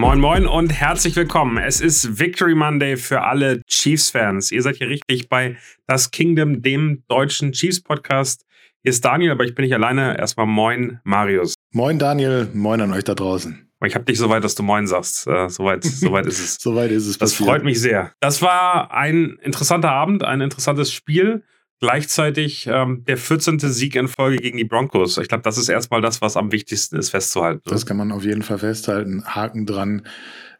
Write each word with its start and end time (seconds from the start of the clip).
Moin 0.00 0.18
Moin 0.18 0.46
und 0.46 0.72
herzlich 0.72 1.14
willkommen. 1.14 1.58
Es 1.58 1.82
ist 1.82 2.18
Victory 2.18 2.54
Monday 2.54 2.96
für 2.96 3.20
alle 3.20 3.60
Chiefs-Fans. 3.66 4.50
Ihr 4.50 4.62
seid 4.62 4.76
hier 4.76 4.88
richtig 4.88 5.28
bei 5.28 5.58
Das 5.86 6.10
Kingdom, 6.10 6.62
dem 6.62 7.04
deutschen 7.06 7.52
Chiefs-Podcast. 7.52 8.46
Hier 8.82 8.88
ist 8.88 9.04
Daniel, 9.04 9.32
aber 9.32 9.44
ich 9.44 9.54
bin 9.54 9.66
nicht 9.66 9.74
alleine. 9.74 10.18
Erstmal 10.18 10.46
Moin, 10.46 11.00
Marius. 11.04 11.52
Moin 11.74 11.98
Daniel, 11.98 12.48
moin 12.54 12.80
an 12.80 12.94
euch 12.94 13.04
da 13.04 13.14
draußen. 13.14 13.68
Ich 13.84 13.94
habe 13.94 14.06
dich 14.06 14.16
so 14.16 14.30
weit, 14.30 14.42
dass 14.42 14.54
du 14.54 14.62
Moin 14.62 14.86
sagst. 14.86 15.26
Äh, 15.26 15.50
soweit, 15.50 15.84
soweit 15.84 16.24
ist 16.24 16.40
es. 16.40 16.54
soweit 16.60 16.90
ist 16.90 17.06
es. 17.06 17.18
Das 17.18 17.32
passiert. 17.32 17.50
freut 17.50 17.64
mich 17.64 17.78
sehr. 17.78 18.10
Das 18.20 18.40
war 18.40 18.92
ein 18.92 19.36
interessanter 19.42 19.90
Abend, 19.90 20.24
ein 20.24 20.40
interessantes 20.40 20.90
Spiel. 20.94 21.44
Gleichzeitig 21.80 22.66
ähm, 22.70 23.04
der 23.06 23.16
14. 23.16 23.58
Sieg 23.58 23.96
in 23.96 24.06
Folge 24.06 24.36
gegen 24.36 24.58
die 24.58 24.64
Broncos. 24.64 25.16
Ich 25.16 25.28
glaube, 25.28 25.42
das 25.42 25.56
ist 25.56 25.70
erstmal 25.70 26.02
das, 26.02 26.20
was 26.20 26.36
am 26.36 26.52
wichtigsten 26.52 26.96
ist, 26.96 27.08
festzuhalten. 27.08 27.62
Das 27.64 27.86
kann 27.86 27.96
man 27.96 28.12
auf 28.12 28.24
jeden 28.24 28.42
Fall 28.42 28.58
festhalten. 28.58 29.24
Haken 29.24 29.64
dran. 29.64 30.06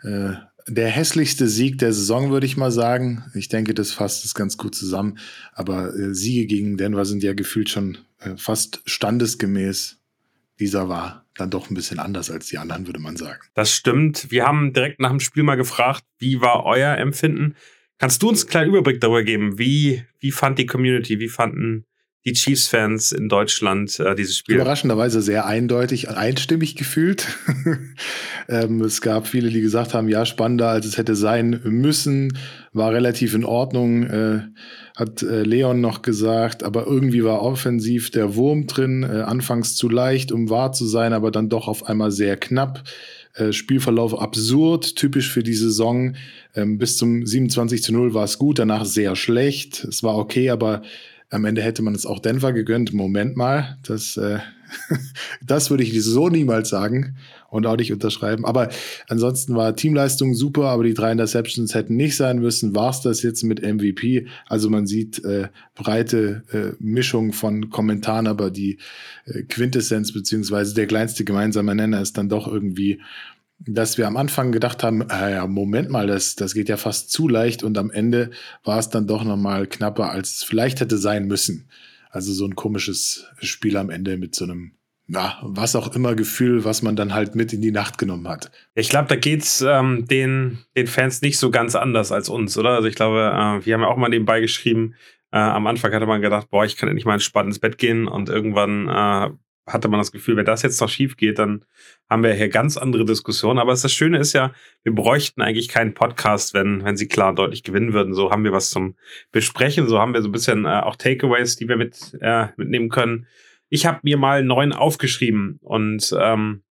Äh, 0.02 0.33
der 0.66 0.88
hässlichste 0.88 1.47
Sieg 1.47 1.78
der 1.78 1.92
Saison, 1.92 2.30
würde 2.30 2.47
ich 2.47 2.56
mal 2.56 2.70
sagen. 2.70 3.25
Ich 3.34 3.48
denke, 3.48 3.75
das 3.75 3.92
fasst 3.92 4.25
es 4.25 4.34
ganz 4.34 4.56
gut 4.56 4.75
zusammen. 4.75 5.19
Aber 5.52 5.95
äh, 5.95 6.14
Siege 6.14 6.47
gegen 6.47 6.78
Denver 6.78 7.05
sind 7.05 7.23
ja 7.23 7.34
gefühlt 7.34 7.69
schon 7.69 7.98
äh, 8.20 8.37
fast 8.39 8.80
standesgemäß. 8.87 9.98
Dieser 10.59 10.89
war 10.89 11.27
dann 11.37 11.50
doch 11.50 11.70
ein 11.70 11.75
bisschen 11.75 11.98
anders 11.98 12.30
als 12.30 12.47
die 12.47 12.56
anderen, 12.56 12.87
würde 12.87 13.00
man 13.00 13.16
sagen. 13.16 13.41
Das 13.52 13.75
stimmt. 13.75 14.30
Wir 14.30 14.47
haben 14.47 14.73
direkt 14.73 15.00
nach 15.00 15.11
dem 15.11 15.20
Spiel 15.20 15.42
mal 15.42 15.56
gefragt, 15.56 16.05
wie 16.19 16.41
war 16.41 16.64
euer 16.64 16.97
Empfinden? 16.97 17.56
Kannst 18.01 18.23
du 18.23 18.31
uns 18.31 18.43
einen 18.43 18.51
kleinen 18.51 18.70
Überblick 18.70 18.98
darüber 19.03 19.23
geben? 19.23 19.59
Wie, 19.59 20.03
wie 20.20 20.31
fand 20.31 20.59
die 20.59 20.65
Community, 20.65 21.20
wie 21.20 21.29
fanden 21.29 21.84
die 22.25 22.33
Chiefs-Fans 22.33 23.12
in 23.12 23.29
Deutschland 23.29 24.01
äh, 24.01 24.15
dieses 24.15 24.39
Spiel? 24.39 24.55
Überraschenderweise 24.55 25.20
sehr 25.20 25.45
eindeutig, 25.45 26.09
einstimmig 26.09 26.77
gefühlt. 26.77 27.27
ähm, 28.48 28.81
es 28.81 29.03
gab 29.03 29.27
viele, 29.27 29.51
die 29.51 29.61
gesagt 29.61 29.92
haben, 29.92 30.09
ja, 30.09 30.25
spannender 30.25 30.69
als 30.69 30.87
es 30.87 30.97
hätte 30.97 31.15
sein 31.15 31.61
müssen, 31.65 32.39
war 32.73 32.91
relativ 32.91 33.34
in 33.34 33.45
Ordnung, 33.45 34.05
äh, 34.05 34.41
hat 34.97 35.23
äh, 35.23 35.42
Leon 35.42 35.83
noch 35.83 36.01
gesagt, 36.01 36.62
aber 36.62 36.87
irgendwie 36.87 37.25
war 37.25 37.42
offensiv 37.42 38.11
der 38.11 38.35
Wurm 38.35 38.67
drin, 38.67 39.03
äh, 39.03 39.23
anfangs 39.23 39.77
zu 39.77 39.91
leicht, 39.91 40.33
um 40.33 40.48
wahr 40.48 40.73
zu 40.73 40.87
sein, 40.87 41.12
aber 41.12 41.31
dann 41.31 41.51
doch 41.51 41.69
auf 41.69 41.85
einmal 41.85 42.12
sehr 42.12 42.39
knapp. 42.39 42.83
Äh, 43.35 43.53
Spielverlauf 43.53 44.19
absurd, 44.19 44.97
typisch 44.97 45.31
für 45.31 45.42
die 45.42 45.55
Saison. 45.55 46.17
Ähm, 46.55 46.79
bis 46.79 46.97
zum 46.97 47.27
27 47.27 47.83
zu 47.83 47.93
0 47.93 48.15
war 48.15 48.25
es 48.25 48.39
gut, 48.39 48.59
danach 48.59 48.84
sehr 48.84 49.17
schlecht. 49.17 49.84
Es 49.84 50.03
war 50.03 50.17
okay, 50.17 50.51
aber 50.51 50.83
am 51.31 51.45
Ende 51.45 51.62
hätte 51.62 51.83
man 51.83 51.95
es 51.95 52.07
auch 52.07 52.19
Denver 52.19 52.53
gegönnt. 52.53 52.92
Moment 52.92 53.37
mal, 53.37 53.79
das, 53.87 54.17
äh, 54.17 54.39
das 55.47 55.70
würde 55.70 55.84
ich 55.84 56.03
so 56.03 56.29
niemals 56.29 56.69
sagen 56.69 57.17
und 57.51 57.67
auch 57.67 57.77
nicht 57.77 57.92
unterschreiben. 57.92 58.45
Aber 58.45 58.69
ansonsten 59.09 59.55
war 59.55 59.77
Teamleistung 59.77 60.34
super, 60.34 60.67
aber 60.67 60.83
die 60.83 60.95
drei 60.95 61.12
Interceptions 61.12 61.75
hätten 61.75 61.97
nicht 61.97 62.17
sein 62.17 62.41
müssen. 62.41 62.75
War 62.75 62.91
es 62.91 63.01
das 63.01 63.23
jetzt 63.23 63.45
mit 63.45 63.62
MVP? 63.62 64.27
Also 64.47 64.70
man 64.70 64.87
sieht 64.87 65.25
äh, 65.25 65.48
breite 65.75 66.42
äh, 66.53 66.83
Mischung 66.83 67.33
von 67.33 67.70
Kommentaren, 67.70 68.27
aber 68.27 68.51
die 68.51 68.79
äh, 69.27 69.42
Quintessenz 69.42 70.12
beziehungsweise 70.12 70.75
der 70.75 70.87
kleinste 70.87 71.25
gemeinsame 71.25 71.75
Nenner 71.75 72.01
ist 72.01 72.19
dann 72.19 72.29
doch 72.29 72.48
irgendwie 72.48 73.01
dass 73.66 73.98
wir 73.98 74.06
am 74.06 74.16
Anfang 74.16 74.53
gedacht 74.53 74.83
haben, 74.83 75.03
äh, 75.11 75.47
Moment 75.47 75.91
mal, 75.91 76.06
das, 76.06 76.34
das 76.34 76.55
geht 76.55 76.69
ja 76.69 76.77
fast 76.77 77.11
zu 77.11 77.28
leicht 77.28 77.62
und 77.62 77.77
am 77.77 77.91
Ende 77.91 78.30
war 78.64 78.78
es 78.78 78.89
dann 78.89 79.06
doch 79.06 79.22
nochmal 79.22 79.67
knapper, 79.67 80.11
als 80.11 80.39
es 80.39 80.45
vielleicht 80.45 80.80
hätte 80.80 80.96
sein 80.96 81.27
müssen. 81.27 81.68
Also 82.11 82.33
so 82.33 82.46
ein 82.46 82.57
komisches 82.57 83.27
Spiel 83.40 83.77
am 83.77 83.90
Ende 83.90 84.17
mit 84.17 84.35
so 84.35 84.45
einem, 84.45 84.73
na, 85.07 85.39
was 85.42 85.77
auch 85.77 85.95
immer 85.95 86.14
Gefühl, 86.14 86.64
was 86.64 86.83
man 86.83 86.96
dann 86.96 87.12
halt 87.12 87.35
mit 87.35 87.52
in 87.52 87.61
die 87.61 87.70
Nacht 87.70 87.98
genommen 87.98 88.27
hat. 88.29 88.51
Ich 88.74 88.89
glaube, 88.89 89.08
da 89.08 89.17
geht's 89.17 89.61
ähm, 89.61 90.06
den, 90.06 90.58
den 90.77 90.86
Fans 90.86 91.20
nicht 91.20 91.39
so 91.39 91.51
ganz 91.51 91.74
anders 91.74 92.12
als 92.12 92.29
uns, 92.29 92.56
oder? 92.56 92.70
Also 92.70 92.89
ich 92.89 92.95
glaube, 92.95 93.18
äh, 93.18 93.67
wir 93.67 93.74
haben 93.74 93.83
ja 93.83 93.89
auch 93.89 93.96
mal 93.96 94.08
nebenbei 94.08 94.40
geschrieben, 94.40 94.95
äh, 95.33 95.39
am 95.39 95.67
Anfang 95.67 95.92
hatte 95.92 96.06
man 96.06 96.23
gedacht, 96.23 96.48
boah, 96.51 96.64
ich 96.64 96.77
kann 96.77 96.89
endlich 96.89 97.05
mal 97.05 97.14
entspannt 97.14 97.48
ins 97.48 97.58
Bett 97.58 97.79
gehen 97.79 98.08
und 98.08 98.29
irgendwann 98.29 98.89
äh, 98.89 99.30
hatte 99.73 99.89
man 99.89 99.98
das 100.01 100.13
Gefühl, 100.13 100.36
wenn 100.36 100.45
das 100.45 100.63
jetzt 100.63 100.81
noch 100.81 100.89
schief 100.89 101.17
geht, 101.17 101.39
dann 101.39 101.64
haben 102.08 102.23
wir 102.23 102.33
hier 102.35 102.48
ganz 102.48 102.77
andere 102.77 103.05
Diskussionen. 103.05 103.58
Aber 103.58 103.73
das 103.73 103.92
Schöne 103.92 104.19
ist 104.19 104.33
ja, 104.33 104.53
wir 104.83 104.95
bräuchten 104.95 105.42
eigentlich 105.42 105.69
keinen 105.69 105.95
Podcast, 105.95 106.55
wenn, 106.55 106.85
wenn 106.85 106.97
sie 106.97 107.08
klar 107.08 107.31
und 107.31 107.39
deutlich 107.39 107.63
gewinnen 107.63 107.92
würden. 107.92 108.14
So 108.14 108.30
haben 108.30 108.45
wir 108.45 108.53
was 108.53 108.70
zum 108.70 108.97
Besprechen. 109.33 109.89
So 109.89 109.98
haben 109.98 110.14
wir 110.14 110.23
so 110.23 110.29
ein 110.29 110.33
bisschen 110.33 110.64
äh, 110.64 110.80
auch 110.80 110.97
Takeaways, 110.97 111.57
die 111.57 111.69
wir 111.69 111.77
mit, 111.77 112.17
äh, 112.20 112.48
mitnehmen 112.57 112.89
können. 112.89 113.27
Ich 113.69 113.86
habe 113.86 114.01
mir 114.03 114.17
mal 114.17 114.45
neun 114.45 114.73
aufgeschrieben 114.73 115.59
und 115.63 116.14
ähm, 116.19 116.63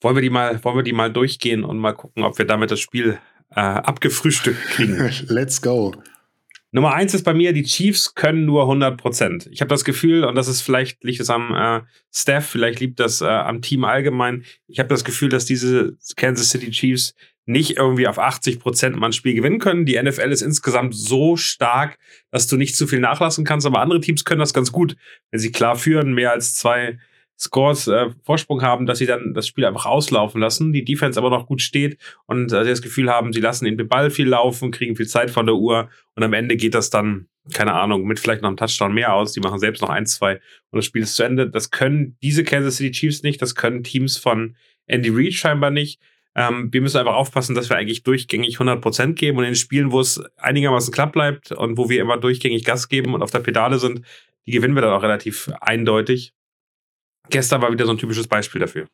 wollen 0.00 0.16
wir 0.16 0.22
die 0.22 0.30
mal, 0.30 0.62
wollen 0.62 0.76
wir 0.76 0.82
die 0.82 0.92
mal 0.92 1.12
durchgehen 1.12 1.64
und 1.64 1.78
mal 1.78 1.92
gucken, 1.92 2.22
ob 2.22 2.38
wir 2.38 2.46
damit 2.46 2.70
das 2.70 2.80
Spiel 2.80 3.18
äh, 3.50 3.60
abgefrühstückt 3.60 4.62
kriegen. 4.68 4.96
Let's 5.28 5.60
go. 5.60 5.94
Nummer 6.76 6.92
eins 6.92 7.14
ist 7.14 7.22
bei 7.22 7.32
mir, 7.32 7.54
die 7.54 7.62
Chiefs 7.62 8.14
können 8.14 8.44
nur 8.44 8.64
100 8.64 8.98
Prozent. 9.00 9.48
Ich 9.50 9.62
habe 9.62 9.70
das 9.70 9.82
Gefühl, 9.82 10.24
und 10.24 10.34
das 10.34 10.46
ist 10.46 10.60
vielleicht, 10.60 11.02
liegt 11.04 11.20
es 11.20 11.30
am 11.30 11.54
äh, 11.54 11.80
Staff, 12.14 12.44
vielleicht 12.44 12.80
liegt 12.80 13.00
das 13.00 13.22
äh, 13.22 13.24
am 13.24 13.62
Team 13.62 13.82
allgemein. 13.84 14.44
Ich 14.68 14.78
habe 14.78 14.90
das 14.90 15.02
Gefühl, 15.02 15.30
dass 15.30 15.46
diese 15.46 15.96
Kansas 16.16 16.50
City 16.50 16.70
Chiefs 16.70 17.14
nicht 17.46 17.78
irgendwie 17.78 18.06
auf 18.06 18.18
80 18.18 18.60
Prozent 18.60 18.96
mal 18.96 19.06
ein 19.06 19.14
Spiel 19.14 19.32
gewinnen 19.32 19.58
können. 19.58 19.86
Die 19.86 19.98
NFL 19.98 20.30
ist 20.30 20.42
insgesamt 20.42 20.94
so 20.94 21.38
stark, 21.38 21.96
dass 22.30 22.46
du 22.46 22.58
nicht 22.58 22.76
zu 22.76 22.86
viel 22.86 23.00
nachlassen 23.00 23.46
kannst, 23.46 23.66
aber 23.66 23.80
andere 23.80 24.00
Teams 24.00 24.26
können 24.26 24.40
das 24.40 24.52
ganz 24.52 24.70
gut. 24.70 24.98
Wenn 25.30 25.40
sie 25.40 25.52
klar 25.52 25.76
führen, 25.76 26.12
mehr 26.12 26.32
als 26.32 26.56
zwei 26.56 26.98
Scores 27.38 27.86
äh, 27.86 28.10
Vorsprung 28.22 28.62
haben, 28.62 28.86
dass 28.86 28.98
sie 28.98 29.06
dann 29.06 29.34
das 29.34 29.46
Spiel 29.46 29.66
einfach 29.66 29.86
auslaufen 29.86 30.40
lassen, 30.40 30.72
die 30.72 30.84
Defense 30.84 31.18
aber 31.18 31.30
noch 31.30 31.46
gut 31.46 31.60
steht 31.60 31.98
und 32.26 32.52
äh, 32.52 32.64
sie 32.64 32.70
das 32.70 32.82
Gefühl 32.82 33.10
haben, 33.10 33.32
sie 33.32 33.40
lassen 33.40 33.64
den 33.64 33.88
Ball 33.88 34.10
viel 34.10 34.28
laufen, 34.28 34.70
kriegen 34.70 34.96
viel 34.96 35.06
Zeit 35.06 35.30
von 35.30 35.44
der 35.44 35.56
Uhr 35.56 35.90
und 36.14 36.22
am 36.22 36.32
Ende 36.32 36.56
geht 36.56 36.74
das 36.74 36.88
dann, 36.88 37.28
keine 37.52 37.74
Ahnung, 37.74 38.06
mit 38.06 38.18
vielleicht 38.18 38.40
noch 38.40 38.48
einem 38.48 38.56
Touchdown 38.56 38.94
mehr 38.94 39.12
aus. 39.12 39.32
Die 39.32 39.40
machen 39.40 39.58
selbst 39.58 39.82
noch 39.82 39.90
ein, 39.90 40.06
zwei 40.06 40.40
und 40.70 40.78
das 40.78 40.86
Spiel 40.86 41.02
ist 41.02 41.14
zu 41.14 41.24
Ende. 41.24 41.50
Das 41.50 41.70
können 41.70 42.16
diese 42.22 42.42
Kansas 42.42 42.76
City 42.76 42.90
Chiefs 42.90 43.22
nicht, 43.22 43.42
das 43.42 43.54
können 43.54 43.84
Teams 43.84 44.16
von 44.16 44.56
Andy 44.86 45.10
Reid 45.10 45.34
scheinbar 45.34 45.70
nicht. 45.70 46.00
Ähm, 46.34 46.72
wir 46.72 46.80
müssen 46.80 46.98
einfach 46.98 47.14
aufpassen, 47.14 47.54
dass 47.54 47.68
wir 47.68 47.76
eigentlich 47.76 48.02
durchgängig 48.02 48.58
100% 48.58 49.12
geben 49.12 49.38
und 49.38 49.44
in 49.44 49.54
Spielen, 49.54 49.92
wo 49.92 50.00
es 50.00 50.22
einigermaßen 50.36 50.92
knapp 50.92 51.12
bleibt 51.12 51.52
und 51.52 51.76
wo 51.76 51.90
wir 51.90 52.00
immer 52.00 52.16
durchgängig 52.16 52.64
Gas 52.64 52.88
geben 52.88 53.14
und 53.14 53.22
auf 53.22 53.30
der 53.30 53.40
Pedale 53.40 53.78
sind, 53.78 54.02
die 54.46 54.52
gewinnen 54.52 54.74
wir 54.74 54.82
dann 54.82 54.92
auch 54.92 55.02
relativ 55.02 55.50
eindeutig 55.60 56.32
gestern 57.30 57.62
war 57.62 57.72
wieder 57.72 57.86
so 57.86 57.92
ein 57.92 57.98
typisches 57.98 58.28
Beispiel 58.28 58.60
dafür. 58.60 58.86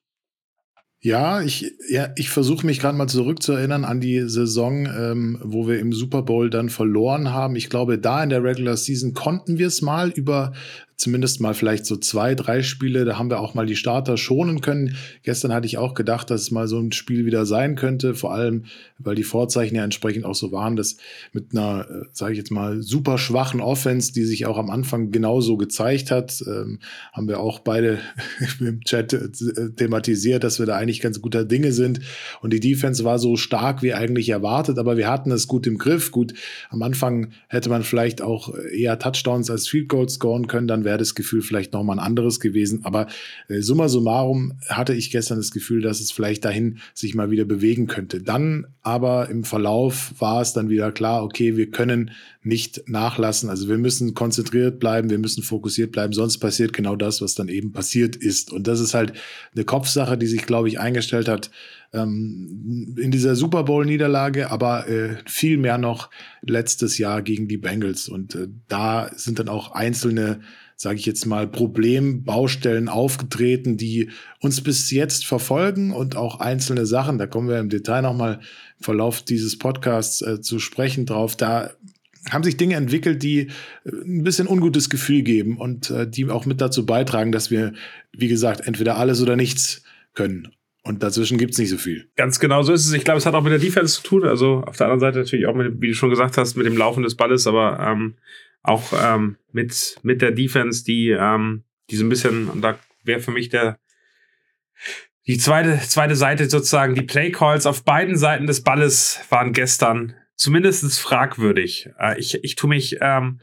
Ja, 1.04 1.42
ich, 1.42 1.72
ja, 1.88 2.10
ich 2.14 2.30
versuche 2.30 2.64
mich 2.64 2.78
gerade 2.78 2.96
mal 2.96 3.08
zurückzuerinnern 3.08 3.84
an 3.84 4.00
die 4.00 4.20
Saison, 4.28 4.86
ähm, 4.86 5.40
wo 5.42 5.66
wir 5.66 5.80
im 5.80 5.92
Super 5.92 6.22
Bowl 6.22 6.48
dann 6.48 6.68
verloren 6.68 7.32
haben. 7.32 7.56
Ich 7.56 7.68
glaube, 7.68 7.98
da 7.98 8.22
in 8.22 8.30
der 8.30 8.44
Regular 8.44 8.76
Season 8.76 9.12
konnten 9.12 9.58
wir 9.58 9.66
es 9.66 9.82
mal 9.82 10.10
über 10.10 10.52
zumindest 11.02 11.40
mal 11.40 11.52
vielleicht 11.52 11.84
so 11.84 11.96
zwei, 11.96 12.36
drei 12.36 12.62
Spiele, 12.62 13.04
da 13.04 13.18
haben 13.18 13.28
wir 13.28 13.40
auch 13.40 13.54
mal 13.54 13.66
die 13.66 13.74
Starter 13.74 14.16
schonen 14.16 14.60
können. 14.60 14.96
Gestern 15.24 15.52
hatte 15.52 15.66
ich 15.66 15.76
auch 15.76 15.94
gedacht, 15.94 16.30
dass 16.30 16.42
es 16.42 16.50
mal 16.52 16.68
so 16.68 16.78
ein 16.78 16.92
Spiel 16.92 17.26
wieder 17.26 17.44
sein 17.44 17.74
könnte, 17.74 18.14
vor 18.14 18.32
allem, 18.32 18.66
weil 18.98 19.16
die 19.16 19.24
Vorzeichen 19.24 19.74
ja 19.74 19.82
entsprechend 19.82 20.24
auch 20.24 20.36
so 20.36 20.52
waren, 20.52 20.76
dass 20.76 20.98
mit 21.32 21.52
einer, 21.52 21.86
äh, 21.90 22.04
sage 22.12 22.32
ich 22.32 22.38
jetzt 22.38 22.52
mal, 22.52 22.82
super 22.82 23.18
schwachen 23.18 23.60
Offense, 23.60 24.12
die 24.12 24.22
sich 24.22 24.46
auch 24.46 24.58
am 24.58 24.70
Anfang 24.70 25.10
genauso 25.10 25.56
gezeigt 25.56 26.12
hat, 26.12 26.40
ähm, 26.46 26.78
haben 27.12 27.26
wir 27.26 27.40
auch 27.40 27.58
beide 27.58 27.98
im 28.60 28.80
Chat 28.82 29.12
äh, 29.12 29.28
thematisiert, 29.76 30.44
dass 30.44 30.60
wir 30.60 30.66
da 30.66 30.76
eigentlich 30.76 31.00
ganz 31.00 31.20
guter 31.20 31.44
Dinge 31.44 31.72
sind. 31.72 32.00
Und 32.42 32.52
die 32.52 32.60
Defense 32.60 33.02
war 33.02 33.18
so 33.18 33.36
stark 33.36 33.82
wie 33.82 33.92
eigentlich 33.92 34.28
erwartet, 34.28 34.78
aber 34.78 34.96
wir 34.96 35.10
hatten 35.10 35.32
es 35.32 35.48
gut 35.48 35.66
im 35.66 35.78
Griff. 35.78 36.12
Gut, 36.12 36.34
am 36.70 36.80
Anfang 36.82 37.32
hätte 37.48 37.70
man 37.70 37.82
vielleicht 37.82 38.22
auch 38.22 38.54
eher 38.72 39.00
Touchdowns 39.00 39.50
als 39.50 39.66
Field 39.66 39.88
Goals 39.88 40.14
scoren 40.14 40.46
können, 40.46 40.68
dann 40.68 40.84
wäre 40.84 40.91
wäre 40.92 40.98
das 40.98 41.14
Gefühl 41.14 41.40
vielleicht 41.40 41.72
nochmal 41.72 41.98
ein 41.98 42.04
anderes 42.04 42.38
gewesen. 42.38 42.84
Aber 42.84 43.06
äh, 43.48 43.60
summa 43.62 43.88
summarum 43.88 44.58
hatte 44.68 44.92
ich 44.92 45.10
gestern 45.10 45.38
das 45.38 45.50
Gefühl, 45.50 45.80
dass 45.80 46.00
es 46.00 46.12
vielleicht 46.12 46.44
dahin 46.44 46.80
sich 46.92 47.14
mal 47.14 47.30
wieder 47.30 47.46
bewegen 47.46 47.86
könnte. 47.86 48.20
Dann 48.20 48.66
aber 48.82 49.30
im 49.30 49.44
Verlauf 49.44 50.12
war 50.18 50.40
es 50.40 50.52
dann 50.52 50.68
wieder 50.68 50.90
klar, 50.90 51.22
okay, 51.22 51.56
wir 51.56 51.70
können 51.70 52.10
nicht 52.42 52.88
nachlassen. 52.88 53.48
Also 53.48 53.68
wir 53.68 53.78
müssen 53.78 54.14
konzentriert 54.14 54.80
bleiben, 54.80 55.08
wir 55.08 55.18
müssen 55.18 55.44
fokussiert 55.44 55.92
bleiben, 55.92 56.12
sonst 56.12 56.38
passiert 56.38 56.72
genau 56.72 56.96
das, 56.96 57.22
was 57.22 57.36
dann 57.36 57.48
eben 57.48 57.72
passiert 57.72 58.16
ist. 58.16 58.52
Und 58.52 58.66
das 58.66 58.80
ist 58.80 58.94
halt 58.94 59.12
eine 59.54 59.64
Kopfsache, 59.64 60.18
die 60.18 60.26
sich, 60.26 60.46
glaube 60.46 60.66
ich, 60.66 60.80
eingestellt 60.80 61.28
hat 61.28 61.50
ähm, 61.92 62.96
in 63.00 63.12
dieser 63.12 63.36
Super 63.36 63.62
Bowl-Niederlage, 63.62 64.50
aber 64.50 64.88
äh, 64.88 65.16
viel 65.26 65.58
mehr 65.58 65.78
noch 65.78 66.10
letztes 66.42 66.98
Jahr 66.98 67.22
gegen 67.22 67.46
die 67.46 67.58
Bengals. 67.58 68.08
Und 68.08 68.34
äh, 68.34 68.48
da 68.66 69.10
sind 69.14 69.38
dann 69.38 69.48
auch 69.48 69.72
einzelne 69.72 70.40
sage 70.82 70.98
ich 70.98 71.06
jetzt 71.06 71.26
mal, 71.26 71.46
Problembaustellen 71.46 72.88
aufgetreten, 72.88 73.76
die 73.76 74.10
uns 74.42 74.60
bis 74.60 74.90
jetzt 74.90 75.24
verfolgen 75.24 75.92
und 75.92 76.16
auch 76.16 76.40
einzelne 76.40 76.84
Sachen, 76.84 77.16
da 77.16 77.26
kommen 77.26 77.48
wir 77.48 77.60
im 77.60 77.68
Detail 77.68 78.02
nochmal 78.02 78.40
im 78.78 78.84
Verlauf 78.84 79.22
dieses 79.22 79.56
Podcasts 79.56 80.20
äh, 80.20 80.40
zu 80.40 80.58
sprechen 80.58 81.06
drauf, 81.06 81.36
da 81.36 81.70
haben 82.28 82.42
sich 82.42 82.56
Dinge 82.56 82.74
entwickelt, 82.74 83.22
die 83.22 83.38
äh, 83.84 83.90
ein 84.04 84.24
bisschen 84.24 84.48
ungutes 84.48 84.90
Gefühl 84.90 85.22
geben 85.22 85.58
und 85.58 85.90
äh, 85.90 86.10
die 86.10 86.28
auch 86.28 86.44
mit 86.44 86.60
dazu 86.60 86.84
beitragen, 86.84 87.30
dass 87.30 87.52
wir, 87.52 87.72
wie 88.12 88.26
gesagt, 88.26 88.66
entweder 88.66 88.98
alles 88.98 89.22
oder 89.22 89.36
nichts 89.36 89.84
können. 90.12 90.48
Und 90.82 91.04
dazwischen 91.04 91.38
gibt 91.38 91.52
es 91.52 91.58
nicht 91.58 91.70
so 91.70 91.78
viel. 91.78 92.08
Ganz 92.16 92.40
genau 92.40 92.64
so 92.64 92.72
ist 92.72 92.84
es. 92.84 92.92
Ich 92.92 93.04
glaube, 93.04 93.18
es 93.18 93.26
hat 93.26 93.34
auch 93.34 93.44
mit 93.44 93.52
der 93.52 93.60
Defense 93.60 93.94
zu 93.94 94.02
tun. 94.02 94.24
Also 94.24 94.64
auf 94.66 94.76
der 94.76 94.86
anderen 94.86 94.98
Seite 94.98 95.18
natürlich 95.20 95.46
auch 95.46 95.54
mit, 95.54 95.80
wie 95.80 95.88
du 95.88 95.94
schon 95.94 96.10
gesagt 96.10 96.36
hast, 96.36 96.56
mit 96.56 96.66
dem 96.66 96.76
Laufen 96.76 97.04
des 97.04 97.14
Balles, 97.14 97.46
aber 97.46 97.78
ähm, 97.78 98.14
auch 98.64 98.92
ähm, 99.00 99.36
mit, 99.52 99.96
mit 100.02 100.20
der 100.20 100.32
Defense, 100.32 100.82
die, 100.82 101.10
ähm, 101.10 101.62
die 101.90 101.96
so 101.96 102.04
ein 102.04 102.08
bisschen, 102.08 102.48
und 102.48 102.62
da 102.62 102.76
wäre 103.04 103.20
für 103.20 103.30
mich 103.30 103.48
der, 103.48 103.78
die 105.26 105.38
zweite, 105.38 105.78
zweite 105.78 106.16
Seite 106.16 106.50
sozusagen, 106.50 106.94
die 106.94 107.02
Play 107.02 107.30
Calls 107.30 107.66
auf 107.66 107.84
beiden 107.84 108.16
Seiten 108.16 108.46
des 108.46 108.62
Balles 108.62 109.20
waren 109.30 109.52
gestern 109.52 110.14
zumindest 110.34 110.98
fragwürdig. 110.98 111.88
Äh, 111.98 112.18
ich, 112.18 112.42
ich 112.42 112.56
tue 112.56 112.68
mich 112.68 112.96
ähm, 113.00 113.40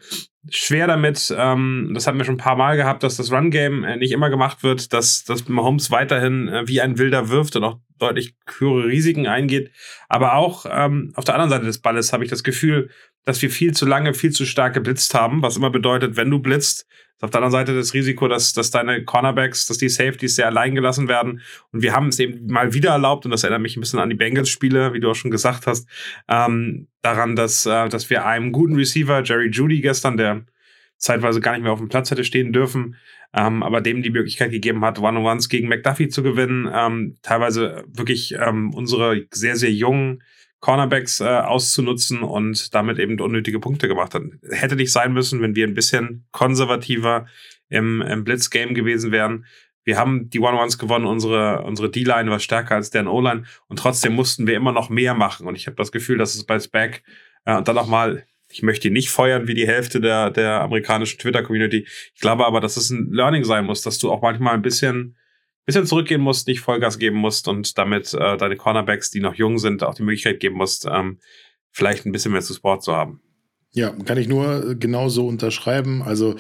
schwer 0.50 0.88
damit, 0.88 1.34
ähm, 1.38 1.92
das 1.94 2.08
hatten 2.08 2.18
wir 2.18 2.26
schon 2.26 2.36
ein 2.36 2.40
paar 2.40 2.58
Mal 2.58 2.76
gehabt, 2.76 3.04
dass 3.04 3.18
das 3.18 3.32
Run-Game 3.32 3.84
äh, 3.84 3.96
nicht 3.98 4.12
immer 4.12 4.30
gemacht 4.30 4.64
wird, 4.64 4.92
dass, 4.94 5.24
dass 5.24 5.48
Mahomes 5.48 5.92
weiterhin 5.92 6.50
äh, 6.50 6.68
wie 6.68 6.82
ein 6.82 6.98
Wilder 6.98 7.30
wirft 7.30 7.56
und 7.56 7.64
auch 7.64 7.80
deutlich 8.00 8.36
höhere 8.58 8.88
Risiken 8.88 9.28
eingeht. 9.28 9.72
Aber 10.08 10.34
auch 10.36 10.66
ähm, 10.70 11.12
auf 11.16 11.26
der 11.26 11.36
anderen 11.36 11.52
Seite 11.52 11.66
des 11.66 11.80
Balles 11.80 12.14
habe 12.14 12.24
ich 12.24 12.30
das 12.30 12.44
Gefühl, 12.44 12.90
dass 13.26 13.42
wir 13.42 13.50
viel 13.50 13.74
zu 13.74 13.86
lange, 13.86 14.14
viel 14.14 14.32
zu 14.32 14.46
stark 14.46 14.74
geblitzt 14.74 15.14
haben, 15.14 15.42
was 15.42 15.58
immer 15.58 15.70
bedeutet, 15.70 16.18
wenn 16.18 16.32
du 16.32 16.40
blitzt, 16.40 16.88
ist 17.20 17.24
auf 17.26 17.32
der 17.32 17.42
anderen 17.42 17.52
Seite 17.52 17.76
das 17.76 17.94
Risiko, 17.94 18.30
dass, 18.30 18.54
dass 18.54 18.72
deine 18.72 19.04
Cornerbacks, 19.04 19.66
dass 19.66 19.78
die 19.78 19.90
Safeties 19.90 20.38
sehr 20.38 20.48
allein 20.48 20.74
gelassen 20.74 21.10
werden. 21.10 21.42
Und 21.74 21.82
wir 21.82 21.94
haben 21.94 22.08
es 22.08 22.20
eben 22.20 22.48
mal 22.48 22.74
wieder 22.74 22.92
erlaubt, 22.92 23.26
und 23.26 23.32
das 23.32 23.44
erinnert 23.44 23.62
mich 23.62 23.76
ein 23.76 23.82
bisschen 23.82 24.00
an 24.00 24.10
die 24.10 24.16
Bengals-Spiele, 24.16 24.94
wie 24.94 25.02
du 25.02 25.12
auch 25.12 25.16
schon 25.16 25.30
gesagt 25.30 25.68
hast, 25.68 25.86
ähm, 26.30 26.88
daran, 27.02 27.36
dass, 27.36 27.66
äh, 27.66 27.90
dass 27.90 28.10
wir 28.10 28.26
einem 28.26 28.54
guten 28.54 28.76
Receiver, 28.76 29.22
Jerry 29.22 29.50
Judy 29.50 29.82
gestern, 29.82 30.16
der 30.16 30.46
zeitweise 30.96 31.42
gar 31.42 31.54
nicht 31.54 31.64
mehr 31.64 31.74
auf 31.74 31.80
dem 31.80 31.90
Platz 31.90 32.10
hätte 32.10 32.24
stehen 32.24 32.54
dürfen, 32.54 32.96
ähm, 33.34 33.64
aber 33.64 33.82
dem 33.82 34.02
die 34.02 34.10
Möglichkeit 34.10 34.52
gegeben 34.52 34.84
hat, 34.84 35.00
One-on-Ones 35.00 35.50
gegen 35.50 35.68
McDuffie 35.68 36.10
zu 36.10 36.24
gewinnen, 36.24 36.70
ähm, 36.74 37.18
teilweise 37.22 37.84
wirklich 37.88 38.36
ähm, 38.40 38.74
unsere 38.74 39.26
sehr, 39.32 39.56
sehr 39.56 39.72
jungen 39.72 40.24
Cornerbacks 40.62 41.22
äh, 41.22 41.26
auszunutzen 41.26 42.22
und 42.22 42.74
damit 42.74 43.00
eben 43.00 43.20
unnötige 43.20 43.60
Punkte 43.60 43.88
gemacht 43.88 44.14
hat. 44.14 44.24
Hätte 44.52 44.76
nicht 44.76 44.92
sein 44.92 45.14
müssen, 45.14 45.42
wenn 45.42 45.56
wir 45.56 45.66
ein 45.66 45.74
bisschen 45.74 46.26
konservativer 46.32 47.28
im, 47.70 48.02
im 48.02 48.24
Blitzgame 48.24 48.74
gewesen 48.74 49.12
wären. 49.12 49.46
Wir 49.86 49.98
haben 49.98 50.30
die 50.30 50.40
One-Ones 50.40 50.78
gewonnen, 50.78 51.06
unsere, 51.06 51.64
unsere 51.64 51.90
D-Line 51.90 52.30
war 52.30 52.40
stärker 52.40 52.76
als 52.76 52.90
deren 52.90 53.08
O-Line 53.08 53.44
und 53.68 53.80
trotzdem 53.80 54.14
mussten 54.14 54.48
wir 54.48 54.56
immer 54.56 54.72
noch 54.72 54.90
mehr 54.90 55.14
machen. 55.14 55.48
Und 55.48 55.56
ich 55.56 55.68
habe 55.68 55.78
das 55.78 55.92
Gefühl, 55.92 56.18
dass 56.18 56.36
es 56.36 56.46
bei 56.46 56.60
Spec 56.60 57.04
äh, 57.46 57.62
dann 57.64 57.76
nochmal, 57.76 58.26
ich 58.52 58.64
möchte 58.64 58.88
ihn 58.88 58.94
nicht 58.94 59.10
feuern 59.10 59.48
wie 59.48 59.54
die 59.54 59.68
Hälfte 59.68 60.02
der, 60.02 60.32
der 60.32 60.62
amerikanischen 60.62 61.20
Twitter-Community. 61.20 61.88
Ich 62.16 62.22
glaube 62.22 62.46
aber, 62.46 62.62
dass 62.62 62.78
es 62.78 62.90
ein 62.90 63.12
Learning 63.12 63.44
sein 63.44 63.66
muss, 63.66 63.82
dass 63.82 64.00
du 64.00 64.12
auch 64.12 64.22
manchmal 64.22 64.56
ein 64.56 64.62
bisschen 64.62 65.16
bisschen 65.70 65.86
zurückgehen 65.86 66.22
musst, 66.22 66.48
nicht 66.48 66.62
Vollgas 66.62 66.98
geben 66.98 67.18
musst 67.18 67.48
und 67.48 67.78
damit 67.78 68.12
äh, 68.16 68.38
deine 68.38 68.56
Cornerbacks, 68.56 69.12
die 69.12 69.20
noch 69.20 69.36
jung 69.36 69.60
sind, 69.60 69.84
auch 69.84 69.94
die 69.94 70.02
Möglichkeit 70.02 70.40
geben 70.40 70.58
musst, 70.58 70.88
ähm, 70.90 71.20
vielleicht 71.72 72.08
ein 72.08 72.12
bisschen 72.12 72.32
mehr 72.32 72.42
zu 72.42 72.56
Sport 72.56 72.84
zu 72.84 72.96
haben. 72.96 73.22
Ja, 73.72 73.92
kann 73.92 74.18
ich 74.18 74.28
nur 74.28 74.76
genauso 74.80 75.28
unterschreiben. 75.28 76.02
Also 76.02 76.36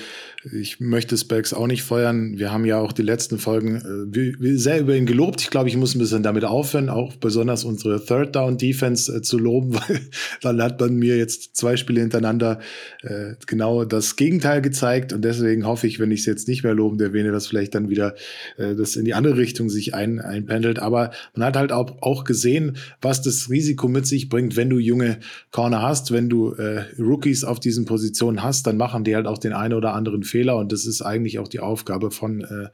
ich 0.51 0.79
möchte 0.79 1.15
Specs 1.15 1.53
auch 1.53 1.67
nicht 1.67 1.83
feuern. 1.83 2.39
Wir 2.39 2.51
haben 2.51 2.65
ja 2.65 2.79
auch 2.79 2.91
die 2.91 3.03
letzten 3.03 3.37
Folgen 3.37 4.09
äh, 4.11 4.57
sehr 4.57 4.79
über 4.79 4.95
ihn 4.95 5.05
gelobt. 5.05 5.41
Ich 5.41 5.51
glaube, 5.51 5.69
ich 5.69 5.77
muss 5.77 5.93
ein 5.93 5.99
bisschen 5.99 6.23
damit 6.23 6.43
aufhören, 6.43 6.89
auch 6.89 7.17
besonders 7.17 7.65
unsere 7.65 8.03
Third 8.03 8.35
Down 8.35 8.57
Defense 8.57 9.15
äh, 9.15 9.21
zu 9.21 9.37
loben, 9.37 9.73
weil 9.75 9.99
dann 10.41 10.61
hat 10.61 10.79
man 10.79 10.95
mir 10.95 11.17
jetzt 11.17 11.55
zwei 11.55 11.77
Spiele 11.77 12.01
hintereinander 12.01 12.61
äh, 13.03 13.33
genau 13.45 13.85
das 13.85 14.15
Gegenteil 14.15 14.61
gezeigt. 14.61 15.13
Und 15.13 15.23
deswegen 15.23 15.67
hoffe 15.67 15.85
ich, 15.85 15.99
wenn 15.99 16.09
ich 16.09 16.21
es 16.21 16.25
jetzt 16.25 16.47
nicht 16.47 16.63
mehr 16.63 16.73
loben 16.73 16.99
erwähne, 16.99 17.31
dass 17.31 17.45
vielleicht 17.45 17.75
dann 17.75 17.89
wieder 17.89 18.15
äh, 18.57 18.73
das 18.75 18.95
in 18.95 19.05
die 19.05 19.13
andere 19.13 19.37
Richtung 19.37 19.69
sich 19.69 19.93
ein, 19.93 20.19
einpendelt. 20.19 20.79
Aber 20.79 21.11
man 21.35 21.45
hat 21.45 21.57
halt 21.57 21.71
auch, 21.73 22.01
auch 22.01 22.23
gesehen, 22.23 22.77
was 23.01 23.21
das 23.21 23.51
Risiko 23.51 23.87
mit 23.87 24.07
sich 24.07 24.29
bringt, 24.29 24.55
wenn 24.55 24.71
du 24.71 24.79
junge 24.79 25.19
Corner 25.51 25.83
hast, 25.83 26.11
wenn 26.11 26.27
du 26.27 26.53
äh, 26.53 26.85
Rookies 27.19 27.43
auf 27.43 27.59
diesen 27.59 27.85
Positionen 27.85 28.41
hast, 28.43 28.65
dann 28.65 28.77
machen 28.77 29.03
die 29.03 29.15
halt 29.15 29.27
auch 29.27 29.37
den 29.37 29.53
einen 29.53 29.73
oder 29.73 29.93
anderen 29.93 30.23
Fehler 30.23 30.57
und 30.57 30.71
das 30.71 30.85
ist 30.85 31.01
eigentlich 31.01 31.39
auch 31.39 31.47
die 31.47 31.59
Aufgabe 31.59 32.11
von 32.11 32.41
äh, 32.41 32.69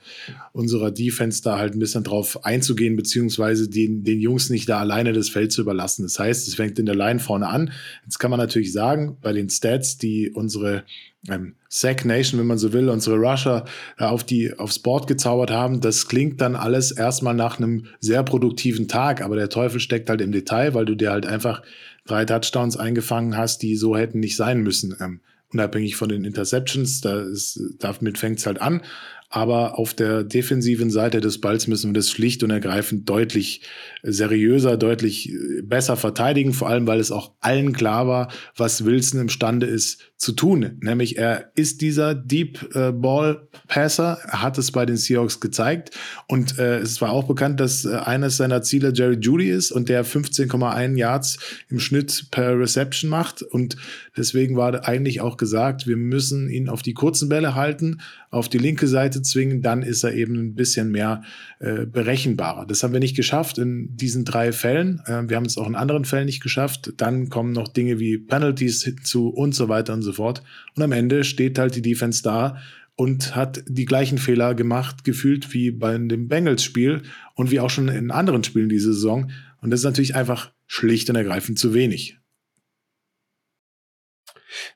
unserer 0.54 0.92
Defense, 0.92 1.42
da 1.42 1.58
halt 1.58 1.74
ein 1.74 1.80
bisschen 1.80 2.04
drauf 2.04 2.46
einzugehen, 2.46 2.96
beziehungsweise 2.96 3.70
den, 3.70 4.04
den 4.04 4.20
Jungs 4.20 4.50
nicht 4.50 4.70
da 4.70 4.80
alleine 4.80 5.14
das 5.14 5.30
Feld 5.30 5.52
zu 5.52 5.62
überlassen. 5.62 6.04
Das 6.04 6.20
heißt, 6.20 6.48
es 6.48 6.56
fängt 6.56 6.78
in 6.78 6.86
der 6.86 6.96
Line 6.96 7.20
vorne 7.20 7.48
an. 7.48 7.72
Jetzt 8.04 8.20
kann 8.20 8.30
man 8.30 8.40
natürlich 8.40 8.72
sagen, 8.72 9.18
bei 9.22 9.34
den 9.34 9.50
Stats, 9.50 9.98
die 9.98 10.32
unsere 10.32 10.84
ähm, 11.28 11.56
Sack 11.70 12.06
Nation, 12.06 12.40
wenn 12.40 12.48
man 12.48 12.60
so 12.60 12.72
will, 12.72 12.90
unsere 12.90 13.18
Rusher 13.18 13.66
äh, 13.98 14.04
auf 14.04 14.24
die, 14.24 14.58
aufs 14.58 14.80
Board 14.80 15.08
gezaubert 15.08 15.50
haben. 15.50 15.82
Das 15.82 16.08
klingt 16.08 16.40
dann 16.40 16.56
alles 16.56 16.92
erstmal 16.92 17.34
nach 17.34 17.58
einem 17.58 17.88
sehr 18.00 18.22
produktiven 18.22 18.88
Tag, 18.88 19.24
aber 19.24 19.36
der 19.36 19.50
Teufel 19.50 19.80
steckt 19.80 20.10
halt 20.10 20.22
im 20.22 20.32
Detail, 20.32 20.76
weil 20.76 20.86
du 20.86 20.96
dir 20.96 21.12
halt 21.12 21.26
einfach 21.26 21.64
drei 22.06 22.26
Touchdowns 22.26 22.78
eingefangen 22.78 23.38
hast, 23.38 23.62
die 23.62 23.76
so 23.76 23.96
hätten 23.98 24.20
nicht 24.20 24.36
sein 24.36 24.62
müssen. 24.62 24.96
Ähm, 25.00 25.20
unabhängig 25.52 25.96
von 25.96 26.10
den 26.10 26.26
Interceptions, 26.26 27.02
da 27.02 27.22
ist, 27.22 27.60
damit 27.80 28.18
fängt 28.18 28.40
es 28.40 28.46
halt 28.46 28.62
an. 28.62 28.82
Aber 29.30 29.80
auf 29.80 29.94
der 29.94 30.24
defensiven 30.24 30.90
Seite 30.92 31.20
des 31.20 31.42
Balls 31.42 31.68
müssen 31.68 31.90
wir 31.90 32.00
das 32.00 32.10
schlicht 32.10 32.44
und 32.44 32.52
ergreifend 32.52 33.10
deutlich 33.10 33.62
seriöser, 34.04 34.78
deutlich 34.78 35.34
besser 35.64 35.98
verteidigen, 35.98 36.54
vor 36.54 36.70
allem 36.70 36.88
weil 36.88 37.00
es 37.00 37.12
auch 37.12 37.32
allen 37.42 37.74
klar 37.74 38.08
war, 38.08 38.32
was 38.56 38.86
Wilson 38.86 39.20
imstande 39.20 39.66
ist 39.66 40.12
zu 40.18 40.32
tun. 40.32 40.78
Nämlich 40.82 41.18
er 41.18 41.52
ist 41.56 41.82
dieser 41.82 42.16
Deep 42.16 42.74
äh, 42.74 42.92
Ball 42.92 43.48
Passer, 43.68 44.18
er 44.24 44.42
hat 44.42 44.58
es 44.58 44.72
bei 44.72 44.86
den 44.86 44.96
Seahawks 44.96 45.42
gezeigt. 45.42 45.92
Und 46.28 46.58
äh, 46.58 46.78
es 46.80 47.02
war 47.02 47.12
auch 47.12 47.26
bekannt, 47.26 47.60
dass 47.60 47.84
äh, 47.84 47.96
eines 47.98 48.38
seiner 48.38 48.62
Ziele 48.62 48.94
Jerry 48.94 49.18
Judy 49.20 49.50
ist 49.50 49.72
und 49.72 49.90
der 49.90 50.06
15,1 50.06 50.98
Yards 50.98 51.38
im 51.70 51.80
Schnitt 51.80 52.28
per 52.32 52.58
Reception 52.58 53.10
macht. 53.10 53.42
Und 53.42 53.76
deswegen 54.16 54.56
war 54.56 54.88
eigentlich 54.88 55.20
auch 55.20 55.36
gesagt, 55.36 55.86
wir 55.86 55.98
müssen 55.98 56.50
ihn 56.50 56.70
auf 56.70 56.82
die 56.82 56.94
kurzen 56.94 57.28
Bälle 57.28 57.54
halten, 57.56 58.00
auf 58.30 58.48
die 58.48 58.58
linke 58.58 58.88
Seite 58.88 59.22
zwingen, 59.22 59.62
dann 59.62 59.82
ist 59.82 60.04
er 60.04 60.14
eben 60.14 60.36
ein 60.36 60.56
bisschen 60.56 60.92
mehr 60.92 61.24
äh, 61.60 61.86
berechenbarer. 61.86 62.66
Das 62.66 62.84
haben 62.84 62.94
wir 62.94 63.00
nicht 63.00 63.16
geschafft 63.16 63.58
in 63.58 63.96
diesen 63.96 64.26
drei 64.26 64.52
Fällen. 64.52 65.02
Äh, 65.06 65.30
wir 65.30 65.38
haben 65.38 65.46
es 65.46 65.58
auch 65.58 65.68
in 65.68 65.76
anderen 65.76 66.06
Fällen 66.06 66.26
nicht 66.26 66.44
geschafft. 66.44 66.94
Dann 66.98 67.30
kommen 67.30 67.54
noch 67.54 67.70
Dinge 67.70 68.00
wie 68.00 68.18
Penalties 68.18 68.84
hinzu 68.84 69.30
und 69.30 69.56
so 69.56 69.70
weiter 69.70 69.94
und 69.94 70.02
so 70.02 70.14
fort. 70.14 70.44
Und 70.76 70.84
am 70.84 70.92
Ende 70.92 71.24
steht 71.24 71.58
halt 71.58 71.76
die 71.76 71.82
Defense 71.82 72.22
da 72.24 72.58
und 72.96 73.36
hat 73.36 73.64
die 73.68 73.86
gleichen 73.86 74.18
Fehler 74.18 74.56
gemacht, 74.56 75.04
gefühlt 75.04 75.54
wie 75.54 75.72
bei 75.72 75.98
dem 75.98 76.28
Bengals-Spiel 76.28 77.04
und 77.36 77.52
wie 77.52 77.60
auch 77.60 77.70
schon 77.70 77.88
in 77.88 78.12
anderen 78.12 78.44
Spielen 78.44 78.70
diese 78.70 78.94
Saison. 78.94 79.32
Und 79.62 79.72
das 79.72 79.82
ist 79.82 79.86
natürlich 79.86 80.16
einfach 80.16 80.52
schlicht 80.68 81.10
und 81.10 81.16
ergreifend 81.16 81.60
zu 81.60 81.74
wenig. 81.74 82.18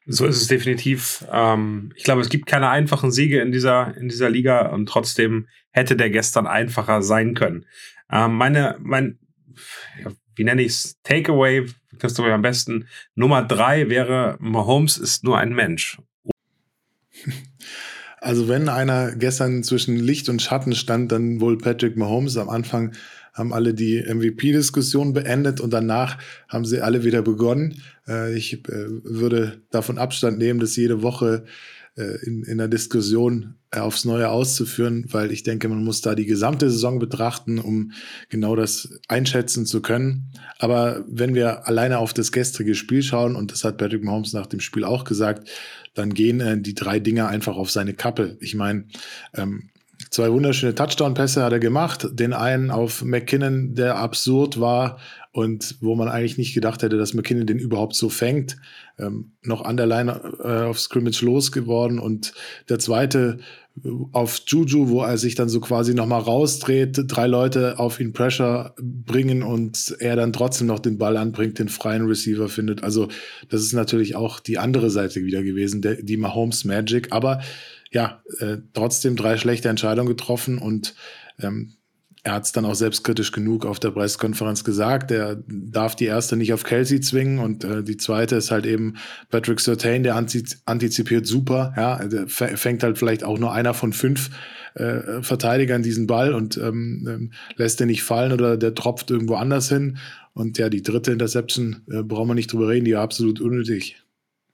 So 0.06 0.26
ist 0.26 0.42
es 0.42 0.48
definitiv. 0.48 1.26
Ähm, 1.32 1.92
ich 1.96 2.04
glaube, 2.04 2.22
es 2.22 2.30
gibt 2.30 2.46
keine 2.46 2.70
einfachen 2.70 3.12
Siege 3.12 3.42
in 3.42 3.52
dieser, 3.52 3.96
in 3.98 4.10
dieser 4.10 4.30
Liga 4.30 4.68
und 4.68 4.88
trotzdem 4.88 5.48
hätte 5.72 5.96
der 5.96 6.10
gestern 6.10 6.48
einfacher 6.48 7.02
sein 7.02 7.34
können. 7.34 7.66
Ähm, 8.12 8.36
meine, 8.36 8.78
mein, 8.82 9.20
wie 10.36 10.44
nenne 10.44 10.62
ich 10.62 10.72
es? 10.74 11.00
Takeaway, 11.04 11.68
Christopher 12.00 12.34
am 12.34 12.42
besten. 12.42 12.88
Nummer 13.16 13.44
drei 13.44 13.90
wäre, 13.90 14.38
Mahomes 14.40 14.98
ist 14.98 15.24
nur 15.24 15.38
ein 15.38 15.54
Mensch. 15.54 15.98
Also 18.22 18.50
wenn 18.50 18.68
einer 18.68 19.16
gestern 19.16 19.64
zwischen 19.64 19.96
Licht 19.96 20.28
und 20.28 20.42
Schatten 20.42 20.76
stand, 20.76 21.10
dann 21.14 21.40
wohl 21.40 21.58
Patrick 21.58 21.96
Mahomes. 21.96 22.36
Am 22.36 22.50
Anfang 22.50 22.94
haben 23.34 23.54
alle 23.54 23.74
die 23.74 24.02
MVP-Diskussion 24.02 25.14
beendet 25.14 25.62
und 25.62 25.72
danach 25.72 26.18
haben 26.48 26.66
sie 26.66 26.82
alle 26.82 27.04
wieder 27.04 27.22
begonnen. 27.22 27.82
Äh, 28.08 28.36
ich 28.36 28.54
äh, 28.54 28.88
würde 29.04 29.62
davon 29.72 29.98
Abstand 29.98 30.38
nehmen, 30.38 30.60
dass 30.60 30.76
jede 30.76 31.02
Woche 31.02 31.46
äh, 32.00 32.26
in, 32.26 32.44
in 32.44 32.58
der 32.58 32.68
Diskussion 32.68 33.56
aufs 33.72 34.06
Neue 34.06 34.30
auszuführen, 34.30 35.06
weil 35.12 35.32
ich 35.32 35.44
denke, 35.44 35.68
man 35.70 35.84
muss 35.84 36.02
da 36.02 36.16
die 36.16 36.26
gesamte 36.26 36.70
Saison 36.72 36.98
betrachten, 36.98 37.60
um 37.60 37.92
genau 38.30 38.56
das 38.56 39.00
einschätzen 39.08 39.66
zu 39.66 39.82
können. 39.82 40.32
Aber 40.58 41.04
wenn 41.08 41.36
wir 41.36 41.68
alleine 41.68 42.00
auf 42.00 42.14
das 42.14 42.32
gestrige 42.32 42.74
Spiel 42.74 43.04
schauen, 43.04 43.36
und 43.36 43.52
das 43.52 43.64
hat 43.64 43.78
Patrick 43.78 44.04
Mahomes 44.04 44.34
nach 44.34 44.48
dem 44.48 44.60
Spiel 44.60 44.84
auch 44.84 45.04
gesagt, 45.04 45.50
dann 45.94 46.14
gehen 46.14 46.40
äh, 46.40 46.60
die 46.60 46.74
drei 46.74 47.00
Dinge 47.00 47.28
einfach 47.28 47.58
auf 47.58 47.70
seine 47.70 47.94
Kappe. 47.94 48.38
Ich 48.40 48.56
meine, 48.56 48.86
ähm, 49.36 49.70
Zwei 50.10 50.32
wunderschöne 50.32 50.74
Touchdown-Pässe 50.74 51.44
hat 51.44 51.52
er 51.52 51.60
gemacht. 51.60 52.08
Den 52.12 52.34
einen 52.34 52.72
auf 52.72 53.04
McKinnon, 53.04 53.76
der 53.76 53.98
absurd 53.98 54.60
war 54.60 54.98
und 55.32 55.76
wo 55.82 55.96
man 55.96 56.08
eigentlich 56.08 56.40
nicht 56.40 56.56
gedacht 56.56 56.82
hätte, 56.82 56.98
dass 56.98 57.14
McKinnon 57.14 57.46
den 57.46 57.60
überhaupt 57.60 57.96
so 57.96 58.10
fängt. 58.10 58.58
Ähm, 58.98 59.34
noch 59.44 59.62
an 59.62 59.78
der 59.78 59.86
Line 59.86 60.20
äh, 60.44 60.64
auf 60.64 60.80
Scrimmage 60.80 61.22
losgeworden. 61.22 62.00
Und 62.00 62.34
der 62.70 62.80
zweite 62.80 63.38
äh, 63.84 63.90
auf 64.12 64.42
Juju, 64.48 64.90
wo 64.90 65.04
er 65.04 65.20
sich 65.20 65.36
dann 65.36 65.48
so 65.48 65.60
quasi 65.60 65.94
nochmal 65.94 66.22
rausdreht, 66.22 67.04
drei 67.06 67.28
Leute 67.28 67.78
auf 67.78 68.00
ihn 68.00 68.12
Pressure 68.12 68.74
bringen 68.82 69.44
und 69.44 69.96
er 70.00 70.16
dann 70.16 70.34
trotzdem 70.34 70.66
noch 70.66 70.80
den 70.80 70.98
Ball 70.98 71.18
anbringt, 71.18 71.60
den 71.60 71.70
freien 71.70 72.08
Receiver 72.08 72.50
findet. 72.50 72.84
Also 72.84 73.10
das 73.50 73.62
ist 73.62 73.74
natürlich 73.74 74.16
auch 74.16 74.40
die 74.40 74.58
andere 74.58 74.90
Seite 74.90 75.24
wieder 75.24 75.44
gewesen, 75.44 75.84
der, 75.84 76.02
die 76.02 76.18
Mahomes 76.18 76.66
Magic. 76.66 77.10
Aber 77.12 77.42
ja, 77.92 78.22
äh, 78.40 78.58
trotzdem 78.74 79.16
drei 79.16 79.38
schlechte 79.38 79.70
Entscheidungen 79.70 80.10
getroffen 80.10 80.58
und 80.58 80.96
ähm, 81.40 81.74
er 82.24 82.34
hat 82.34 82.44
es 82.44 82.52
dann 82.52 82.66
auch 82.66 82.76
selbstkritisch 82.76 83.32
genug 83.32 83.66
auf 83.66 83.80
der 83.80 83.92
Pressekonferenz 83.92 84.66
gesagt. 84.66 85.10
Er 85.10 85.42
darf 85.48 85.96
die 85.96 86.06
erste 86.06 86.36
nicht 86.36 86.52
auf 86.52 86.64
Kelsey 86.64 87.00
zwingen 87.00 87.40
und 87.40 87.64
äh, 87.64 87.82
die 87.82 87.96
zweite 87.96 88.36
ist 88.36 88.52
halt 88.52 88.66
eben 88.66 88.96
Patrick 89.30 89.62
Sertain, 89.62 90.04
der 90.04 90.16
antizipiert 90.16 91.26
super. 91.26 91.74
Ja, 91.78 92.06
der 92.06 92.28
fängt 92.28 92.84
halt 92.84 92.98
vielleicht 92.98 93.24
auch 93.24 93.40
nur 93.40 93.54
einer 93.54 93.74
von 93.74 93.94
fünf 93.94 94.32
äh, 94.76 95.22
Verteidigern 95.22 95.82
diesen 95.82 96.08
Ball 96.08 96.34
und 96.34 96.58
ähm, 96.58 97.08
ähm, 97.10 97.32
lässt 97.56 97.80
den 97.80 97.88
nicht 97.88 98.04
fallen 98.04 98.34
oder 98.34 98.58
der 98.58 98.76
tropft 98.76 99.10
irgendwo 99.12 99.36
anders 99.36 99.70
hin. 99.70 99.98
Und 100.34 100.58
ja, 100.58 100.70
die 100.70 100.84
dritte 100.84 101.14
Interception 101.14 101.84
äh, 101.90 102.04
brauchen 102.04 102.28
wir 102.28 102.36
nicht 102.36 102.52
drüber 102.52 102.68
reden, 102.68 102.86
die 102.86 102.94
war 102.94 103.02
absolut 103.02 103.40
unnötig. 103.40 103.96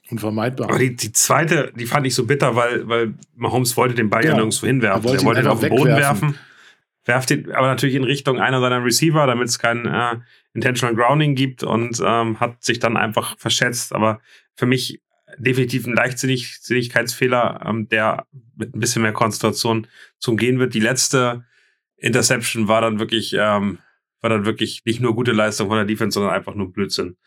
Unvermeidbar. 0.09 0.69
Aber 0.69 0.79
die, 0.79 0.95
die 0.95 1.11
zweite, 1.11 1.73
die 1.75 1.85
fand 1.85 2.05
ich 2.05 2.13
so 2.13 2.25
bitter, 2.25 2.55
weil, 2.55 2.87
weil 2.87 3.13
Mahomes 3.35 3.75
wollte 3.75 3.95
den 3.95 4.09
Ball 4.09 4.23
ja, 4.23 4.31
ja 4.31 4.35
nirgendwo 4.35 4.67
hinwerfen. 4.67 5.03
Er 5.03 5.09
wollte, 5.09 5.23
er 5.23 5.25
wollte 5.25 5.41
ihn 5.41 5.47
auf 5.47 5.59
den 5.59 5.69
Boden 5.69 5.95
werfen 5.95 6.35
werft 7.05 7.31
ihn 7.31 7.51
aber 7.51 7.67
natürlich 7.67 7.95
in 7.95 8.03
Richtung 8.03 8.39
einer 8.39 8.59
seiner 8.59 8.83
Receiver, 8.83 9.25
damit 9.27 9.47
es 9.47 9.59
kein 9.59 9.85
äh, 9.85 10.17
Intentional 10.53 10.95
Grounding 10.95 11.35
gibt 11.35 11.63
und 11.63 12.01
ähm, 12.03 12.39
hat 12.39 12.63
sich 12.63 12.79
dann 12.79 12.97
einfach 12.97 13.37
verschätzt. 13.37 13.93
Aber 13.93 14.19
für 14.55 14.65
mich 14.65 15.01
definitiv 15.37 15.85
ein 15.85 15.93
Leichtsinnigkeitsfehler, 15.93 17.61
ähm, 17.65 17.87
der 17.89 18.25
mit 18.55 18.75
ein 18.75 18.79
bisschen 18.79 19.03
mehr 19.03 19.13
Konzentration 19.13 19.87
zum 20.17 20.37
Gehen 20.37 20.59
wird. 20.59 20.73
Die 20.73 20.79
letzte 20.79 21.45
Interception 21.97 22.67
war 22.67 22.81
dann 22.81 22.99
wirklich, 22.99 23.33
ähm, 23.33 23.79
war 24.21 24.29
dann 24.29 24.45
wirklich 24.45 24.83
nicht 24.85 25.01
nur 25.01 25.15
gute 25.15 25.31
Leistung 25.31 25.67
von 25.67 25.77
der 25.77 25.85
Defense, 25.85 26.15
sondern 26.15 26.33
einfach 26.33 26.55
nur 26.55 26.71
Blödsinn. 26.71 27.17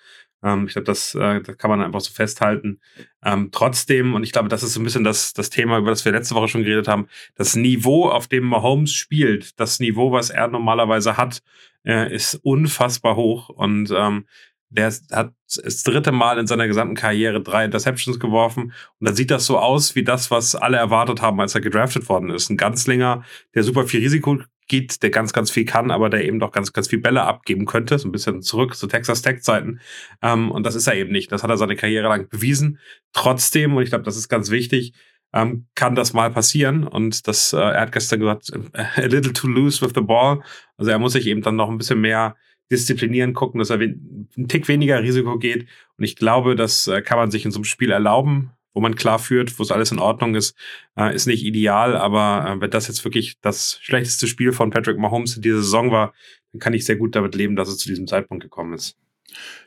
Ähm, 0.43 0.67
ich 0.67 0.73
glaube, 0.73 0.87
das, 0.87 1.15
äh, 1.15 1.41
das 1.41 1.59
kann 1.59 1.71
man 1.71 1.83
einfach 1.83 2.01
so 2.01 2.13
festhalten. 2.13 2.81
Ähm, 3.25 3.51
trotzdem, 3.53 4.15
und 4.15 4.23
ich 4.23 4.33
glaube, 4.33 4.49
das 4.49 4.63
ist 4.63 4.75
so 4.75 4.81
ein 4.81 4.85
bisschen 4.85 5.05
das, 5.05 5.33
das 5.33 5.51
Thema, 5.51 5.79
über 5.79 5.91
das 5.91 6.05
wir 6.05 6.13
letzte 6.13 6.35
Woche 6.35 6.49
schon 6.49 6.63
geredet 6.63 6.89
haben, 6.89 7.09
das 7.35 7.57
Niveau, 7.57 8.09
auf 8.09 8.29
dem 8.29 8.45
Mahomes 8.45 8.93
spielt, 8.93 9.59
das 9.59 9.81
Niveau, 9.81 10.13
was 10.13 10.31
er 10.31 10.49
normalerweise 10.49 11.17
hat, 11.17 11.43
äh, 11.85 12.15
ist 12.15 12.35
unfassbar 12.43 13.17
hoch. 13.17 13.49
Und 13.49 13.91
ähm, 13.95 14.27
der 14.71 14.93
hat 15.13 15.33
das 15.47 15.83
dritte 15.83 16.13
Mal 16.13 16.39
in 16.39 16.47
seiner 16.47 16.67
gesamten 16.67 16.95
Karriere 16.95 17.41
drei 17.43 17.65
Interceptions 17.65 18.21
geworfen. 18.21 18.73
Und 18.99 19.09
dann 19.09 19.17
sieht 19.17 19.31
das 19.31 19.47
so 19.47 19.59
aus 19.59 19.95
wie 19.95 20.05
das, 20.05 20.31
was 20.31 20.55
alle 20.55 20.77
erwartet 20.77 21.23
haben, 21.23 21.41
als 21.41 21.55
er 21.55 21.63
gedraftet 21.63 22.09
worden 22.09 22.31
ist. 22.31 22.51
Ein 22.51 22.59
Ganzlinger, 22.59 23.25
der 23.55 23.63
super 23.63 23.87
viel 23.87 24.01
Risiko 24.01 24.39
geht, 24.69 25.03
der 25.03 25.11
ganz, 25.11 25.33
ganz 25.33 25.51
viel 25.51 25.65
kann, 25.65 25.91
aber 25.91 26.11
der 26.11 26.25
eben 26.25 26.39
doch 26.39 26.53
ganz, 26.53 26.73
ganz 26.73 26.89
viel 26.89 27.01
Bälle 27.01 27.23
abgeben 27.23 27.67
könnte. 27.67 27.99
So 27.99 28.09
ein 28.09 28.13
bisschen 28.13 28.43
zurück 28.43 28.77
zu 28.77 28.87
Texas 28.87 29.23
Tech-Zeiten. 29.23 29.81
Ähm, 30.23 30.51
und 30.51 30.65
das 30.65 30.75
ist 30.75 30.87
er 30.87 30.95
eben 30.95 31.11
nicht. 31.11 31.33
Das 31.33 31.43
hat 31.43 31.51
er 31.51 31.57
seine 31.57 31.77
Karriere 31.77 32.09
lang 32.09 32.29
bewiesen. 32.29 32.79
Trotzdem, 33.13 33.77
und 33.77 33.83
ich 33.83 33.89
glaube, 33.89 34.05
das 34.05 34.17
ist 34.17 34.29
ganz 34.29 34.51
wichtig, 34.51 34.93
ähm, 35.33 35.67
kann 35.75 35.95
das 35.95 36.13
mal 36.13 36.31
passieren. 36.31 36.87
Und 36.87 37.27
das, 37.27 37.53
äh, 37.53 37.59
er 37.59 37.81
hat 37.81 37.93
gestern 37.93 38.21
gesagt, 38.21 38.53
a 38.75 39.07
little 39.07 39.33
too 39.33 39.49
loose 39.49 39.85
with 39.85 39.93
the 39.95 40.01
ball. 40.01 40.43
Also 40.77 40.91
er 40.91 40.99
muss 40.99 41.15
sich 41.15 41.27
eben 41.27 41.43
dann 41.43 41.57
noch 41.57 41.69
ein 41.69 41.79
bisschen 41.79 42.01
mehr 42.01 42.37
disziplinieren, 42.71 43.33
gucken, 43.33 43.59
dass 43.59 43.71
er 43.71 43.79
einen 43.79 44.49
Tick 44.49 44.69
weniger 44.69 45.03
Risiko 45.03 45.39
geht. 45.39 45.67
Und 45.97 46.05
ich 46.05 46.17
glaube, 46.17 46.55
das 46.55 46.87
äh, 46.87 47.01
kann 47.01 47.19
man 47.19 47.31
sich 47.31 47.45
in 47.45 47.51
so 47.51 47.59
einem 47.59 47.65
Spiel 47.65 47.91
erlauben 47.91 48.53
wo 48.79 48.81
man 48.81 48.95
klar 48.95 49.19
führt, 49.19 49.59
wo 49.59 49.65
es 49.65 49.73
alles 49.73 49.91
in 49.91 49.99
Ordnung 49.99 50.37
ist, 50.37 50.57
äh, 50.97 51.13
ist 51.13 51.27
nicht 51.27 51.45
ideal. 51.45 51.97
Aber 51.97 52.49
äh, 52.49 52.61
wenn 52.61 52.71
das 52.71 52.87
jetzt 52.87 53.05
wirklich 53.05 53.41
das 53.41 53.77
schlechteste 53.83 54.29
Spiel 54.29 54.53
von 54.53 54.71
Patrick 54.71 54.99
Mahomes 54.99 55.35
in 55.35 55.43
dieser 55.43 55.57
Saison 55.57 55.91
war, 55.91 56.15
dann 56.53 56.61
kann 56.61 56.75
ich 56.75 56.85
sehr 56.85 56.95
gut 56.95 57.17
damit 57.17 57.35
leben, 57.35 57.57
dass 57.57 57.69
es 57.69 57.79
zu 57.79 57.89
diesem 57.89 58.07
Zeitpunkt 58.07 58.45
gekommen 58.45 58.75
ist. 58.75 58.97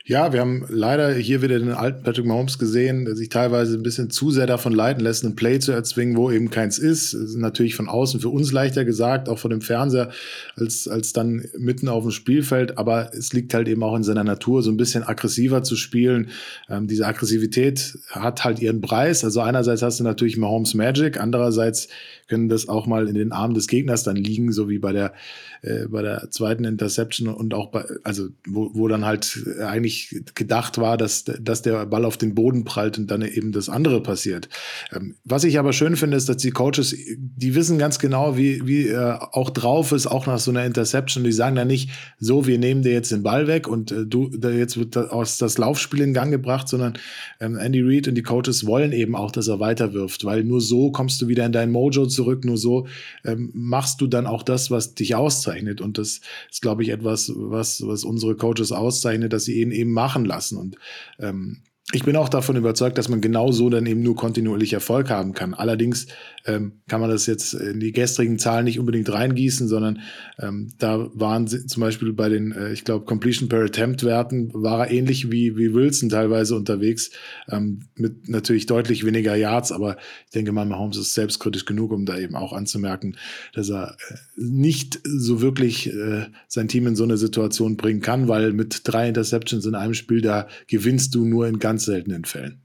Ja, 0.04 0.32
wir 0.32 0.40
haben 0.40 0.64
leider 0.68 1.14
hier 1.14 1.42
wieder 1.42 1.60
den 1.60 1.70
alten 1.70 2.02
Patrick 2.02 2.26
Mahomes 2.26 2.58
gesehen, 2.58 3.04
der 3.04 3.14
sich 3.14 3.28
teilweise 3.28 3.76
ein 3.76 3.84
bisschen 3.84 4.10
zu 4.10 4.32
sehr 4.32 4.48
davon 4.48 4.72
leiten 4.72 5.00
lässt, 5.04 5.24
einen 5.24 5.36
Play 5.36 5.60
zu 5.60 5.70
erzwingen, 5.70 6.16
wo 6.16 6.28
eben 6.32 6.50
keins 6.50 6.80
ist. 6.80 7.14
Das 7.14 7.20
ist 7.20 7.36
natürlich 7.36 7.76
von 7.76 7.88
außen 7.88 8.18
für 8.18 8.28
uns 8.28 8.50
leichter 8.50 8.84
gesagt, 8.84 9.28
auch 9.28 9.38
von 9.38 9.52
dem 9.52 9.60
Fernseher, 9.60 10.10
als, 10.56 10.88
als 10.88 11.12
dann 11.12 11.44
mitten 11.56 11.88
auf 11.88 12.02
dem 12.02 12.10
Spielfeld. 12.10 12.78
Aber 12.78 13.14
es 13.14 13.32
liegt 13.32 13.54
halt 13.54 13.68
eben 13.68 13.84
auch 13.84 13.94
in 13.94 14.02
seiner 14.02 14.24
Natur, 14.24 14.64
so 14.64 14.72
ein 14.72 14.76
bisschen 14.76 15.04
aggressiver 15.04 15.62
zu 15.62 15.76
spielen. 15.76 16.30
Ähm, 16.68 16.88
diese 16.88 17.06
Aggressivität 17.06 17.96
hat 18.10 18.42
halt 18.42 18.58
ihren 18.58 18.80
Preis. 18.80 19.22
Also 19.22 19.40
einerseits 19.40 19.82
hast 19.82 20.00
du 20.00 20.04
natürlich 20.04 20.36
Mahomes 20.36 20.74
Magic, 20.74 21.20
andererseits 21.20 21.86
können 22.26 22.48
das 22.48 22.68
auch 22.68 22.86
mal 22.86 23.08
in 23.08 23.14
den 23.14 23.30
Armen 23.30 23.54
des 23.54 23.68
Gegners 23.68 24.02
dann 24.02 24.16
liegen, 24.16 24.52
so 24.52 24.68
wie 24.68 24.78
bei 24.78 24.92
der, 24.92 25.12
äh, 25.60 25.86
bei 25.86 26.02
der 26.02 26.30
zweiten 26.30 26.64
Interception 26.64 27.28
und 27.28 27.54
auch 27.54 27.70
bei, 27.70 27.84
also 28.02 28.28
wo, 28.48 28.70
wo 28.72 28.88
dann 28.88 29.04
halt 29.04 29.38
eigentlich 29.60 29.91
gedacht 30.34 30.78
war, 30.78 30.96
dass, 30.96 31.24
dass 31.24 31.62
der 31.62 31.86
Ball 31.86 32.04
auf 32.04 32.16
den 32.16 32.34
Boden 32.34 32.64
prallt 32.64 32.98
und 32.98 33.10
dann 33.10 33.22
eben 33.22 33.52
das 33.52 33.68
andere 33.68 34.02
passiert. 34.02 34.48
Ähm, 34.92 35.16
was 35.24 35.44
ich 35.44 35.58
aber 35.58 35.72
schön 35.72 35.96
finde, 35.96 36.16
ist, 36.16 36.28
dass 36.28 36.38
die 36.38 36.50
Coaches, 36.50 36.96
die 37.16 37.54
wissen 37.54 37.78
ganz 37.78 37.98
genau, 37.98 38.36
wie, 38.36 38.66
wie 38.66 38.88
äh, 38.88 39.16
auch 39.32 39.50
drauf 39.50 39.92
ist, 39.92 40.06
auch 40.06 40.26
nach 40.26 40.38
so 40.38 40.50
einer 40.50 40.64
Interception. 40.64 41.24
Die 41.24 41.32
sagen 41.32 41.56
dann 41.56 41.68
nicht, 41.68 41.90
so, 42.18 42.46
wir 42.46 42.58
nehmen 42.58 42.82
dir 42.82 42.92
jetzt 42.92 43.12
den 43.12 43.22
Ball 43.22 43.46
weg 43.46 43.68
und 43.68 43.92
äh, 43.92 44.06
du, 44.06 44.28
da 44.28 44.50
jetzt 44.50 44.76
wird 44.76 44.96
aus 44.96 45.38
das 45.38 45.58
Laufspiel 45.58 46.00
in 46.00 46.14
Gang 46.14 46.30
gebracht, 46.30 46.68
sondern 46.68 46.94
ähm, 47.40 47.56
Andy 47.56 47.82
Reid 47.82 48.08
und 48.08 48.14
die 48.14 48.22
Coaches 48.22 48.66
wollen 48.66 48.92
eben 48.92 49.14
auch, 49.14 49.30
dass 49.30 49.48
er 49.48 49.60
weiterwirft, 49.60 50.24
weil 50.24 50.44
nur 50.44 50.60
so 50.60 50.90
kommst 50.90 51.20
du 51.22 51.28
wieder 51.28 51.46
in 51.46 51.52
dein 51.52 51.70
Mojo 51.70 52.06
zurück, 52.06 52.44
nur 52.44 52.56
so 52.56 52.86
ähm, 53.24 53.50
machst 53.54 54.00
du 54.00 54.06
dann 54.06 54.26
auch 54.26 54.42
das, 54.42 54.70
was 54.70 54.94
dich 54.94 55.14
auszeichnet. 55.14 55.80
Und 55.80 55.98
das 55.98 56.20
ist, 56.50 56.62
glaube 56.62 56.82
ich, 56.82 56.90
etwas, 56.90 57.32
was, 57.34 57.86
was 57.86 58.04
unsere 58.04 58.36
Coaches 58.36 58.72
auszeichnet, 58.72 59.32
dass 59.32 59.44
sie 59.44 59.60
ihn 59.60 59.70
eben 59.82 59.92
machen 59.92 60.24
lassen. 60.24 60.56
Und 60.56 60.76
ähm, 61.18 61.62
ich 61.92 62.04
bin 62.04 62.16
auch 62.16 62.28
davon 62.28 62.56
überzeugt, 62.56 62.96
dass 62.96 63.08
man 63.08 63.20
genau 63.20 63.52
so 63.52 63.68
dann 63.68 63.86
eben 63.86 64.02
nur 64.02 64.16
kontinuierlich 64.16 64.72
Erfolg 64.72 65.10
haben 65.10 65.34
kann. 65.34 65.52
Allerdings 65.52 66.06
ähm, 66.46 66.82
kann 66.88 67.00
man 67.00 67.10
das 67.10 67.26
jetzt 67.26 67.54
in 67.54 67.80
die 67.80 67.92
gestrigen 67.92 68.38
Zahlen 68.38 68.64
nicht 68.64 68.78
unbedingt 68.78 69.12
reingießen, 69.12 69.68
sondern 69.68 70.00
ähm, 70.38 70.72
da 70.78 71.08
waren 71.14 71.46
sie 71.46 71.66
zum 71.66 71.80
Beispiel 71.80 72.12
bei 72.12 72.28
den, 72.28 72.52
äh, 72.52 72.72
ich 72.72 72.84
glaube, 72.84 73.04
Completion 73.04 73.48
per 73.48 73.64
Attempt 73.64 74.04
Werten 74.04 74.50
war 74.52 74.86
er 74.86 74.90
ähnlich 74.90 75.30
wie, 75.30 75.56
wie 75.56 75.74
Wilson 75.74 76.08
teilweise 76.08 76.56
unterwegs, 76.56 77.10
ähm, 77.48 77.80
mit 77.94 78.28
natürlich 78.28 78.66
deutlich 78.66 79.04
weniger 79.04 79.36
Yards, 79.36 79.72
aber 79.72 79.96
ich 80.26 80.32
denke 80.32 80.52
mal, 80.52 80.66
Mahomes 80.66 80.96
ist 80.96 81.14
selbstkritisch 81.14 81.64
genug, 81.64 81.92
um 81.92 82.06
da 82.06 82.18
eben 82.18 82.34
auch 82.34 82.52
anzumerken, 82.52 83.16
dass 83.54 83.70
er 83.70 83.96
äh, 84.10 84.14
nicht 84.36 85.00
so 85.04 85.40
wirklich 85.40 85.92
äh, 85.92 86.26
sein 86.48 86.68
Team 86.68 86.86
in 86.86 86.96
so 86.96 87.04
eine 87.04 87.16
Situation 87.16 87.76
bringen 87.76 88.00
kann, 88.00 88.28
weil 88.28 88.52
mit 88.52 88.80
drei 88.84 89.08
Interceptions 89.08 89.66
in 89.66 89.74
einem 89.74 89.94
Spiel, 89.94 90.20
da 90.20 90.48
gewinnst 90.66 91.14
du 91.14 91.24
nur 91.24 91.46
in 91.46 91.58
ganz 91.58 91.84
seltenen 91.84 92.24
Fällen. 92.24 92.62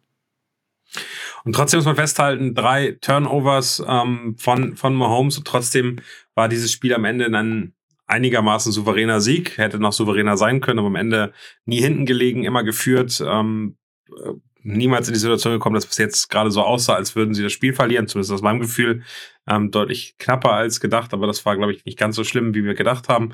Und 1.47 1.53
trotzdem 1.53 1.77
muss 1.77 1.85
man 1.85 1.95
festhalten, 1.95 2.55
drei 2.55 2.97
Turnovers 2.99 3.81
ähm, 3.87 4.35
von, 4.37 4.75
von 4.75 4.93
Mahomes. 4.93 5.37
Und 5.37 5.47
trotzdem 5.47 6.01
war 6.35 6.49
dieses 6.49 6.73
Spiel 6.73 6.93
am 6.93 7.05
Ende 7.05 7.27
ein 7.27 7.73
einigermaßen 8.05 8.73
souveräner 8.73 9.21
Sieg, 9.21 9.57
hätte 9.57 9.79
noch 9.79 9.93
souveräner 9.93 10.35
sein 10.35 10.59
können, 10.59 10.79
aber 10.79 10.89
am 10.89 10.97
Ende 10.97 11.31
nie 11.63 11.79
hinten 11.79 12.05
gelegen, 12.05 12.43
immer 12.43 12.65
geführt, 12.65 13.23
ähm, 13.25 13.77
äh, 14.09 14.33
niemals 14.61 15.07
in 15.07 15.13
die 15.13 15.21
Situation 15.21 15.53
gekommen, 15.53 15.75
dass 15.75 15.85
es 15.85 15.97
jetzt 15.97 16.29
gerade 16.29 16.51
so 16.51 16.63
aussah, 16.63 16.95
als 16.95 17.15
würden 17.15 17.33
sie 17.33 17.43
das 17.43 17.53
Spiel 17.53 17.71
verlieren, 17.71 18.09
zumindest 18.09 18.33
aus 18.33 18.41
meinem 18.41 18.59
Gefühl, 18.59 19.03
ähm, 19.47 19.71
deutlich 19.71 20.17
knapper 20.17 20.51
als 20.51 20.81
gedacht, 20.81 21.13
aber 21.13 21.27
das 21.27 21.45
war, 21.45 21.55
glaube 21.55 21.71
ich, 21.71 21.85
nicht 21.85 21.97
ganz 21.97 22.17
so 22.17 22.25
schlimm, 22.25 22.55
wie 22.55 22.65
wir 22.65 22.73
gedacht 22.73 23.07
haben. 23.07 23.27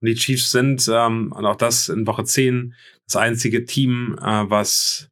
Und 0.00 0.06
die 0.06 0.14
Chiefs 0.14 0.52
sind, 0.52 0.88
ähm, 0.88 1.32
und 1.32 1.44
auch 1.44 1.56
das 1.56 1.88
in 1.88 2.06
Woche 2.06 2.22
10, 2.22 2.74
das 3.06 3.16
einzige 3.16 3.64
Team, 3.64 4.16
äh, 4.22 4.44
was 4.48 5.10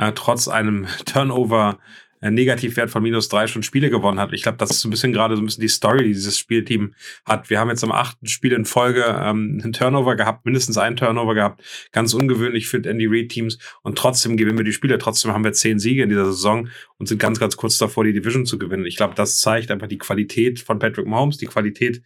äh, 0.00 0.12
trotz 0.14 0.48
einem 0.48 0.86
Turnover 1.04 1.78
äh, 2.22 2.30
Negativwert 2.30 2.90
von 2.90 3.02
minus 3.02 3.28
drei 3.28 3.46
schon 3.46 3.62
Spiele 3.62 3.90
gewonnen 3.90 4.18
hat. 4.18 4.32
Ich 4.32 4.42
glaube, 4.42 4.58
das 4.58 4.70
ist 4.70 4.80
so 4.80 4.88
ein 4.88 4.90
bisschen 4.90 5.12
gerade 5.12 5.36
so 5.36 5.42
ein 5.42 5.46
bisschen 5.46 5.60
die 5.60 5.68
Story, 5.68 6.04
die 6.04 6.12
dieses 6.12 6.38
Spielteam 6.38 6.94
hat. 7.24 7.50
Wir 7.50 7.60
haben 7.60 7.68
jetzt 7.68 7.84
am 7.84 7.92
achten 7.92 8.26
Spiel 8.26 8.52
in 8.52 8.64
Folge 8.64 9.04
ähm, 9.04 9.60
einen 9.62 9.72
Turnover 9.72 10.16
gehabt, 10.16 10.44
mindestens 10.46 10.78
einen 10.78 10.96
Turnover 10.96 11.34
gehabt. 11.34 11.62
Ganz 11.92 12.14
ungewöhnlich 12.14 12.66
für 12.66 12.78
Andy 12.78 13.06
Reid 13.06 13.28
Teams. 13.28 13.58
Und 13.82 13.96
trotzdem 13.98 14.36
gewinnen 14.36 14.58
wir 14.58 14.64
die 14.64 14.72
Spiele. 14.72 14.98
Trotzdem 14.98 15.32
haben 15.32 15.44
wir 15.44 15.52
zehn 15.52 15.78
Siege 15.78 16.02
in 16.02 16.08
dieser 16.08 16.26
Saison 16.26 16.68
und 16.98 17.06
sind 17.06 17.18
ganz, 17.18 17.38
ganz 17.38 17.56
kurz 17.56 17.76
davor, 17.76 18.04
die 18.04 18.12
Division 18.12 18.46
zu 18.46 18.58
gewinnen. 18.58 18.86
Ich 18.86 18.96
glaube, 18.96 19.14
das 19.14 19.38
zeigt 19.38 19.70
einfach 19.70 19.88
die 19.88 19.98
Qualität 19.98 20.60
von 20.60 20.78
Patrick 20.78 21.06
Mahomes, 21.06 21.36
die 21.36 21.46
Qualität 21.46 22.02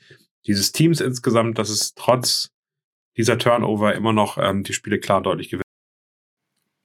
dieses 0.46 0.72
Teams 0.72 1.00
insgesamt, 1.00 1.58
dass 1.58 1.70
es 1.70 1.94
trotz 1.94 2.50
dieser 3.16 3.38
Turnover 3.38 3.94
immer 3.94 4.12
noch 4.12 4.36
ähm, 4.38 4.64
die 4.64 4.72
Spiele 4.72 4.98
klar 4.98 5.22
deutlich 5.22 5.48
gewinnt. 5.48 5.63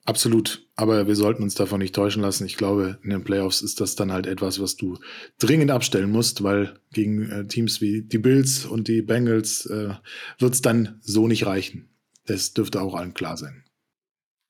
Absolut. 0.09 0.67
Aber 0.75 1.05
wir 1.05 1.15
sollten 1.15 1.43
uns 1.43 1.53
davon 1.53 1.77
nicht 1.77 1.93
täuschen 1.93 2.23
lassen. 2.23 2.43
Ich 2.47 2.57
glaube, 2.57 2.97
in 3.03 3.11
den 3.11 3.23
Playoffs 3.23 3.61
ist 3.61 3.79
das 3.79 3.95
dann 3.95 4.11
halt 4.11 4.25
etwas, 4.25 4.59
was 4.59 4.75
du 4.75 4.97
dringend 5.37 5.69
abstellen 5.69 6.09
musst, 6.09 6.41
weil 6.41 6.79
gegen 6.91 7.29
äh, 7.29 7.45
Teams 7.45 7.79
wie 7.79 8.01
die 8.01 8.17
Bills 8.17 8.65
und 8.65 8.87
die 8.87 9.03
Bengals 9.03 9.67
äh, 9.67 9.93
wird 10.39 10.53
es 10.55 10.63
dann 10.63 10.97
so 11.01 11.27
nicht 11.27 11.45
reichen. 11.45 11.89
Das 12.25 12.55
dürfte 12.55 12.81
auch 12.81 12.95
allen 12.95 13.13
klar 13.13 13.37
sein. 13.37 13.63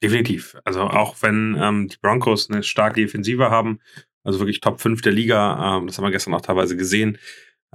Definitiv. 0.01 0.55
Also 0.63 0.79
auch 0.79 1.17
wenn 1.23 1.57
ähm, 1.59 1.89
die 1.89 1.97
Broncos 2.01 2.49
eine 2.49 2.63
starke 2.63 3.01
Defensive 3.01 3.49
haben, 3.49 3.81
also 4.23 4.39
wirklich 4.39 4.61
Top 4.61 4.79
5 4.79 5.01
der 5.01 5.11
Liga, 5.11 5.77
ähm, 5.77 5.87
das 5.87 5.97
haben 5.97 6.05
wir 6.05 6.11
gestern 6.11 6.35
auch 6.35 6.41
teilweise 6.41 6.77
gesehen, 6.77 7.17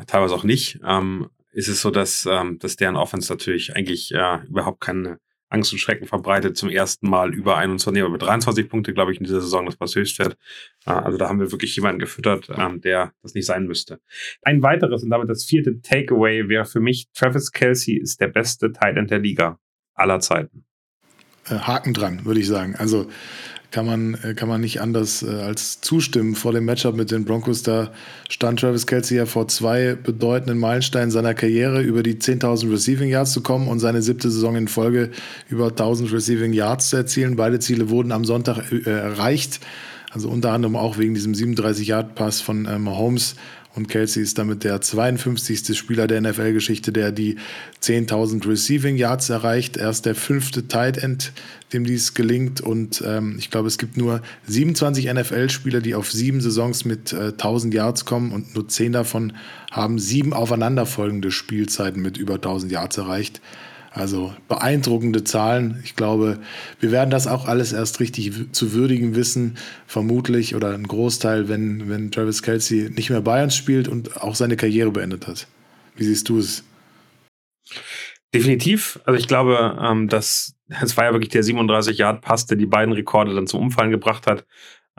teilweise 0.07 0.35
auch 0.35 0.45
nicht, 0.45 0.81
ähm, 0.87 1.29
ist 1.53 1.69
es 1.69 1.83
so, 1.83 1.91
dass, 1.91 2.25
ähm, 2.25 2.59
dass 2.61 2.77
deren 2.77 2.97
Offense 2.97 3.31
natürlich 3.31 3.77
eigentlich 3.77 4.15
äh, 4.15 4.39
überhaupt 4.49 4.81
keine 4.81 5.19
Angst 5.55 5.73
und 5.73 5.79
Schrecken 5.79 6.07
verbreitet, 6.07 6.57
zum 6.57 6.69
ersten 6.69 7.09
Mal 7.09 7.33
über 7.33 7.57
21, 7.57 8.03
aber 8.03 8.11
mit 8.11 8.23
23 8.23 8.69
Punkte, 8.69 8.93
glaube 8.93 9.13
ich, 9.13 9.19
in 9.19 9.25
dieser 9.25 9.41
Saison, 9.41 9.65
das 9.67 9.81
war 9.81 9.89
Höchstwert. 9.89 10.37
Äh, 10.85 10.91
also 10.91 11.17
da 11.17 11.29
haben 11.29 11.41
wir 11.41 11.53
wirklich 11.53 11.75
jemanden 11.77 12.01
gefüttert, 12.01 12.49
ähm, 12.55 12.81
der 12.81 13.13
das 13.23 13.35
nicht 13.35 13.47
sein 13.47 13.67
müsste. 13.67 14.01
Ein 14.43 14.63
weiteres 14.63 15.03
und 15.03 15.11
damit 15.11 15.31
das 15.31 15.45
vierte 15.45 15.81
Takeaway 15.81 16.49
wäre 16.49 16.65
für 16.65 16.81
mich, 16.81 17.09
Travis 17.15 17.53
Kelsey 17.53 17.95
ist 17.97 18.21
der 18.21 18.29
beste 18.29 18.73
Tight 18.73 18.97
End 18.97 19.11
der 19.11 19.21
Liga 19.21 19.59
aller 19.95 20.21
Zeiten. 20.21 20.65
Äh, 21.47 21.59
Haken 21.59 21.95
dran, 21.95 22.25
würde 22.25 22.41
ich 22.41 22.49
sagen. 22.49 22.75
Also 22.77 23.07
kann 23.75 23.87
man, 23.87 24.15
äh, 24.23 24.35
kann 24.35 24.49
man 24.49 24.61
nicht 24.61 24.81
anders 24.81 25.25
äh, 25.25 25.31
als 25.31 25.81
zustimmen. 25.81 26.37
Vor 26.37 26.53
dem 26.53 26.65
Matchup 26.65 26.95
mit 26.95 27.11
den 27.11 27.25
Broncos, 27.25 27.65
da 27.65 27.91
stand 28.29 28.61
Travis 28.61 28.87
Kelsey 28.87 29.17
ja 29.19 29.27
vor 29.27 29.49
zwei 29.49 29.97
bedeutenden 30.01 30.59
Meilensteinen 30.61 31.11
seiner 31.11 31.35
Karriere, 31.35 31.83
über 31.83 32.05
die 32.05 32.15
10.000 32.15 32.71
Receiving 32.71 33.09
Yards 33.09 33.33
zu 33.33 33.43
kommen 33.43 33.67
und 33.67 33.81
seine 33.81 34.01
siebte 34.01 34.31
Saison 34.31 34.55
in 34.55 34.69
Folge 34.69 35.11
über 35.49 35.67
1.000 35.67 36.13
Receiving 36.13 36.53
Yards 36.53 36.91
zu 36.91 36.97
erzielen. 36.99 37.35
Beide 37.35 37.59
Ziele 37.59 37.91
wurden 37.91 38.13
am 38.13 38.25
Sonntag 38.25 38.71
äh, 38.71 38.89
erreicht. 38.89 39.59
Also 40.13 40.29
unter 40.29 40.53
anderem 40.53 40.77
auch 40.77 40.97
wegen 40.97 41.15
diesem 41.15 41.33
37-Yard-Pass 41.33 42.41
von 42.41 42.63
Mahomes 42.81 43.35
und 43.75 43.89
Kelsey 43.89 44.23
ist 44.23 44.39
damit 44.39 44.63
der 44.63 44.81
52. 44.81 45.77
Spieler 45.77 46.07
der 46.07 46.21
NFL-Geschichte, 46.21 46.93
der 46.93 47.11
die 47.11 47.37
10.000 47.83 48.49
Receiving 48.49 48.97
Yards 48.97 49.31
erreicht. 49.31 49.77
Er 49.77 49.91
ist 49.91 50.07
der 50.07 50.15
fünfte 50.15 50.69
Tight 50.69 50.97
End, 50.97 51.33
dem 51.73 51.85
dies 51.85 52.15
gelingt. 52.15 52.61
Und 52.61 53.03
ähm, 53.05 53.35
ich 53.39 53.51
glaube, 53.51 53.67
es 53.67 53.77
gibt 53.77 53.97
nur 53.97 54.23
27 54.47 55.13
NFL-Spieler, 55.13 55.81
die 55.81 55.97
auf 55.97 56.13
sieben 56.13 56.41
Saisons 56.41 56.85
mit 56.85 57.13
äh, 57.13 57.33
1000 57.33 57.75
Yards 57.75 58.05
kommen 58.05 58.31
und 58.31 58.55
nur 58.55 58.69
zehn 58.69 58.93
davon 58.93 59.33
haben 59.73 59.99
sieben 59.99 60.33
aufeinanderfolgende 60.33 61.33
Spielzeiten 61.33 62.01
mit 62.01 62.17
über 62.17 62.35
1000 62.35 62.71
Yards 62.71 62.97
erreicht. 62.97 63.41
Also 63.95 64.35
beeindruckende 64.49 65.23
Zahlen. 65.23 65.81
Ich 65.85 65.95
glaube, 65.95 66.41
wir 66.81 66.91
werden 66.91 67.11
das 67.11 67.29
auch 67.29 67.47
alles 67.47 67.73
erst 67.73 68.01
richtig 68.01 68.33
zu 68.51 68.73
würdigen 68.73 69.15
wissen, 69.15 69.57
vermutlich 69.87 70.57
oder 70.57 70.75
ein 70.75 70.89
Großteil, 70.89 71.49
wenn, 71.49 71.89
wenn 71.89 72.11
Travis 72.11 72.43
Kelsey 72.43 72.91
nicht 72.91 73.11
mehr 73.11 73.21
bei 73.21 73.41
uns 73.45 73.55
spielt 73.55 73.87
und 73.87 74.21
auch 74.21 74.35
seine 74.35 74.57
Karriere 74.57 74.91
beendet 74.91 75.29
hat. 75.29 75.47
Wie 75.95 76.03
siehst 76.03 76.29
du 76.29 76.41
es? 76.41 76.65
Definitiv. 78.35 78.99
Also 79.05 79.17
ich 79.17 79.29
glaube, 79.29 79.79
ähm, 79.81 80.09
dass 80.09 80.57
es 80.81 80.97
war 80.97 81.05
ja 81.05 81.13
wirklich 81.13 81.31
der 81.31 81.45
37 81.45 81.97
Yard 81.97 82.21
Pass, 82.21 82.47
der 82.47 82.57
die 82.57 82.67
beiden 82.67 82.93
Rekorde 82.93 83.33
dann 83.33 83.47
zum 83.47 83.61
Umfallen 83.61 83.93
gebracht 83.93 84.27
hat. 84.27 84.45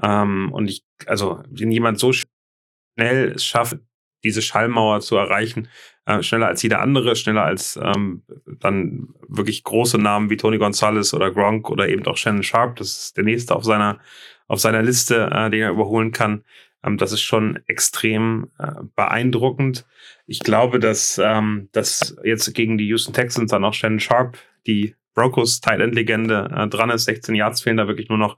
Ähm, 0.01 0.53
und 0.53 0.69
ich, 0.69 0.85
also 1.05 1.43
wenn 1.49 1.69
jemand 1.69 1.99
so 1.99 2.13
schnell 2.13 3.33
es 3.35 3.43
schafft, 3.43 3.77
diese 4.25 4.41
Schallmauer 4.41 4.99
zu 4.99 5.15
erreichen, 5.15 5.69
äh, 6.05 6.21
schneller 6.21 6.47
als 6.47 6.61
jeder 6.61 6.81
andere, 6.81 7.15
schneller 7.15 7.43
als 7.43 7.79
ähm, 7.81 8.23
dann 8.59 9.09
wirklich 9.27 9.63
große 9.63 9.97
Namen 9.97 10.29
wie 10.29 10.37
Tony 10.37 10.57
Gonzalez 10.57 11.13
oder 11.13 11.31
Gronk 11.31 11.69
oder 11.69 11.87
eben 11.87 12.05
auch 12.05 12.17
Shannon 12.17 12.43
Sharp. 12.43 12.75
Das 12.75 12.89
ist 12.89 13.17
der 13.17 13.23
nächste 13.23 13.55
auf 13.55 13.63
seiner, 13.63 13.99
auf 14.47 14.59
seiner 14.59 14.83
Liste, 14.83 15.29
äh, 15.31 15.49
den 15.49 15.61
er 15.61 15.71
überholen 15.71 16.11
kann. 16.11 16.43
Ähm, 16.83 16.97
das 16.97 17.11
ist 17.11 17.21
schon 17.21 17.59
extrem 17.67 18.51
äh, 18.59 18.71
beeindruckend. 18.95 19.85
Ich 20.27 20.39
glaube, 20.39 20.79
dass, 20.79 21.19
ähm, 21.23 21.69
dass 21.71 22.15
jetzt 22.23 22.53
gegen 22.53 22.77
die 22.77 22.87
Houston 22.87 23.13
Texans 23.13 23.51
dann 23.51 23.63
auch 23.63 23.73
Shannon 23.73 23.99
Sharp 23.99 24.37
die 24.67 24.95
Broncos 25.15 25.61
Tight 25.61 25.79
End 25.79 25.95
Legende 25.95 26.51
äh, 26.55 26.67
dran 26.67 26.91
ist. 26.91 27.05
16 27.05 27.33
Yards 27.33 27.61
fehlen 27.61 27.77
da 27.77 27.87
wirklich 27.87 28.09
nur 28.09 28.19
noch. 28.19 28.37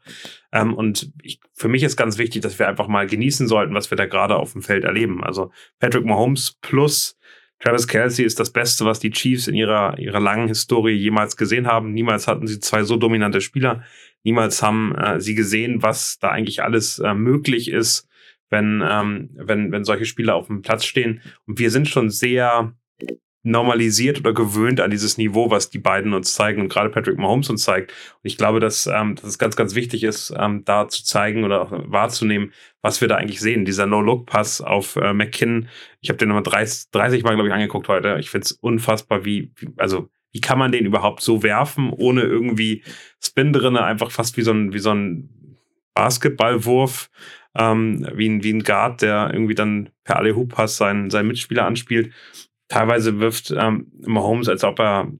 Ähm, 0.53 0.74
und 0.74 1.12
ich, 1.22 1.41
für 1.53 1.67
mich 1.67 1.84
ist 1.84 1.98
ganz 1.98 2.17
wichtig, 2.17 2.43
dass 2.43 2.57
wir 2.57 2.69
einfach 2.69 2.88
mal 2.88 3.07
genießen 3.07 3.48
sollten, 3.48 3.74
was 3.74 3.91
wir 3.91 3.98
da 3.98 4.05
gerade 4.05 4.38
auf 4.38 4.53
dem 4.53 4.62
Feld 4.62 4.86
erleben. 4.86 5.24
Also 5.24 5.51
Patrick 5.79 6.05
Mahomes 6.05 6.57
plus 6.62 7.17
Travis 7.60 7.88
Kelsey 7.88 8.24
ist 8.24 8.39
das 8.39 8.51
Beste, 8.51 8.86
was 8.86 9.00
die 9.00 9.10
Chiefs 9.10 9.48
in 9.48 9.55
ihrer, 9.55 9.98
ihrer 9.98 10.19
langen 10.19 10.48
Historie 10.48 10.93
jemals 10.93 11.38
gesehen 11.38 11.65
haben. 11.65 11.91
Niemals 11.91 12.27
hatten 12.27 12.46
sie 12.46 12.60
zwei 12.60 12.84
so 12.84 12.98
dominante 12.98 13.41
Spieler. 13.41 13.83
Niemals 14.24 14.61
haben 14.61 14.96
äh, 14.96 15.20
sie 15.20 15.33
gesehen, 15.33 15.81
was 15.81 16.20
da 16.20 16.29
eigentlich 16.29 16.61
alles 16.61 17.00
äh, 17.00 17.16
möglich 17.16 17.72
ist, 17.72 18.07
wenn, 18.50 18.83
ähm, 18.87 19.31
wenn, 19.33 19.72
wenn 19.72 19.83
solche 19.83 20.05
Spieler 20.05 20.35
auf 20.35 20.48
dem 20.48 20.61
Platz 20.61 20.85
stehen. 20.85 21.22
Und 21.48 21.57
wir 21.57 21.72
sind 21.72 21.87
schon 21.87 22.11
sehr 22.11 22.74
normalisiert 23.48 24.20
oder 24.20 24.33
gewöhnt 24.33 24.81
an 24.81 24.92
dieses 24.92 25.18
Niveau, 25.18 25.50
was 25.50 25.70
die 25.70 25.79
beiden 25.79 26.14
uns 26.14 26.33
zeigen 26.33 26.62
und 26.62 26.70
gerade 26.70 26.90
Patrick 26.90 27.18
Mahomes 27.18 27.50
uns 27.50 27.64
zeigt. 27.64 27.92
Und 27.92 28.27
ich 28.27 28.38
glaube, 28.38 28.60
dass, 28.60 28.88
ähm, 28.88 29.16
dass 29.16 29.25
es 29.25 29.40
ganz, 29.40 29.55
ganz 29.55 29.74
wichtig 29.74 30.03
ist, 30.03 30.33
ähm, 30.38 30.64
da 30.66 30.88
zu 30.90 31.03
zeigen 31.03 31.44
oder 31.44 31.68
wahrzunehmen, 31.90 32.51
was 32.81 33.00
wir 33.01 33.07
da 33.07 33.16
eigentlich 33.16 33.40
sehen. 33.40 33.66
Dieser 33.66 33.86
No-Look-Pass 33.86 34.62
auf 34.62 34.98
äh, 34.98 35.14
McKinnon, 35.14 35.70
ich 36.01 36.10
habe 36.10 36.18
den 36.18 36.27
nochmal 36.27 36.44
30, 36.44 36.92
30 36.92 37.24
Mal, 37.24 37.36
glaube 37.36 37.48
ich, 37.48 37.53
angeguckt 37.53 37.88
heute. 37.88 38.18
Ich 38.20 38.29
finde 38.29 38.46
es 38.46 38.51
unfassbar, 38.51 39.24
wie, 39.24 39.51
wie, 39.55 39.70
also 39.77 40.10
wie 40.31 40.42
kann 40.42 40.60
man 40.60 40.72
den 40.72 40.86
überhaupt 40.86 41.22
so 41.22 41.42
werfen, 41.42 41.92
ohne 41.92 42.22
irgendwie 42.22 42.83
Spin 43.24 43.53
drinne, 43.53 43.83
einfach 43.83 44.12
fast 44.12 44.36
wie 44.38 44.44
so 44.44 44.51
ein, 44.51 44.74
wie 44.74 44.79
so 44.79 44.92
ein 44.94 45.29
Basketballwurf, 45.94 47.10
ähm, 47.55 48.07
wie, 48.14 48.29
ein, 48.29 48.44
wie 48.44 48.53
ein 48.53 48.64
Guard, 48.64 49.01
der 49.01 49.31
irgendwie 49.33 49.55
dann 49.55 49.90
per 50.03 50.18
Alle-Hoop-Pass 50.18 50.77
seinen, 50.77 51.10
seinen 51.10 51.27
Mitspieler 51.27 51.66
anspielt. 51.66 52.14
Teilweise 52.68 53.20
wirft 53.20 53.51
ähm, 53.51 53.92
Mahomes, 54.06 54.50
als 54.50 54.64
ob 54.64 54.80
er 54.80 55.12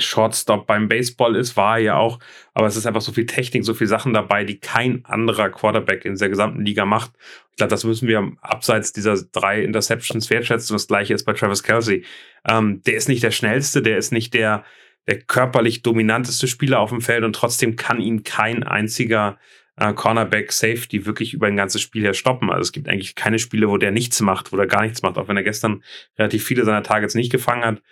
Shortstop 0.00 0.66
beim 0.66 0.88
Baseball 0.88 1.36
ist, 1.36 1.56
war 1.56 1.76
er 1.76 1.82
ja 1.82 1.96
auch. 1.96 2.18
Aber 2.54 2.66
es 2.66 2.76
ist 2.76 2.86
einfach 2.86 3.00
so 3.00 3.12
viel 3.12 3.26
Technik, 3.26 3.64
so 3.64 3.74
viele 3.74 3.88
Sachen 3.88 4.12
dabei, 4.12 4.44
die 4.44 4.58
kein 4.58 5.04
anderer 5.04 5.50
Quarterback 5.50 6.04
in 6.04 6.16
der 6.16 6.28
gesamten 6.28 6.64
Liga 6.64 6.84
macht. 6.84 7.12
Ich 7.50 7.56
glaube, 7.56 7.70
das 7.70 7.84
müssen 7.84 8.08
wir 8.08 8.32
abseits 8.40 8.92
dieser 8.92 9.16
drei 9.32 9.62
Interceptions 9.62 10.30
wertschätzen. 10.30 10.74
Das 10.74 10.88
gleiche 10.88 11.14
ist 11.14 11.24
bei 11.24 11.32
Travis 11.32 11.62
Kelsey. 11.62 12.04
Ähm, 12.48 12.82
der 12.82 12.94
ist 12.94 13.08
nicht 13.08 13.22
der 13.22 13.30
schnellste, 13.30 13.82
der 13.82 13.98
ist 13.98 14.12
nicht 14.12 14.34
der, 14.34 14.64
der 15.06 15.20
körperlich 15.20 15.82
dominanteste 15.82 16.48
Spieler 16.48 16.80
auf 16.80 16.90
dem 16.90 17.00
Feld 17.00 17.24
und 17.24 17.34
trotzdem 17.34 17.76
kann 17.76 18.00
ihn 18.00 18.22
kein 18.22 18.62
einziger 18.62 19.38
äh, 19.80 19.94
Cornerback, 19.94 20.52
Safety 20.52 21.06
wirklich 21.06 21.34
über 21.34 21.46
ein 21.46 21.56
ganzes 21.56 21.80
Spiel 21.80 22.02
her 22.02 22.14
stoppen. 22.14 22.50
Also 22.50 22.62
es 22.62 22.72
gibt 22.72 22.88
eigentlich 22.88 23.14
keine 23.14 23.38
Spiele, 23.38 23.68
wo 23.68 23.78
der 23.78 23.90
nichts 23.90 24.20
macht, 24.20 24.52
wo 24.52 24.56
der 24.56 24.66
gar 24.66 24.82
nichts 24.82 25.02
macht, 25.02 25.16
auch 25.18 25.28
wenn 25.28 25.36
er 25.36 25.42
gestern 25.42 25.82
relativ 26.18 26.44
viele 26.44 26.64
seiner 26.64 26.82
Targets 26.82 27.14
nicht 27.14 27.32
gefangen 27.32 27.64
hat. 27.64 27.82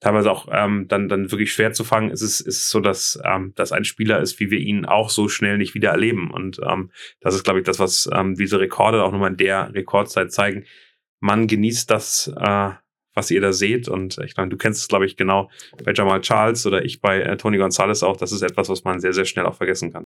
Teilweise 0.00 0.30
auch 0.30 0.46
ähm, 0.52 0.86
dann, 0.86 1.08
dann 1.08 1.32
wirklich 1.32 1.52
schwer 1.52 1.72
zu 1.72 1.82
fangen, 1.82 2.10
ist 2.10 2.22
es, 2.22 2.40
ist 2.40 2.58
es 2.58 2.70
so, 2.70 2.78
dass, 2.78 3.18
ähm, 3.24 3.52
dass 3.56 3.72
ein 3.72 3.84
Spieler 3.84 4.20
ist, 4.20 4.38
wie 4.38 4.50
wir 4.50 4.60
ihn 4.60 4.84
auch 4.84 5.10
so 5.10 5.28
schnell 5.28 5.58
nicht 5.58 5.74
wieder 5.74 5.90
erleben. 5.90 6.30
Und 6.30 6.60
ähm, 6.64 6.92
das 7.20 7.34
ist, 7.34 7.42
glaube 7.42 7.58
ich, 7.58 7.64
das, 7.64 7.80
was 7.80 8.08
ähm, 8.12 8.36
diese 8.36 8.60
Rekorde 8.60 9.02
auch 9.02 9.10
nochmal 9.10 9.32
in 9.32 9.36
der 9.36 9.74
Rekordzeit 9.74 10.30
zeigen. 10.30 10.66
Man 11.18 11.48
genießt 11.48 11.90
das, 11.90 12.32
äh, 12.36 12.70
was 13.14 13.30
ihr 13.32 13.40
da 13.40 13.52
seht. 13.52 13.88
Und 13.88 14.18
ich 14.18 14.36
meine, 14.36 14.50
du 14.50 14.56
kennst 14.56 14.82
es, 14.82 14.88
glaube 14.88 15.04
ich, 15.04 15.16
genau 15.16 15.50
bei 15.82 15.92
Jamal 15.92 16.20
Charles 16.20 16.64
oder 16.66 16.84
ich 16.84 17.00
bei 17.00 17.20
äh, 17.20 17.36
Tony 17.36 17.58
Gonzalez 17.58 18.04
auch. 18.04 18.16
Das 18.16 18.30
ist 18.30 18.42
etwas, 18.42 18.68
was 18.68 18.84
man 18.84 19.00
sehr, 19.00 19.12
sehr 19.12 19.24
schnell 19.24 19.46
auch 19.46 19.56
vergessen 19.56 19.92
kann. 19.92 20.04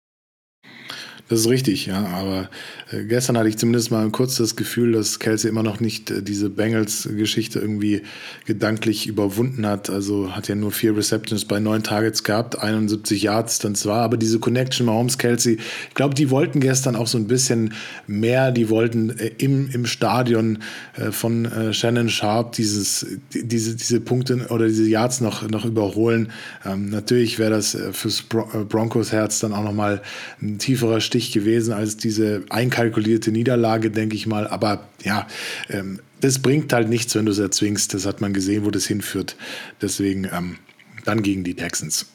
Das 1.32 1.40
ist 1.40 1.48
richtig, 1.48 1.86
ja. 1.86 2.06
Aber 2.08 2.50
äh, 2.92 3.06
gestern 3.06 3.38
hatte 3.38 3.48
ich 3.48 3.58
zumindest 3.58 3.90
mal 3.90 4.10
kurz 4.10 4.36
das 4.36 4.58
Gefühl, 4.58 4.92
dass 4.92 5.18
Kelsey 5.18 5.50
immer 5.50 5.64
noch 5.64 5.80
nicht 5.80 6.12
äh, 6.12 6.22
diese 6.22 6.50
Bengals-Geschichte 6.50 7.58
irgendwie 7.58 8.02
gedanklich 8.46 9.08
überwunden 9.08 9.66
hat. 9.66 9.90
Also 9.90 10.36
hat 10.36 10.50
ja 10.50 10.56
nur 10.56 10.74
vier 10.74 10.94
Receptions 10.98 11.46
bei 11.46 11.62
neun 11.62 11.84
Targets 11.84 12.26
gehabt, 12.26 12.60
71 12.60 13.24
Yards 13.24 13.60
dann 13.60 13.76
zwar, 13.76 14.02
aber 14.02 14.18
diese 14.18 14.40
Connection 14.40 14.88
Mahomes 14.88 15.18
Kelsey, 15.18 15.58
ich 15.88 15.96
glaube, 15.96 16.16
die 16.16 16.30
wollten 16.32 16.60
gestern 16.60 16.98
auch 16.98 17.08
so 17.08 17.18
ein 17.18 17.28
bisschen 17.28 17.76
mehr. 18.08 18.52
Die 18.52 18.70
wollten 18.70 19.18
äh, 19.18 19.32
im, 19.38 19.70
im 19.72 19.86
Stadion 19.86 20.60
äh, 20.98 21.12
von 21.12 21.46
äh, 21.46 21.72
Shannon 21.72 22.10
Sharp 22.10 22.52
dieses, 22.52 23.08
diese, 23.34 23.78
diese 23.78 24.02
Punkte 24.02 24.48
oder 24.50 24.68
diese 24.68 24.86
Yards 24.86 25.22
noch, 25.22 25.48
noch 25.50 25.64
überholen. 25.64 26.30
Ähm, 26.66 26.90
natürlich 26.90 27.40
wäre 27.40 27.52
das 27.52 27.74
äh, 27.74 27.94
fürs 27.94 28.22
Bron 28.22 28.68
Broncos 28.68 29.14
Herz 29.14 29.40
dann 29.40 29.54
auch 29.54 29.64
nochmal 29.64 30.02
ein 30.42 30.58
tieferer 30.58 31.00
Stich 31.00 31.21
wichtig 31.22 31.34
gewesen 31.34 31.74
als 31.74 31.98
diese 31.98 32.44
einkalkulierte 32.50 33.32
Niederlage, 33.32 33.92
denke 33.92 34.16
ich 34.16 34.26
mal. 34.26 34.48
Aber 34.48 34.88
ja, 35.04 35.28
ähm, 35.70 36.00
das 36.20 36.42
bringt 36.42 36.74
halt 36.74 36.90
nichts, 36.90 37.16
wenn 37.16 37.26
du 37.26 37.32
es 37.32 37.40
erzwingst. 37.40 37.94
Das 37.94 38.06
hat 38.06 38.22
man 38.22 38.34
gesehen, 38.34 38.66
wo 38.66 38.72
das 38.72 38.88
hinführt. 38.88 39.36
Deswegen 39.82 40.26
ähm, 40.26 40.58
dann 41.06 41.22
gegen 41.22 41.44
die 41.44 41.56
Texans. 41.56 42.12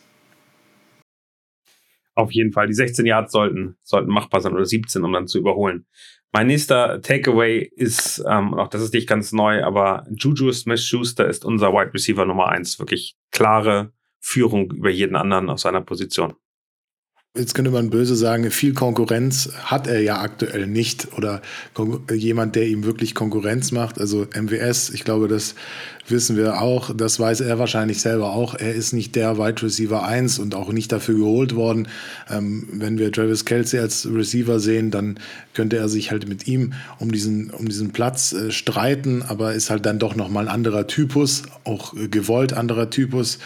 Auf 2.15 2.33
jeden 2.33 2.53
Fall. 2.53 2.67
Die 2.67 2.75
16 2.75 3.07
Yards 3.07 3.31
sollten, 3.31 3.77
sollten 3.83 4.11
machbar 4.11 4.41
sein 4.41 4.55
oder 4.55 4.65
17, 4.65 5.05
um 5.05 5.13
dann 5.13 5.29
zu 5.29 5.39
überholen. 5.39 5.87
Mein 6.33 6.49
nächster 6.49 7.01
Takeaway 7.01 7.71
ist, 7.77 8.25
ähm, 8.29 8.55
auch 8.55 8.69
das 8.69 8.83
ist 8.83 8.93
nicht 8.93 9.09
ganz 9.09 9.33
neu, 9.33 9.63
aber 9.63 10.05
Juju 10.11 10.53
Smith-Schuster 10.53 11.29
ist 11.29 11.45
unser 11.45 11.73
Wide 11.73 11.95
Receiver 11.95 12.25
Nummer 12.25 12.49
1. 12.49 12.79
Wirklich 12.79 13.17
klare 13.31 13.93
Führung 14.19 14.73
über 14.73 14.91
jeden 14.91 15.15
anderen 15.15 15.49
auf 15.49 15.61
seiner 15.61 15.83
Position 15.83 16.35
jetzt 17.39 17.55
könnte 17.55 17.71
man 17.71 17.91
böse 17.91 18.17
sagen, 18.17 18.51
viel 18.51 18.75
Konkurrenz 18.75 19.51
hat 19.65 19.87
er 19.87 20.01
ja 20.01 20.21
aktuell 20.21 20.67
nicht 20.67 21.09
oder 21.17 21.43
jemand, 22.13 22.57
der 22.57 22.67
ihm 22.67 22.85
wirklich 22.85 23.15
Konkurrenz 23.15 23.73
macht. 23.73 24.01
Also 24.01 24.27
MWS, 24.35 24.91
ich 24.91 25.05
glaube, 25.05 25.29
das 25.29 25.55
wissen 26.09 26.37
wir 26.37 26.61
auch, 26.61 26.95
das 26.95 27.19
weiß 27.19 27.41
er 27.41 27.59
wahrscheinlich 27.59 28.01
selber 28.01 28.33
auch. 28.33 28.55
Er 28.55 28.75
ist 28.75 28.93
nicht 28.93 29.17
der 29.17 29.39
Wide 29.39 29.63
Receiver 29.63 30.05
1 30.05 30.39
und 30.39 30.55
auch 30.55 30.73
nicht 30.73 30.93
dafür 30.93 31.17
geholt 31.17 31.55
worden. 31.55 31.89
Ähm, 32.31 32.69
wenn 32.73 32.99
wir 32.99 33.11
Travis 33.13 33.45
Kelsey 33.45 33.81
als 33.81 34.09
Receiver 34.11 34.61
sehen, 34.61 34.91
dann 34.91 35.19
könnte 35.55 35.77
er 35.77 35.89
sich 35.89 36.11
halt 36.11 36.29
mit 36.29 36.47
ihm 36.47 36.75
um 36.99 37.11
diesen, 37.11 37.51
um 37.51 37.69
diesen 37.69 37.91
Platz 37.91 38.33
äh, 38.33 38.51
streiten, 38.51 39.23
aber 39.23 39.55
ist 39.55 39.71
halt 39.71 39.87
dann 39.87 39.99
doch 39.99 40.15
nochmal 40.15 40.49
ein 40.49 40.55
anderer 40.55 40.87
Typus, 40.87 41.43
auch 41.65 41.95
gewollt 42.11 42.53
anderer 42.53 42.91
Typus 42.91 43.39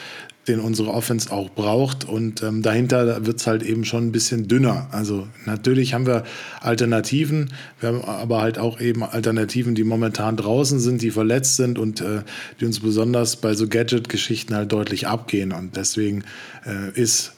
den 0.51 0.61
unsere 0.61 0.91
Offense 0.91 1.33
auch 1.33 1.51
braucht. 1.51 2.05
Und 2.05 2.43
ähm, 2.43 2.63
dahinter 2.63 3.25
wird 3.25 3.41
es 3.41 3.47
halt 3.47 3.63
eben 3.63 3.85
schon 3.85 4.09
ein 4.09 4.13
bisschen 4.13 4.49
dünner. 4.49 4.89
Also 4.91 5.29
natürlich 5.47 5.95
haben 5.95 6.07
wir 6.07 6.25
Alternativen, 6.61 7.51
wir 7.81 7.91
haben 7.91 8.03
aber 8.03 8.41
halt 8.41 8.59
auch 8.59 8.81
eben 8.81 9.03
Alternativen, 9.03 9.75
die 9.75 9.85
momentan 9.85 10.37
draußen 10.37 10.81
sind, 10.81 11.03
die 11.03 11.11
verletzt 11.11 11.57
sind 11.57 11.79
und 11.79 12.01
äh, 12.01 12.23
die 12.61 12.67
uns 12.67 12.81
besonders 12.81 13.37
bei 13.37 13.55
so 13.55 13.69
Gadget-Geschichten 13.69 14.55
halt 14.55 14.73
deutlich 14.73 15.07
abgehen. 15.07 15.53
Und 15.53 15.77
deswegen 15.77 16.25
äh, 16.67 16.91
ist 17.01 17.33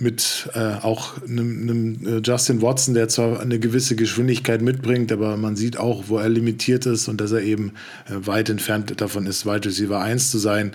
mit 0.00 0.48
äh, 0.54 0.74
auch 0.82 1.20
einem, 1.22 2.06
äh, 2.06 2.20
Justin 2.22 2.62
Watson, 2.62 2.94
der 2.94 3.08
zwar 3.08 3.40
eine 3.40 3.58
gewisse 3.58 3.96
Geschwindigkeit 3.96 4.62
mitbringt, 4.62 5.10
aber 5.10 5.36
man 5.36 5.56
sieht 5.56 5.76
auch, 5.76 6.04
wo 6.06 6.18
er 6.18 6.28
limitiert 6.28 6.86
ist 6.86 7.08
und 7.08 7.20
dass 7.20 7.32
er 7.32 7.42
eben 7.42 7.72
äh, 8.08 8.26
weit 8.26 8.48
entfernt 8.48 9.00
davon 9.00 9.26
ist, 9.26 9.44
Wide 9.44 9.66
Receiver 9.68 10.00
1 10.00 10.30
zu 10.30 10.38
sein. 10.38 10.72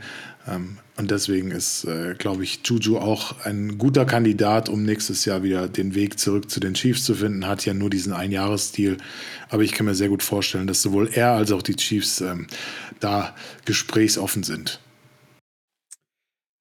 Ähm, 0.48 0.78
und 0.96 1.10
deswegen 1.10 1.50
ist, 1.50 1.86
äh, 1.86 2.14
glaube 2.14 2.44
ich, 2.44 2.60
Juju 2.64 2.98
auch 2.98 3.44
ein 3.46 3.80
guter 3.80 4.06
Kandidat, 4.06 4.70
um 4.70 4.84
nächstes 4.84 5.26
Jahr 5.26 5.42
wieder 5.42 5.68
den 5.68 5.96
Weg 5.96 6.20
zurück 6.20 6.52
zu 6.52 6.60
den 6.60 6.76
Chiefs 6.76 7.04
zu 7.04 7.16
finden. 7.16 7.48
Hat 7.48 7.66
ja 7.66 7.74
nur 7.74 7.90
diesen 7.90 8.14
Einjahresstil. 8.14 8.98
Aber 9.50 9.64
ich 9.64 9.72
kann 9.72 9.88
mir 9.88 9.96
sehr 9.96 10.10
gut 10.10 10.22
vorstellen, 10.22 10.68
dass 10.68 10.84
sowohl 10.84 11.10
er 11.12 11.32
als 11.32 11.52
auch 11.52 11.64
die 11.64 11.76
Chiefs 11.76 12.22
ähm, 12.22 12.46
da 13.00 13.36
gesprächsoffen 13.66 14.44
sind. 14.44 14.80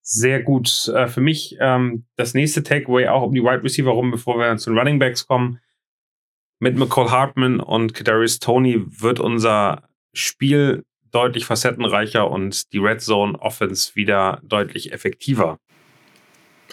Sehr 0.01 0.41
gut. 0.41 0.87
Äh, 0.87 1.07
für 1.07 1.21
mich 1.21 1.55
ähm, 1.59 2.05
das 2.15 2.33
nächste 2.33 2.63
Takeaway 2.63 3.09
auch 3.09 3.21
um 3.21 3.35
die 3.35 3.43
Wide 3.43 3.63
Receiver 3.63 3.91
rum, 3.91 4.09
bevor 4.09 4.39
wir 4.39 4.57
zu 4.57 4.71
den 4.71 4.79
Running 4.79 4.97
Backs 4.97 5.27
kommen. 5.27 5.59
Mit 6.59 6.75
McCall 6.75 7.11
Hartman 7.11 7.59
und 7.59 7.93
Kadarius 7.93 8.39
Tony 8.39 8.83
wird 8.99 9.19
unser 9.19 9.87
Spiel 10.11 10.83
deutlich 11.13 11.45
facettenreicher 11.45 12.29
und 12.29 12.73
die 12.73 12.79
Red 12.79 13.01
Zone 13.01 13.39
Offense 13.39 13.95
wieder 13.95 14.41
deutlich 14.43 14.91
effektiver. 14.91 15.59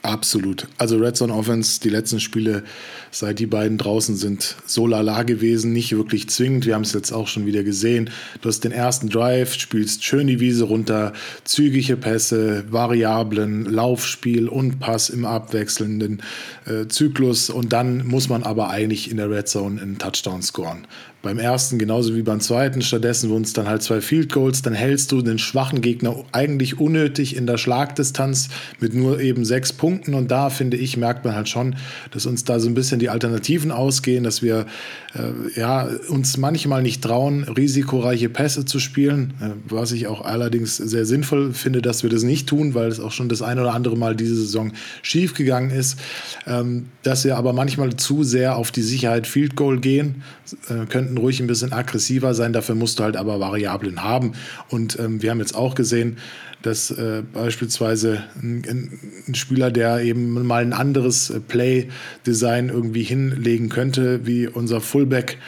Absolut. 0.03 0.67
Also 0.79 0.97
Red 0.97 1.17
Zone 1.17 1.35
Offense, 1.35 1.79
die 1.81 1.91
letzten 1.91 2.21
Spiele, 2.21 2.63
seit 3.11 3.39
die 3.39 3.47
beiden 3.47 3.77
draußen 3.77 4.17
sind, 4.17 4.57
so 4.65 4.87
lala 4.87 5.25
gewesen, 5.25 5.75
nicht 5.75 5.95
wirklich 5.95 6.31
zwingend. 6.31 6.65
Wir 6.65 6.75
haben 6.75 6.83
es 6.83 6.95
jetzt 6.95 7.13
auch 7.13 7.29
schon 7.29 7.45
wieder 7.45 7.63
gesehen. 7.65 8.09
Du 8.41 8.49
hast 8.49 8.65
den 8.65 8.73
ersten 8.73 9.11
Drive, 9.11 9.55
spielst 9.55 10.03
schön 10.03 10.27
die 10.27 10.41
Wiese 10.41 10.65
runter, 10.65 11.13
zügige 11.45 11.99
Pässe, 11.99 12.65
Variablen, 12.71 13.67
Laufspiel 13.67 14.49
und 14.49 14.81
Pass 14.81 15.11
im 15.11 15.27
abwechselnden 15.27 16.23
äh, 16.65 16.87
Zyklus. 16.87 17.51
Und 17.51 17.75
dann 17.75 18.07
muss 18.07 18.31
man 18.31 18.43
aber 18.43 18.71
eigentlich 18.71 19.11
in 19.11 19.19
der 19.19 19.31
Red 19.31 19.49
Zone 19.49 19.83
einen 19.83 19.99
Touchdown 19.99 20.41
scoren 20.41 20.87
beim 21.23 21.39
ersten 21.39 21.79
genauso 21.79 22.17
wie 22.17 22.23
beim 22.23 22.41
zweiten. 22.41 22.81
Stattdessen 22.81 23.29
wurden 23.29 23.45
es 23.45 23.53
dann 23.53 23.69
halt 23.69 23.83
zwei 23.83 24.01
Field 24.01 24.33
Goals. 24.33 24.63
Dann 24.63 24.73
hältst 24.73 25.13
du 25.13 25.21
den 25.21 25.39
schwachen 25.39 25.83
Gegner 25.83 26.17
eigentlich 26.33 26.81
unnötig 26.81 27.37
in 27.37 27.47
der 27.47 27.59
Schlagdistanz 27.59 28.49
mit 28.81 28.95
nur 28.95 29.21
eben 29.21 29.45
sechs 29.45 29.73
Punkten. 29.73 30.15
Und 30.15 30.31
da 30.31 30.49
finde 30.49 30.79
ich, 30.79 30.97
merkt 30.97 31.25
man 31.25 31.35
halt 31.35 31.49
schon, 31.49 31.77
dass 32.11 32.25
uns 32.25 32.45
da 32.45 32.59
so 32.59 32.69
ein 32.69 32.75
bisschen 32.75 33.01
die 33.01 33.11
Alternativen 33.11 33.71
ausgehen, 33.71 34.25
dass 34.25 34.43
wir 34.43 34.67
äh, 35.15 35.59
ja, 35.59 35.89
uns 36.09 36.37
manchmal 36.37 36.83
nicht 36.83 37.03
trauen, 37.03 37.45
risikoreiche 37.45 38.29
Pässe 38.29 38.65
zu 38.65 38.79
spielen. 38.79 39.35
Äh, 39.41 39.51
was 39.69 39.93
ich 39.93 40.07
auch 40.07 40.23
allerdings 40.25 40.77
sehr 40.77 41.05
sinnvoll 41.05 41.53
finde, 41.53 41.83
dass 41.83 42.03
wir 42.03 42.11
das 42.11 42.23
nicht 42.23 42.49
tun, 42.49 42.75
weil 42.75 42.89
es 42.89 43.01
auch 43.01 43.13
schon 43.13 43.29
das 43.29 43.43
ein 43.43 43.59
oder 43.59 43.75
andere 43.75 43.97
Mal 43.97 44.17
diese 44.17 44.37
Saison 44.37 44.73
schief 45.03 45.35
gegangen 45.35 45.71
ist. 45.71 45.99
Ähm, 46.47 46.87
dass 47.03 47.25
wir 47.25 47.37
aber 47.37 47.53
manchmal 47.53 47.95
zu 47.97 48.25
sehr 48.25 48.57
auf 48.57 48.71
die 48.71 48.83
Sicherheit 48.83 49.27
Field 49.27 49.57
Goal 49.57 49.81
gehen, 49.81 50.23
äh, 50.69 50.87
könnten 50.87 51.10
könnten 51.11 51.19
ruhig 51.19 51.41
ein 51.41 51.47
bisschen 51.47 51.73
aggressiver 51.73 52.35
sein, 52.35 52.53
dafür 52.53 52.77
musst 52.77 52.99
du 52.99 53.05
halt 53.05 53.17
aber 53.17 53.41
Variablen 53.41 54.03
haben. 54.03 54.33
Und 54.69 54.99
ähm, 54.99 55.23
wir 55.23 55.31
haben 55.31 55.41
jetzt 55.41 55.57
auch 55.57 55.75
gesehen, 55.75 56.19
dass 56.63 56.91
äh, 56.91 57.23
beispielsweise 57.33 58.25
ein, 58.41 58.91
ein, 59.27 59.35
Spieler, 59.35 59.71
der 59.71 60.03
eben 60.03 60.47
mal 60.47 60.63
ein 60.63 60.73
anderes 60.73 61.31
äh, 61.31 61.41
Play-Design 61.41 62.69
irgendwie 62.69 63.03
hinlegen 63.03 63.71
könnte, 63.71 64.27
wie 64.27 64.47
unser 64.47 64.81
Fullback, 64.81 65.39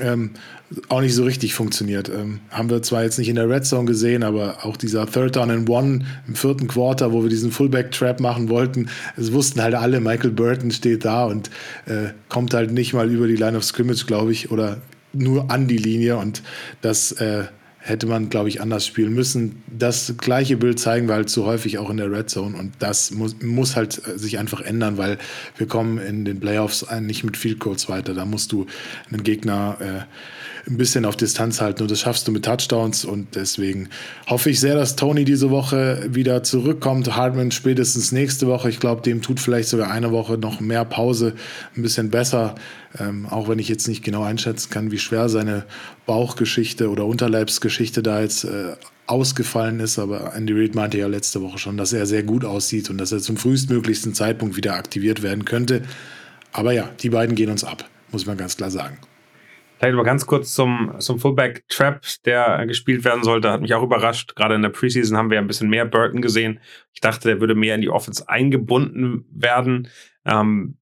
ähm, 0.00 0.30
auch 0.88 1.00
nicht 1.00 1.14
so 1.14 1.24
richtig 1.24 1.54
funktioniert. 1.54 2.10
Ähm, 2.10 2.40
haben 2.50 2.68
wir 2.68 2.82
zwar 2.82 3.02
jetzt 3.02 3.18
nicht 3.18 3.28
in 3.28 3.36
der 3.36 3.48
Red 3.48 3.64
Zone 3.64 3.86
gesehen, 3.86 4.22
aber 4.22 4.66
auch 4.66 4.76
dieser 4.76 5.06
Third 5.06 5.36
Down 5.36 5.50
and 5.50 5.70
One 5.70 6.04
im 6.26 6.34
vierten 6.34 6.68
Quarter, 6.68 7.12
wo 7.12 7.22
wir 7.22 7.30
diesen 7.30 7.52
Fullback-Trap 7.52 8.20
machen 8.20 8.48
wollten, 8.48 8.88
es 9.16 9.32
wussten 9.32 9.62
halt 9.62 9.74
alle, 9.74 10.00
Michael 10.00 10.32
Burton 10.32 10.70
steht 10.70 11.04
da 11.04 11.24
und 11.24 11.50
äh, 11.86 12.08
kommt 12.28 12.52
halt 12.52 12.72
nicht 12.72 12.92
mal 12.92 13.10
über 13.10 13.26
die 13.26 13.36
Line 13.36 13.56
of 13.56 13.64
Scrimmage, 13.64 14.04
glaube 14.06 14.32
ich, 14.32 14.50
oder 14.50 14.78
nur 15.12 15.50
an 15.50 15.68
die 15.68 15.78
Linie 15.78 16.16
und 16.16 16.42
das 16.80 17.12
äh, 17.12 17.44
hätte 17.78 18.06
man, 18.06 18.28
glaube 18.28 18.48
ich, 18.48 18.60
anders 18.60 18.86
spielen 18.86 19.14
müssen. 19.14 19.62
Das 19.66 20.14
gleiche 20.18 20.56
Bild 20.56 20.78
zeigen 20.78 21.08
wir 21.08 21.14
halt 21.14 21.30
zu 21.30 21.46
häufig 21.46 21.78
auch 21.78 21.90
in 21.90 21.96
der 21.96 22.10
Red 22.10 22.28
Zone 22.28 22.56
und 22.56 22.72
das 22.78 23.10
muss, 23.10 23.36
muss 23.42 23.76
halt 23.76 24.00
äh, 24.06 24.18
sich 24.18 24.38
einfach 24.38 24.60
ändern, 24.60 24.98
weil 24.98 25.18
wir 25.56 25.66
kommen 25.66 25.98
in 25.98 26.24
den 26.24 26.40
Playoffs 26.40 26.86
nicht 27.00 27.24
mit 27.24 27.36
Field 27.36 27.60
Goals 27.60 27.88
weiter. 27.88 28.14
Da 28.14 28.24
musst 28.24 28.52
du 28.52 28.66
einen 29.10 29.22
Gegner 29.22 29.78
äh, 29.80 30.37
ein 30.68 30.76
bisschen 30.76 31.04
auf 31.04 31.16
Distanz 31.16 31.60
halten 31.60 31.82
und 31.82 31.90
das 31.90 32.00
schaffst 32.00 32.28
du 32.28 32.32
mit 32.32 32.44
Touchdowns 32.44 33.04
und 33.04 33.34
deswegen 33.34 33.88
hoffe 34.28 34.50
ich 34.50 34.60
sehr, 34.60 34.74
dass 34.74 34.96
Tony 34.96 35.24
diese 35.24 35.50
Woche 35.50 36.06
wieder 36.10 36.42
zurückkommt. 36.42 37.16
Hartman 37.16 37.50
spätestens 37.50 38.12
nächste 38.12 38.46
Woche. 38.46 38.68
Ich 38.68 38.78
glaube, 38.78 39.02
dem 39.02 39.22
tut 39.22 39.40
vielleicht 39.40 39.68
sogar 39.68 39.90
eine 39.90 40.12
Woche 40.12 40.36
noch 40.36 40.60
mehr 40.60 40.84
Pause 40.84 41.34
ein 41.76 41.82
bisschen 41.82 42.10
besser, 42.10 42.54
ähm, 42.98 43.26
auch 43.26 43.48
wenn 43.48 43.58
ich 43.58 43.68
jetzt 43.68 43.88
nicht 43.88 44.04
genau 44.04 44.22
einschätzen 44.22 44.70
kann, 44.70 44.90
wie 44.90 44.98
schwer 44.98 45.28
seine 45.28 45.64
Bauchgeschichte 46.06 46.90
oder 46.90 47.06
Unterleibsgeschichte 47.06 48.02
da 48.02 48.20
jetzt 48.20 48.44
äh, 48.44 48.74
ausgefallen 49.06 49.80
ist, 49.80 49.98
aber 49.98 50.34
Andy 50.34 50.52
Reid 50.52 50.74
meinte 50.74 50.98
ja 50.98 51.06
letzte 51.06 51.40
Woche 51.40 51.58
schon, 51.58 51.78
dass 51.78 51.94
er 51.94 52.04
sehr 52.04 52.22
gut 52.22 52.44
aussieht 52.44 52.90
und 52.90 52.98
dass 52.98 53.10
er 53.10 53.20
zum 53.20 53.38
frühestmöglichsten 53.38 54.12
Zeitpunkt 54.12 54.56
wieder 54.56 54.74
aktiviert 54.74 55.22
werden 55.22 55.46
könnte. 55.46 55.82
Aber 56.52 56.72
ja, 56.72 56.90
die 57.00 57.08
beiden 57.08 57.34
gehen 57.34 57.50
uns 57.50 57.64
ab, 57.64 57.88
muss 58.12 58.26
man 58.26 58.36
ganz 58.36 58.58
klar 58.58 58.70
sagen. 58.70 58.98
Vielleicht 59.78 59.94
mal 59.94 60.02
ganz 60.02 60.26
kurz 60.26 60.54
zum, 60.54 60.94
zum 60.98 61.20
Fullback 61.20 61.68
Trap, 61.68 62.00
der 62.24 62.66
gespielt 62.66 63.04
werden 63.04 63.22
sollte, 63.22 63.52
hat 63.52 63.60
mich 63.60 63.74
auch 63.74 63.82
überrascht. 63.82 64.34
Gerade 64.34 64.56
in 64.56 64.62
der 64.62 64.70
Preseason 64.70 65.16
haben 65.16 65.30
wir 65.30 65.38
ein 65.38 65.46
bisschen 65.46 65.70
mehr 65.70 65.84
Burton 65.84 66.20
gesehen. 66.20 66.58
Ich 66.92 67.00
dachte, 67.00 67.28
der 67.28 67.40
würde 67.40 67.54
mehr 67.54 67.76
in 67.76 67.80
die 67.80 67.90
Offense 67.90 68.28
eingebunden 68.28 69.24
werden. 69.30 69.88
Ähm, 70.24 70.77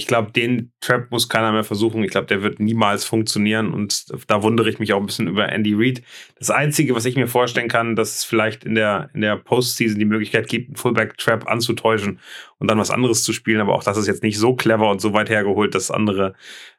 ich 0.00 0.06
glaube, 0.06 0.32
den 0.32 0.72
Trap 0.80 1.10
muss 1.10 1.28
keiner 1.28 1.52
mehr 1.52 1.62
versuchen. 1.62 2.02
Ich 2.02 2.10
glaube, 2.10 2.26
der 2.26 2.42
wird 2.42 2.58
niemals 2.58 3.04
funktionieren. 3.04 3.74
Und 3.74 4.06
da 4.28 4.42
wundere 4.42 4.70
ich 4.70 4.78
mich 4.78 4.94
auch 4.94 4.98
ein 4.98 5.04
bisschen 5.04 5.28
über 5.28 5.50
Andy 5.50 5.74
Reid. 5.76 6.00
Das 6.38 6.50
Einzige, 6.50 6.94
was 6.94 7.04
ich 7.04 7.16
mir 7.16 7.28
vorstellen 7.28 7.68
kann, 7.68 7.96
dass 7.96 8.16
es 8.16 8.24
vielleicht 8.24 8.64
in 8.64 8.74
der, 8.74 9.10
in 9.12 9.20
der 9.20 9.36
Postseason 9.36 9.98
die 9.98 10.06
Möglichkeit 10.06 10.48
gibt, 10.48 10.68
einen 10.68 10.76
Fullback-Trap 10.76 11.46
anzutäuschen 11.46 12.18
und 12.58 12.70
dann 12.70 12.78
was 12.78 12.90
anderes 12.90 13.22
zu 13.24 13.34
spielen. 13.34 13.60
Aber 13.60 13.74
auch 13.74 13.84
das 13.84 13.98
ist 13.98 14.06
jetzt 14.06 14.22
nicht 14.22 14.38
so 14.38 14.54
clever 14.54 14.90
und 14.90 15.02
so 15.02 15.12
weit 15.12 15.28
hergeholt, 15.28 15.74
dass 15.74 15.90
andere 15.90 16.32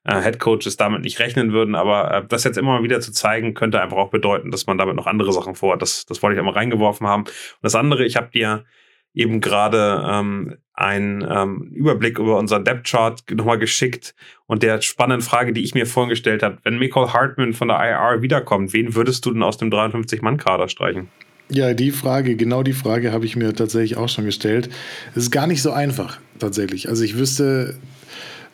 äh, 0.04 0.20
Headcoaches 0.20 0.78
damit 0.78 1.04
nicht 1.04 1.20
rechnen 1.20 1.54
würden. 1.54 1.76
Aber 1.76 2.12
äh, 2.12 2.28
das 2.28 2.44
jetzt 2.44 2.58
immer 2.58 2.80
mal 2.80 2.84
wieder 2.84 3.02
zu 3.02 3.12
zeigen, 3.12 3.54
könnte 3.54 3.84
einfach 3.84 3.98
auch 3.98 4.10
bedeuten, 4.10 4.50
dass 4.50 4.66
man 4.66 4.80
damit 4.80 4.96
noch 4.96 5.06
andere 5.06 5.32
Sachen 5.32 5.54
vorhat. 5.54 5.84
Das, 5.84 6.08
das 6.08 6.24
wollte 6.24 6.34
ich 6.34 6.40
einmal 6.40 6.56
reingeworfen 6.56 7.06
haben. 7.06 7.26
Und 7.26 7.62
das 7.62 7.76
andere, 7.76 8.04
ich 8.04 8.16
habe 8.16 8.32
dir 8.34 8.66
eben 9.14 9.42
gerade 9.42 10.04
ähm, 10.10 10.56
einen 10.74 11.26
ähm, 11.30 11.72
Überblick 11.74 12.18
über 12.18 12.38
unseren 12.38 12.64
Depth 12.64 12.88
Chart 12.88 13.22
nochmal 13.32 13.60
geschickt 13.60 14.16
und 14.48 14.64
der 14.64 14.82
spannenden 14.82 15.22
Frage, 15.22 15.54
die 15.54 15.62
ich 15.62 15.76
mir 15.76 15.86
vorhin 15.86 16.10
gestellt 16.10 16.44
habe, 16.44 16.58
wenn 16.64 16.80
Michael 16.80 17.10
Hartman 17.10 17.54
von 17.54 17.68
der 17.68 17.78
IR 17.78 18.22
wiederkommt, 18.22 18.74
wen 18.74 18.96
würdest 18.96 19.26
du 19.26 19.32
denn 19.32 19.44
aus 19.44 19.58
dem 19.58 19.70
53-Mann-Kader 19.70 20.70
streichen? 20.70 21.10
Ja, 21.50 21.74
die 21.74 21.92
Frage, 21.92 22.38
genau 22.38 22.64
die 22.64 22.74
Frage 22.74 23.12
habe 23.12 23.26
ich 23.26 23.36
mir 23.36 23.54
tatsächlich 23.54 23.98
auch 23.98 24.08
schon 24.08 24.24
gestellt. 24.24 24.70
Es 25.12 25.24
ist 25.24 25.32
gar 25.32 25.48
nicht 25.48 25.62
so 25.62 25.72
einfach, 25.72 26.18
tatsächlich. 26.40 26.88
Also 26.88 27.04
ich 27.04 27.18
wüsste, 27.18 27.76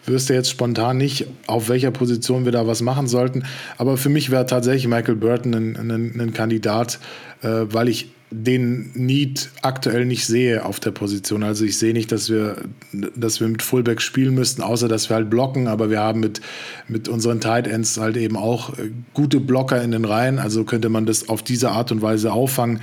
wüsste 0.07 0.33
jetzt 0.33 0.49
spontan 0.49 0.97
nicht, 0.97 1.27
auf 1.45 1.69
welcher 1.69 1.91
Position 1.91 2.45
wir 2.45 2.51
da 2.51 2.65
was 2.65 2.81
machen 2.81 3.07
sollten. 3.07 3.43
Aber 3.77 3.97
für 3.97 4.09
mich 4.09 4.31
wäre 4.31 4.47
tatsächlich 4.47 4.87
Michael 4.87 5.15
Burton 5.15 5.53
ein, 5.53 5.75
ein, 5.75 6.19
ein 6.19 6.33
Kandidat, 6.33 6.99
äh, 7.43 7.65
weil 7.69 7.87
ich 7.87 8.09
den 8.29 8.91
Need 8.93 9.49
aktuell 9.61 10.05
nicht 10.05 10.25
sehe 10.25 10.65
auf 10.65 10.79
der 10.81 10.91
Position. 10.91 11.43
Also 11.43 11.63
ich 11.63 11.77
sehe 11.77 11.93
nicht, 11.93 12.11
dass 12.11 12.29
wir, 12.29 12.57
dass 12.91 13.39
wir 13.39 13.47
mit 13.47 13.61
Fullback 13.61 14.01
spielen 14.01 14.35
müssten, 14.35 14.61
außer 14.61 14.89
dass 14.89 15.09
wir 15.09 15.15
halt 15.15 15.29
blocken, 15.29 15.67
aber 15.67 15.89
wir 15.89 16.01
haben 16.01 16.19
mit, 16.19 16.41
mit 16.89 17.07
unseren 17.07 17.39
Tight 17.39 17.67
Ends 17.67 17.97
halt 17.97 18.17
eben 18.17 18.35
auch 18.35 18.77
äh, 18.77 18.91
gute 19.13 19.39
Blocker 19.39 19.81
in 19.81 19.91
den 19.91 20.03
Reihen. 20.03 20.39
Also 20.39 20.65
könnte 20.65 20.89
man 20.89 21.05
das 21.05 21.29
auf 21.29 21.41
diese 21.41 21.71
Art 21.71 21.91
und 21.91 22.01
Weise 22.01 22.33
auffangen. 22.33 22.81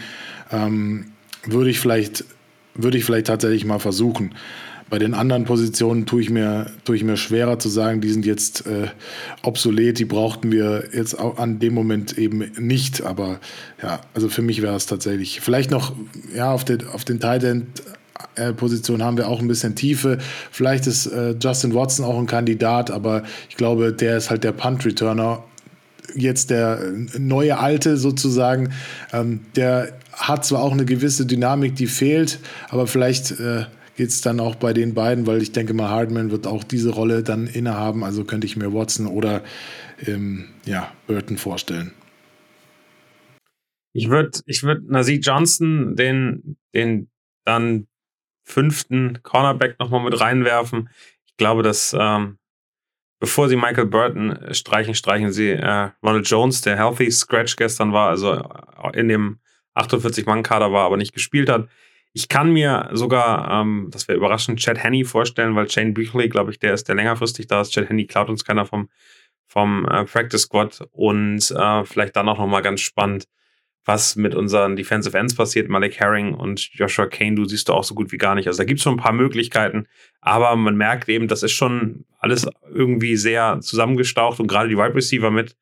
Ähm, 0.51 1.07
würde 1.45 1.69
ich 1.69 1.79
vielleicht, 1.79 2.25
würde 2.75 2.97
ich 2.97 3.05
vielleicht 3.05 3.27
tatsächlich 3.27 3.67
mal 3.67 3.81
versuchen. 3.81 4.35
Bei 4.91 4.99
den 4.99 5.15
anderen 5.15 5.45
Positionen 5.45 6.07
tue 6.07 6.21
ich 6.21 6.31
mir, 6.31 6.67
tue 6.85 6.97
ich 6.97 7.05
mir 7.05 7.17
schwerer 7.17 7.59
zu 7.59 7.69
sagen, 7.69 8.01
die 8.01 8.11
sind 8.11 8.27
jetzt 8.27 8.67
äh, 8.67 8.89
obsolet, 9.43 9.99
die 9.99 10.05
brauchten 10.05 10.53
wir 10.53 10.85
jetzt 10.93 11.19
auch 11.19 11.39
an 11.39 11.59
dem 11.59 11.75
Moment 11.75 12.19
eben 12.19 12.53
nicht. 12.59 13.03
Aber 13.03 13.41
ja, 13.83 14.01
also 14.15 14.29
für 14.29 14.43
mich 14.43 14.63
wäre 14.63 14.77
es 14.77 14.87
tatsächlich. 14.87 15.41
Vielleicht 15.41 15.71
noch, 15.71 15.95
ja, 16.35 16.53
auf, 16.53 16.65
den, 16.65 16.87
auf 16.89 17.05
den 17.05 17.21
Tight 17.21 17.45
End. 17.45 17.67
Äh, 18.37 18.53
Position 18.53 19.03
haben 19.03 19.17
wir 19.17 19.29
auch 19.29 19.41
ein 19.41 19.49
bisschen 19.49 19.75
Tiefe. 19.75 20.19
Vielleicht 20.51 20.87
ist 20.87 21.07
äh, 21.07 21.35
Justin 21.41 21.75
Watson 21.75 22.05
auch 22.05 22.19
ein 22.19 22.27
Kandidat, 22.27 22.91
aber 22.91 23.25
ich 23.49 23.57
glaube, 23.57 23.93
der 23.93 24.17
ist 24.17 24.31
halt 24.31 24.45
der 24.45 24.53
Punt-Returner 24.53 25.43
jetzt 26.15 26.51
der 26.51 26.93
neue 27.19 27.59
Alte 27.59 27.97
sozusagen, 27.97 28.73
ähm, 29.13 29.41
der 29.57 29.93
hat 30.13 30.45
zwar 30.45 30.63
auch 30.63 30.73
eine 30.73 30.85
gewisse 30.85 31.27
Dynamik, 31.27 31.75
die 31.77 31.87
fehlt, 31.87 32.39
aber 32.69 32.87
vielleicht 32.87 33.33
äh, 33.33 33.65
geht 33.97 34.09
es 34.09 34.21
dann 34.21 34.41
auch 34.41 34.57
bei 34.57 34.73
den 34.73 34.95
beiden, 34.95 35.27
weil 35.27 35.43
ich 35.43 35.53
denke 35.53 35.75
mal, 35.75 35.89
Hardman 35.89 36.31
wird 36.31 36.47
auch 36.47 36.65
diese 36.65 36.91
Rolle 36.91 37.23
dann 37.23 37.47
innehaben. 37.47 38.05
Also 38.05 38.25
könnte 38.25 38.47
ich 38.47 38.57
mir 38.57 38.73
Watson 38.73 39.07
oder 39.07 39.43
ähm, 40.07 40.47
ja, 40.65 40.93
Burton 41.07 41.37
vorstellen. 41.37 41.93
Ich 43.93 44.11
würde 44.11 44.41
ich 44.47 44.65
würd 44.65 44.89
Nasir 44.89 45.21
Johnson, 45.21 45.95
den, 45.95 46.57
den 46.75 47.11
dann 47.45 47.87
fünften 48.43 49.21
Cornerback 49.23 49.79
nochmal 49.79 50.03
mit 50.03 50.21
reinwerfen. 50.21 50.89
Ich 51.27 51.37
glaube, 51.37 51.63
dass 51.63 51.97
ähm, 51.99 52.39
bevor 53.21 53.49
sie 53.49 53.57
Michael 53.57 53.87
Burton 53.87 54.39
streichen, 54.53 54.95
streichen 54.95 55.33
sie 55.33 55.51
äh, 55.51 55.91
Ronald 56.03 56.29
Jones, 56.29 56.61
der 56.61 56.77
Healthy 56.77 57.11
Scratch 57.11 57.57
gestern 57.57 57.93
war, 57.93 58.11
also 58.11 58.43
in 58.93 59.09
dem 59.09 59.39
48-Mann-Kader 59.75 60.73
war, 60.73 60.85
aber 60.85 60.97
nicht 60.97 61.15
gespielt 61.15 61.49
hat. 61.49 61.69
Ich 62.17 62.29
kann 62.29 62.53
mir 62.53 62.91
sogar, 62.93 63.51
ähm, 63.51 63.89
das 63.91 64.07
wäre 64.07 64.17
überraschend, 64.17 64.61
Chad 64.61 64.79
Henney 64.79 65.05
vorstellen, 65.05 65.57
weil 65.57 65.69
Shane 65.69 65.95
Büchley, 65.95 66.29
glaube 66.29 66.53
ich, 66.53 66.61
der 66.61 66.73
ist 66.73 66.87
der 66.87 66.95
längerfristig 66.95 67.49
da 67.49 67.61
ist. 67.61 67.73
Chad 67.73 67.89
Henney 67.89 68.07
klaut 68.07 68.31
uns 68.31 68.45
keiner 68.45 68.67
vom, 68.67 68.89
vom 69.49 69.85
äh, 69.87 70.05
Practice 70.05 70.43
Squad 70.43 70.87
und 70.93 71.51
äh, 71.51 71.85
vielleicht 71.85 72.15
dann 72.15 72.29
auch 72.29 72.39
nochmal 72.39 72.63
ganz 72.63 72.83
spannend, 72.83 73.27
was 73.85 74.15
mit 74.15 74.37
unseren 74.37 74.77
Defensive 74.77 75.19
Ends 75.19 75.35
passiert. 75.35 75.69
Malik 75.69 75.99
Herring 75.99 76.35
und 76.35 76.73
Joshua 76.75 77.07
Kane, 77.07 77.35
du 77.35 77.47
siehst 77.47 77.69
du 77.69 77.73
auch 77.73 77.83
so 77.83 77.97
gut 77.97 78.13
wie 78.13 78.17
gar 78.17 78.37
nicht. 78.37 78.47
Also 78.47 78.59
da 78.59 78.65
gibt 78.65 78.79
es 78.79 78.85
schon 78.85 78.95
ein 78.95 79.03
paar 79.03 79.13
Möglichkeiten, 79.13 79.89
aber 80.21 80.55
man 80.55 80.77
merkt 80.77 81.09
eben, 81.09 81.27
das 81.27 81.43
ist 81.43 81.53
schon 81.53 82.05
alles 82.21 82.47
irgendwie 82.73 83.17
sehr 83.17 83.59
zusammengestaucht 83.61 84.39
und 84.39 84.47
gerade 84.47 84.69
die 84.69 84.77
Wide 84.77 84.95
Receiver 84.95 85.33
mit 85.33 85.57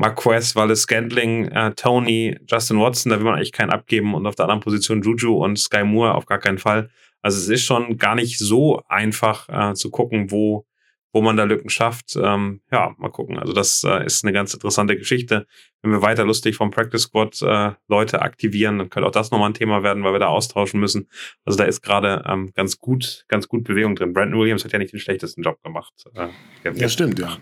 Marquez, 0.00 0.56
Wallace 0.56 0.80
Scantling, 0.80 1.48
äh, 1.48 1.74
Tony, 1.74 2.38
Justin 2.48 2.80
Watson, 2.80 3.10
da 3.10 3.18
will 3.18 3.26
man 3.26 3.34
eigentlich 3.34 3.52
keinen 3.52 3.68
abgeben 3.68 4.14
und 4.14 4.26
auf 4.26 4.34
der 4.34 4.46
anderen 4.46 4.62
Position 4.62 5.02
Juju 5.02 5.44
und 5.44 5.58
Sky 5.58 5.84
Moore 5.84 6.14
auf 6.14 6.24
gar 6.24 6.38
keinen 6.38 6.56
Fall. 6.56 6.88
Also 7.20 7.36
es 7.36 7.48
ist 7.50 7.66
schon 7.66 7.98
gar 7.98 8.14
nicht 8.14 8.38
so 8.38 8.82
einfach 8.88 9.48
äh, 9.50 9.74
zu 9.74 9.90
gucken, 9.90 10.30
wo 10.30 10.64
wo 11.12 11.22
man 11.22 11.36
da 11.36 11.42
Lücken 11.42 11.70
schafft. 11.70 12.16
Ähm, 12.16 12.60
ja, 12.70 12.94
mal 12.96 13.10
gucken. 13.10 13.36
Also 13.36 13.52
das 13.52 13.82
äh, 13.82 14.04
ist 14.06 14.24
eine 14.24 14.32
ganz 14.32 14.54
interessante 14.54 14.96
Geschichte. 14.96 15.46
Wenn 15.82 15.90
wir 15.90 16.02
weiter 16.02 16.24
lustig 16.24 16.54
vom 16.54 16.70
Practice 16.70 17.02
Squad 17.02 17.42
äh, 17.42 17.72
Leute 17.88 18.22
aktivieren, 18.22 18.78
dann 18.78 18.90
könnte 18.90 19.08
auch 19.08 19.12
das 19.12 19.32
nochmal 19.32 19.50
ein 19.50 19.54
Thema 19.54 19.82
werden, 19.82 20.04
weil 20.04 20.12
wir 20.12 20.20
da 20.20 20.28
austauschen 20.28 20.78
müssen. 20.78 21.08
Also 21.44 21.58
da 21.58 21.64
ist 21.64 21.82
gerade 21.82 22.24
ähm, 22.28 22.52
ganz 22.54 22.78
gut, 22.78 23.24
ganz 23.26 23.48
gut 23.48 23.64
Bewegung 23.64 23.96
drin. 23.96 24.12
Brandon 24.12 24.38
Williams 24.38 24.64
hat 24.64 24.72
ja 24.72 24.78
nicht 24.78 24.92
den 24.92 25.00
schlechtesten 25.00 25.42
Job 25.42 25.60
gemacht. 25.64 25.92
Äh, 26.14 26.28
ja, 26.74 26.88
stimmt, 26.88 27.18
ja. 27.18 27.38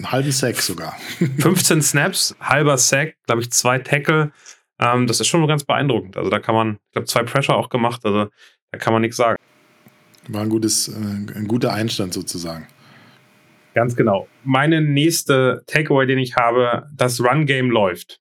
Einen 0.00 0.12
halben 0.12 0.32
Sack 0.32 0.56
sogar. 0.56 0.96
15 1.40 1.82
Snaps, 1.82 2.34
halber 2.40 2.78
Sack, 2.78 3.16
glaube 3.26 3.42
ich, 3.42 3.50
zwei 3.52 3.78
Tackle. 3.78 4.32
Ähm, 4.78 5.06
das 5.06 5.20
ist 5.20 5.26
schon 5.26 5.46
ganz 5.46 5.64
beeindruckend. 5.64 6.16
Also 6.16 6.30
da 6.30 6.38
kann 6.38 6.54
man, 6.54 6.78
ich 6.86 6.92
glaube, 6.92 7.06
zwei 7.06 7.22
Pressure 7.22 7.54
auch 7.54 7.68
gemacht. 7.68 8.00
Also 8.04 8.30
da 8.72 8.78
kann 8.78 8.94
man 8.94 9.02
nichts 9.02 9.18
sagen. 9.18 9.36
War 10.28 10.40
ein, 10.40 10.48
gutes, 10.48 10.88
äh, 10.88 10.94
ein 10.94 11.46
guter 11.46 11.74
Einstand 11.74 12.14
sozusagen. 12.14 12.66
Ganz 13.74 13.94
genau. 13.94 14.26
Meine 14.42 14.80
nächste 14.80 15.64
Takeaway, 15.66 16.06
den 16.06 16.18
ich 16.18 16.34
habe, 16.36 16.88
das 16.94 17.20
Run-Game 17.20 17.70
läuft. 17.70 18.20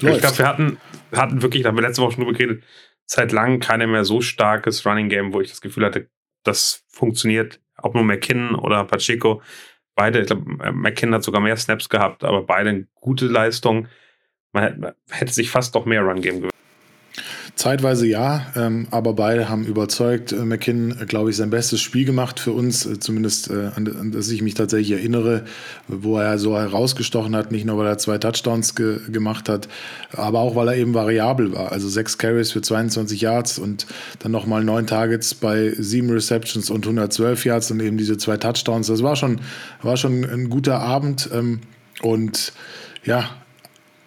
läuft. 0.00 0.16
Ich 0.16 0.20
glaube, 0.20 0.38
wir 0.38 0.48
hatten, 0.48 0.78
hatten 1.12 1.42
wirklich, 1.42 1.62
da 1.62 1.68
haben 1.68 1.76
wir 1.76 1.82
letzte 1.82 2.02
Woche 2.02 2.14
schon 2.14 2.24
drüber 2.24 2.36
geredet, 2.36 2.64
seit 3.06 3.30
langem 3.30 3.60
keine 3.60 3.86
mehr 3.86 4.04
so 4.04 4.20
starkes 4.20 4.84
Running-Game, 4.84 5.32
wo 5.32 5.40
ich 5.40 5.50
das 5.50 5.60
Gefühl 5.60 5.84
hatte, 5.84 6.08
das 6.42 6.82
funktioniert. 6.88 7.60
Ob 7.82 7.94
nur 7.94 8.02
McKinnon 8.04 8.56
oder 8.56 8.84
Pacheco. 8.84 9.42
Beide, 9.94 10.20
ich 10.20 10.26
glaube, 10.26 10.72
McKinnon 10.72 11.16
hat 11.16 11.24
sogar 11.24 11.40
mehr 11.40 11.56
Snaps 11.56 11.88
gehabt, 11.88 12.24
aber 12.24 12.42
beide 12.42 12.70
eine 12.70 12.86
gute 12.94 13.26
Leistung. 13.26 13.88
Man 14.52 14.94
hätte, 15.10 15.32
sich 15.32 15.50
fast 15.50 15.74
doch 15.74 15.84
mehr 15.84 16.02
Run-Game 16.02 16.36
gewünscht. 16.36 16.56
Zeitweise 17.60 18.06
ja, 18.06 18.46
ähm, 18.56 18.86
aber 18.90 19.12
beide 19.12 19.50
haben 19.50 19.66
überzeugt. 19.66 20.32
Äh, 20.32 20.46
McKinnon, 20.46 20.98
äh, 20.98 21.04
glaube 21.04 21.28
ich, 21.28 21.36
sein 21.36 21.50
bestes 21.50 21.82
Spiel 21.82 22.06
gemacht 22.06 22.40
für 22.40 22.52
uns, 22.52 22.86
äh, 22.86 22.98
zumindest 22.98 23.50
äh, 23.50 23.68
an, 23.76 23.86
an, 24.00 24.12
das 24.12 24.30
ich 24.30 24.40
mich 24.40 24.54
tatsächlich 24.54 24.92
erinnere, 24.92 25.44
wo 25.86 26.16
er 26.16 26.38
so 26.38 26.56
herausgestochen 26.56 27.36
hat, 27.36 27.52
nicht 27.52 27.66
nur 27.66 27.76
weil 27.76 27.86
er 27.86 27.98
zwei 27.98 28.16
Touchdowns 28.16 28.76
ge 28.76 29.00
gemacht 29.10 29.50
hat, 29.50 29.68
aber 30.12 30.38
auch 30.38 30.56
weil 30.56 30.68
er 30.68 30.76
eben 30.76 30.94
variabel 30.94 31.52
war. 31.52 31.70
Also 31.70 31.90
sechs 31.90 32.16
Carries 32.16 32.50
für 32.50 32.62
22 32.62 33.20
Yards 33.20 33.58
und 33.58 33.86
dann 34.20 34.32
nochmal 34.32 34.64
neun 34.64 34.86
Targets 34.86 35.34
bei 35.34 35.74
sieben 35.76 36.08
Receptions 36.08 36.70
und 36.70 36.86
112 36.86 37.44
Yards 37.44 37.70
und 37.70 37.80
eben 37.80 37.98
diese 37.98 38.16
zwei 38.16 38.38
Touchdowns. 38.38 38.86
Das 38.86 39.02
war 39.02 39.16
schon, 39.16 39.38
war 39.82 39.98
schon 39.98 40.24
ein 40.24 40.48
guter 40.48 40.78
Abend 40.80 41.28
ähm, 41.34 41.60
und 42.00 42.54
ja, 43.04 43.28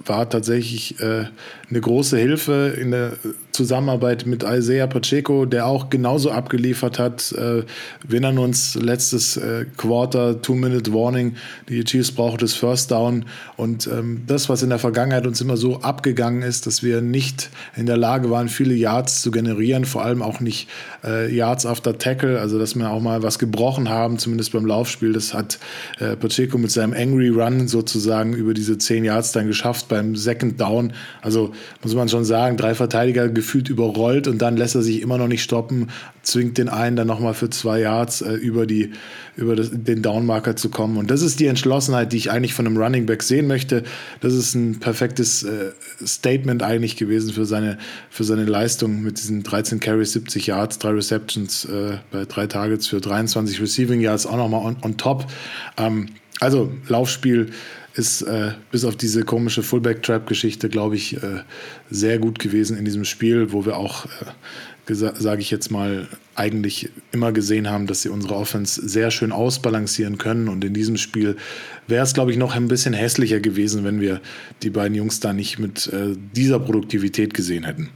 war 0.05 0.27
tatsächlich 0.27 0.99
äh, 0.99 1.25
eine 1.69 1.81
große 1.81 2.17
Hilfe 2.17 2.75
in 2.79 2.89
der 2.89 3.13
Zusammenarbeit 3.53 4.25
mit 4.25 4.43
Isaiah 4.43 4.87
Pacheco, 4.87 5.45
der 5.45 5.67
auch 5.67 5.89
genauso 5.89 6.31
abgeliefert 6.31 6.99
hat. 6.99 7.31
Äh, 7.31 7.63
wir 8.07 8.21
erinnern 8.23 8.39
uns 8.39 8.75
letztes 8.75 9.37
äh, 9.37 9.65
Quarter, 9.77 10.41
Two-Minute-Warning, 10.41 11.35
die 11.69 11.83
Chiefs 11.83 12.11
brauchen 12.11 12.39
das 12.39 12.53
First 12.53 12.91
Down 12.91 13.25
und 13.55 13.87
ähm, 13.87 14.23
das, 14.25 14.49
was 14.49 14.63
in 14.63 14.69
der 14.69 14.79
Vergangenheit 14.79 15.27
uns 15.27 15.39
immer 15.39 15.55
so 15.55 15.81
abgegangen 15.81 16.41
ist, 16.41 16.65
dass 16.65 16.83
wir 16.83 17.01
nicht 17.01 17.51
in 17.75 17.85
der 17.85 17.97
Lage 17.97 18.29
waren, 18.29 18.49
viele 18.49 18.73
Yards 18.73 19.21
zu 19.21 19.29
generieren, 19.29 19.85
vor 19.85 20.03
allem 20.03 20.21
auch 20.21 20.39
nicht 20.39 20.67
äh, 21.03 21.33
Yards 21.33 21.65
after 21.65 21.97
Tackle, 21.97 22.39
also 22.39 22.57
dass 22.57 22.75
wir 22.75 22.89
auch 22.89 23.01
mal 23.01 23.21
was 23.21 23.37
gebrochen 23.37 23.89
haben, 23.89 24.17
zumindest 24.17 24.51
beim 24.53 24.65
Laufspiel. 24.65 25.13
Das 25.13 25.33
hat 25.33 25.59
äh, 25.99 26.15
Pacheco 26.15 26.57
mit 26.57 26.71
seinem 26.71 26.93
Angry 26.93 27.29
Run 27.29 27.67
sozusagen 27.67 28.33
über 28.33 28.53
diese 28.53 28.77
zehn 28.77 29.05
Yards 29.05 29.31
dann 29.31 29.47
geschafft 29.47 29.87
beim 29.89 30.15
Second 30.15 30.59
Down. 30.59 30.93
Also 31.21 31.51
muss 31.83 31.93
man 31.93 32.09
schon 32.09 32.25
sagen, 32.25 32.57
drei 32.57 32.73
Verteidiger 32.73 33.29
gefühlt 33.43 33.69
überrollt 33.69 34.27
und 34.27 34.41
dann 34.41 34.56
lässt 34.56 34.73
er 34.73 34.82
sich 34.82 35.01
immer 35.01 35.17
noch 35.17 35.27
nicht 35.27 35.43
stoppen, 35.43 35.89
zwingt 36.21 36.58
den 36.58 36.69
einen 36.69 36.95
dann 36.95 37.08
nochmal 37.08 37.34
für 37.34 37.49
zwei 37.49 37.82
Yards 37.82 38.21
äh, 38.21 38.34
über, 38.34 38.65
die, 38.65 38.91
über 39.36 39.58
das, 39.58 39.69
den 39.73 40.01
Downmarker 40.01 40.56
zu 40.56 40.69
kommen. 40.69 40.95
Und 40.95 41.12
das 41.12 41.21
ist 41.21 41.41
die 41.41 41.47
Entschlossenheit, 41.47 42.13
die 42.13 42.17
ich 42.17 42.32
eigentlich 42.32 42.53
von 42.53 42.65
einem 42.65 42.77
Running 42.77 43.06
Back 43.06 43.21
sehen 43.21 43.47
möchte. 43.47 43.84
Das 44.21 44.34
ist 44.34 44.56
ein 44.56 44.79
perfektes 44.79 45.43
äh, 45.43 45.71
Statement 46.06 46.63
eigentlich 46.63 46.95
gewesen 46.95 47.34
für 47.34 47.45
seine, 47.45 47.77
für 48.10 48.23
seine 48.23 48.45
Leistung 48.45 49.03
mit 49.03 49.19
diesen 49.19 49.43
13 49.43 49.82
Carries, 49.82 50.13
70 50.13 50.47
Yards, 50.47 50.79
drei 50.79 50.91
Receptions 50.91 51.65
äh, 51.65 51.97
bei 52.12 52.23
drei 52.23 52.47
Targets 52.47 52.88
für 52.88 53.01
23 53.01 53.62
Receiving 53.62 53.99
Yards 53.99 54.25
auch 54.25 54.38
nochmal 54.38 54.65
on, 54.65 54.77
on 54.82 54.95
top. 54.95 55.25
Ähm, 55.77 56.08
also 56.39 56.71
Laufspiel 56.88 57.51
ist 57.95 58.23
äh, 58.23 58.53
bis 58.71 58.86
auf 58.86 58.95
diese 58.95 59.23
komische 59.23 59.63
Fullback-Trap-Geschichte, 59.63 60.69
glaube 60.69 60.95
ich, 60.95 61.21
äh, 61.21 61.41
sehr 61.89 62.17
gut 62.17 62.39
gewesen 62.39 62.77
in 62.77 62.86
diesem 62.86 63.06
Spiel, 63.06 63.51
wo 63.51 63.65
wir 63.65 63.77
auch, 63.77 64.06
äh, 64.06 64.93
sage 64.93 65.41
ich 65.41 65.51
jetzt 65.51 65.69
mal, 65.69 66.08
eigentlich 66.36 66.89
immer 67.12 67.32
gesehen 67.32 67.69
haben, 67.69 67.86
dass 67.86 68.01
sie 68.01 68.10
unsere 68.10 68.36
Offense 68.36 68.88
sehr 68.88 69.12
schön 69.12 69.32
ausbalancieren 69.32 70.17
können. 70.17 70.47
Und 70.47 70.65
in 70.65 70.73
diesem 70.73 70.97
Spiel 70.97 71.38
wäre 71.88 72.03
es, 72.03 72.13
glaube 72.13 72.32
ich, 72.32 72.38
noch 72.38 72.56
ein 72.56 72.67
bisschen 72.67 72.93
hässlicher 72.93 73.39
gewesen, 73.39 73.84
wenn 73.84 74.01
wir 74.01 74.21
die 74.63 74.71
beiden 74.71 74.95
Jungs 74.95 75.19
da 75.19 75.32
nicht 75.32 75.60
mit 75.60 75.88
äh, 75.93 76.15
dieser 76.36 76.60
Produktivität 76.60 77.34
gesehen 77.34 77.63
hätten. 77.63 77.89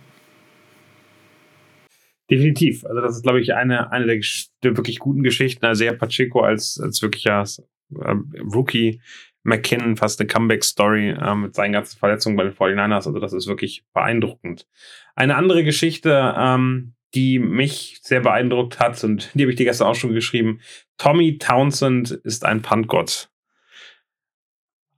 Definitiv. 2.29 2.85
Also 2.85 3.01
das 3.01 3.15
ist, 3.15 3.23
glaube 3.23 3.41
ich, 3.41 3.53
eine, 3.53 3.91
eine 3.91 4.05
der, 4.05 4.21
der 4.63 4.77
wirklich 4.77 4.99
guten 4.99 5.23
Geschichten. 5.23 5.65
Also 5.65 5.79
sehr 5.79 5.93
Pacheco 5.93 6.41
als, 6.41 6.79
als 6.79 7.01
wirklicher 7.01 7.45
äh, 7.95 8.15
Rookie 8.53 9.01
McKinnon 9.47 9.95
fast 9.95 10.19
eine 10.19 10.27
Comeback-Story 10.27 11.11
äh, 11.11 11.35
mit 11.35 11.55
seinen 11.55 11.71
ganzen 11.71 11.97
Verletzungen 11.97 12.35
bei 12.35 12.43
den 12.43 12.53
49ers. 12.53 13.07
Also 13.07 13.19
das 13.19 13.31
ist 13.31 13.47
wirklich 13.47 13.85
beeindruckend. 13.93 14.67
Eine 15.15 15.37
andere 15.37 15.63
Geschichte, 15.63 16.35
ähm, 16.37 16.93
die 17.15 17.39
mich 17.39 17.99
sehr 18.03 18.19
beeindruckt 18.19 18.79
hat 18.79 19.01
und 19.05 19.31
die 19.33 19.43
habe 19.43 19.51
ich 19.51 19.57
dir 19.57 19.65
gestern 19.65 19.87
auch 19.87 19.95
schon 19.95 20.13
geschrieben. 20.13 20.59
Tommy 20.97 21.37
Townsend 21.37 22.11
ist 22.11 22.45
ein 22.45 22.61
Puntgott. 22.61 23.29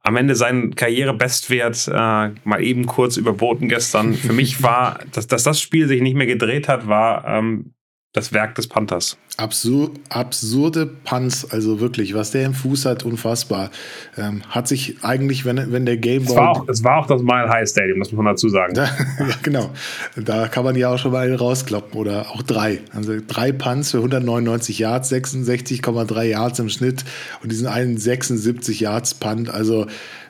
Am 0.02 0.16
Ende 0.16 0.34
seinen 0.34 0.76
Karrierebestwert 0.76 1.88
äh, 1.88 2.32
mal 2.44 2.64
eben 2.64 2.88
kurz 2.88 3.18
überboten 3.18 3.70
gestern. 3.70 4.16
Für 4.16 4.34
mich 4.34 4.64
war, 4.64 5.00
dass, 5.12 5.28
dass 5.28 5.44
das 5.44 5.62
Spiel 5.62 5.88
sich 5.88 6.02
nicht 6.02 6.16
mehr 6.16 6.26
gedreht 6.26 6.68
hat, 6.68 6.88
war 6.88 7.24
ähm, 7.28 7.76
das 8.14 8.34
Werk 8.34 8.56
des 8.56 8.68
Panthers. 8.68 9.18
Absur 9.38 9.92
absurde 10.10 10.88
Punts, 10.88 11.50
also 11.52 11.80
wirklich, 11.80 12.16
was 12.16 12.32
der 12.32 12.46
im 12.46 12.56
Fuß 12.56 12.86
hat, 12.86 13.04
unfassbar. 13.04 13.70
Ähm, 14.18 14.42
hat 14.50 14.68
sich 14.68 14.98
eigentlich, 15.04 15.46
wenn, 15.46 15.72
wenn 15.72 15.86
der 15.86 15.98
Game 15.98 16.24
Es 16.24 16.36
war, 16.36 16.50
auch, 16.50 16.68
es 16.68 16.84
war 16.84 16.98
auch 16.98 17.08
das 17.08 17.22
Mile 17.22 17.48
High 17.48 17.70
Stadium, 17.70 18.00
das 18.00 18.12
muss 18.12 18.18
man 18.18 18.34
dazu 18.34 18.50
sagen. 18.50 18.74
Da, 18.74 18.86
ja, 19.20 19.28
genau. 19.44 19.70
Da 20.16 20.48
kann 20.48 20.64
man 20.64 20.76
ja 20.76 20.92
auch 20.92 20.98
schon 20.98 21.12
mal 21.12 21.34
rauskloppen 21.34 22.00
oder 22.00 22.32
auch 22.32 22.42
drei. 22.42 22.82
Also 22.94 23.14
drei 23.26 23.52
Punts 23.52 23.92
für 23.92 23.98
199 23.98 24.80
Yards, 24.80 25.12
66,3 25.12 26.24
Yards 26.24 26.60
im 26.60 26.70
Schnitt 26.70 27.06
und 27.44 27.52
diesen 27.52 27.68
einen 27.68 27.98
76 27.98 28.80
Yards 28.80 29.14
Punt. 29.14 29.52
Also 29.52 29.86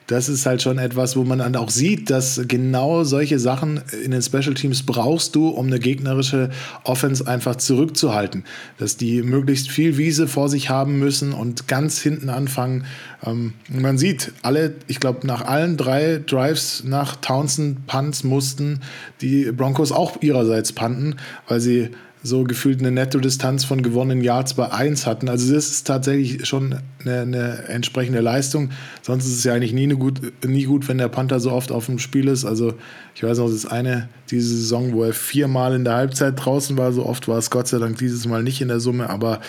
das 0.09 0.27
ist 0.27 0.47
halt 0.47 0.63
schon 0.63 0.79
etwas, 0.79 1.15
wo 1.15 1.23
man 1.23 1.37
dann 1.37 1.55
auch 1.55 1.69
sieht, 1.69 2.09
dass 2.09 2.41
genau 2.47 3.03
solche 3.03 3.37
Sachen 3.37 3.79
in 4.03 4.09
den 4.09 4.23
Special 4.23 4.55
Teams 4.55 4.81
brauchst 4.83 5.35
du, 5.35 5.49
um 5.49 5.67
eine 5.67 5.77
gegnerische 5.77 6.49
Offense 6.83 7.27
einfach 7.27 7.57
zurückzuhalten. 7.57 8.43
Dass 8.79 8.97
die 8.97 9.21
möglichst 9.21 9.69
viel 9.69 9.97
Wiese 9.97 10.27
vor 10.27 10.49
sich 10.49 10.71
haben 10.71 10.97
müssen 10.97 11.31
und 11.31 11.67
ganz 11.67 12.01
hinten 12.01 12.29
anfangen. 12.29 12.85
Ähm, 13.23 13.53
man 13.69 13.99
sieht, 13.99 14.31
alle, 14.41 14.73
ich 14.87 14.99
glaube, 14.99 15.27
nach 15.27 15.45
allen 15.45 15.77
drei 15.77 16.19
Drives 16.25 16.83
nach 16.83 17.15
Townsend 17.17 17.85
Punts 17.85 18.23
mussten 18.23 18.81
die 19.21 19.51
Broncos 19.51 19.91
auch 19.91 20.23
ihrerseits 20.23 20.73
panten, 20.73 21.17
weil 21.47 21.59
sie 21.59 21.89
so 22.21 22.43
gefühlt 22.43 22.79
eine 22.79 22.91
Netto-Distanz 22.91 23.63
von 23.63 23.81
gewonnenen 23.81 24.21
Yards 24.21 24.53
bei 24.53 24.69
1 24.71 25.05
hatten. 25.05 25.29
Also 25.29 25.53
das 25.53 25.69
ist 25.69 25.87
tatsächlich 25.87 26.45
schon 26.45 26.75
eine, 27.01 27.21
eine, 27.21 27.63
entsprechende 27.69 28.19
Leistung. 28.19 28.71
Sonst 29.01 29.25
ist 29.25 29.37
es 29.37 29.43
ja 29.45 29.53
eigentlich 29.53 29.71
nie, 29.71 29.83
eine 29.83 29.95
gut, 29.95 30.19
nie 30.45 30.65
gut, 30.65 30.89
wenn 30.89 30.97
der 30.97 31.07
Panther 31.07 31.39
so 31.39 31.51
oft 31.51 31.71
auf 31.71 31.85
dem 31.85 31.97
Spiel 31.97 32.27
ist. 32.27 32.43
Also 32.43 32.73
ich 33.15 33.23
weiß 33.23 33.37
noch, 33.37 33.45
das 33.45 33.55
ist 33.55 33.67
eine 33.67 34.09
diese 34.29 34.53
Saison, 34.53 34.91
wo 34.93 35.03
er 35.03 35.13
viermal 35.13 35.73
in 35.73 35.85
der 35.85 35.95
Halbzeit 35.95 36.33
draußen 36.37 36.77
war. 36.77 36.91
So 36.91 37.05
oft 37.05 37.27
war 37.29 37.37
es 37.37 37.49
Gott 37.49 37.69
sei 37.69 37.79
Dank 37.79 37.97
dieses 37.97 38.27
Mal 38.27 38.43
nicht 38.43 38.59
in 38.59 38.67
der 38.67 38.81
Summe. 38.81 39.09
Aber 39.09 39.39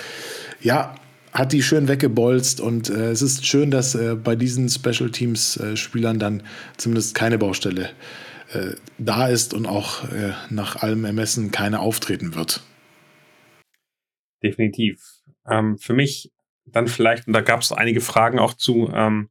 ja, 0.62 0.94
hat 1.33 1.52
die 1.52 1.62
schön 1.62 1.88
weggebolzt 1.88 2.61
und 2.61 2.88
äh, 2.88 3.11
es 3.11 3.22
ist 3.22 3.46
schön, 3.46 3.70
dass 3.72 3.94
äh, 3.96 4.14
bei 4.14 4.37
diesen 4.37 4.68
Special 4.68 5.11
Teams 5.11 5.56
äh, 5.56 5.76
Spielern 5.76 6.18
dann 6.18 6.42
zumindest 6.76 7.14
keine 7.14 7.38
Baustelle 7.38 7.83
äh, 7.83 7.88
äh, 8.52 8.74
da 8.98 9.28
ist 9.28 9.54
und 9.54 9.66
auch 9.66 10.04
äh, 10.10 10.32
nach 10.50 10.76
allem 10.76 11.04
Ermessen 11.04 11.50
keine 11.50 11.80
auftreten 11.80 12.34
wird. 12.34 12.62
Definitiv. 14.42 15.02
Ähm, 15.48 15.78
für 15.78 15.92
mich 15.92 16.32
dann 16.64 16.88
vielleicht, 16.88 17.26
und 17.26 17.32
da 17.32 17.40
gab 17.40 17.60
es 17.60 17.72
einige 17.72 18.00
Fragen 18.00 18.38
auch 18.38 18.54
zu, 18.54 18.90
ähm, 18.94 19.30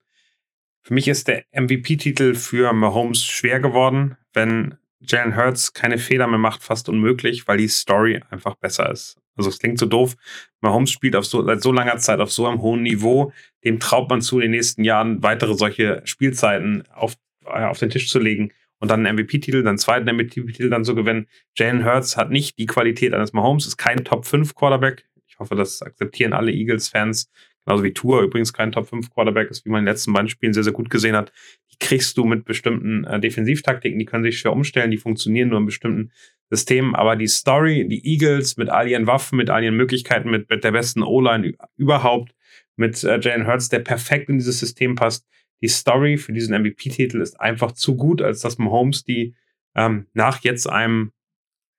für 0.82 0.93
mich 0.93 1.08
ist 1.08 1.27
der 1.27 1.43
MVP-Titel 1.51 2.36
für 2.36 2.73
Mahomes 2.73 3.25
schwer 3.25 3.60
geworden, 3.60 4.17
wenn 4.34 4.77
Jalen 4.99 5.36
Hurts 5.36 5.73
keine 5.73 5.97
Fehler 5.97 6.27
mehr 6.27 6.39
macht, 6.39 6.63
fast 6.63 6.89
unmöglich, 6.89 7.47
weil 7.47 7.58
die 7.58 7.67
Story 7.67 8.21
einfach 8.29 8.55
besser 8.55 8.89
ist. 8.91 9.17
Also 9.36 9.49
es 9.49 9.60
klingt 9.60 9.79
so 9.79 9.86
doof. 9.86 10.15
Mahomes 10.62 10.91
spielt 10.91 11.15
auf 11.15 11.25
so, 11.25 11.43
seit 11.43 11.62
so 11.62 11.71
langer 11.71 11.97
Zeit 11.97 12.19
auf 12.19 12.32
so 12.32 12.45
einem 12.45 12.62
hohen 12.62 12.84
Niveau. 12.84 13.32
Dem 13.63 13.79
traut 13.79 14.10
man 14.10 14.21
zu, 14.21 14.38
in 14.38 14.43
den 14.43 14.51
nächsten 14.51 14.84
Jahren 14.84 15.23
weitere 15.23 15.55
solche 15.55 16.01
Spielzeiten 16.05 16.84
auf, 16.89 17.15
äh, 17.45 17.63
auf 17.63 17.79
den 17.79 17.89
Tisch 17.89 18.10
zu 18.10 18.19
legen 18.19 18.51
und 18.79 18.89
dann 18.89 19.05
einen 19.05 19.17
MVP-Titel, 19.17 19.59
dann 19.59 19.69
einen 19.69 19.77
zweiten 19.77 20.09
MVP-Titel 20.09 20.69
dann 20.69 20.85
zu 20.85 20.95
gewinnen. 20.95 21.27
Jalen 21.55 21.85
Hurts 21.85 22.17
hat 22.17 22.31
nicht 22.31 22.57
die 22.57 22.65
Qualität 22.65 23.13
eines 23.13 23.33
Mahomes, 23.33 23.67
ist 23.67 23.77
kein 23.77 24.03
Top-5-Quarterback. 24.03 25.05
Ich 25.27 25.37
hoffe, 25.39 25.55
das 25.55 25.81
akzeptieren 25.81 26.33
alle 26.33 26.51
Eagles-Fans. 26.51 27.29
Genauso 27.65 27.83
wie 27.83 27.93
Tour 27.93 28.21
übrigens 28.21 28.53
kein 28.53 28.71
Top-5-Quarterback 28.71 29.49
ist, 29.51 29.65
wie 29.65 29.69
man 29.69 29.79
in 29.79 29.85
den 29.85 29.93
letzten 29.93 30.13
beiden 30.13 30.29
Spielen 30.29 30.53
sehr, 30.53 30.63
sehr 30.63 30.73
gut 30.73 30.89
gesehen 30.89 31.15
hat. 31.15 31.31
Die 31.71 31.77
kriegst 31.77 32.17
du 32.17 32.25
mit 32.25 32.45
bestimmten 32.45 33.03
äh, 33.03 33.19
Defensivtaktiken, 33.19 33.99
die 33.99 34.05
können 34.05 34.23
sich 34.23 34.39
schwer 34.39 34.53
umstellen, 34.53 34.91
die 34.91 34.97
funktionieren 34.97 35.49
nur 35.49 35.59
in 35.59 35.65
bestimmten 35.65 36.11
Systemen. 36.49 36.95
Aber 36.95 37.15
die 37.15 37.27
Story, 37.27 37.87
die 37.87 38.05
Eagles 38.05 38.57
mit 38.57 38.69
all 38.69 38.87
ihren 38.87 39.07
Waffen, 39.07 39.37
mit 39.37 39.49
all 39.49 39.63
ihren 39.63 39.75
Möglichkeiten, 39.75 40.31
mit, 40.31 40.49
mit 40.49 40.63
der 40.63 40.71
besten 40.71 41.03
O-Line 41.03 41.53
überhaupt, 41.77 42.33
mit 42.75 43.03
äh, 43.03 43.19
Jalen 43.19 43.45
Hurts, 43.45 43.69
der 43.69 43.79
perfekt 43.79 44.29
in 44.29 44.37
dieses 44.37 44.59
System 44.59 44.95
passt, 44.95 45.27
die 45.62 45.67
Story 45.67 46.17
für 46.17 46.34
diesen 46.34 46.60
MVP-Titel 46.60 47.22
ist 47.22 47.39
einfach 47.39 47.72
zu 47.74 47.95
gut, 47.95 48.22
als 48.22 48.41
dass 48.41 48.58
Mahomes 48.58 49.04
die 49.04 49.36
ähm, 49.76 50.08
nach 50.13 50.41
jetzt 50.41 50.69
einem 50.69 51.12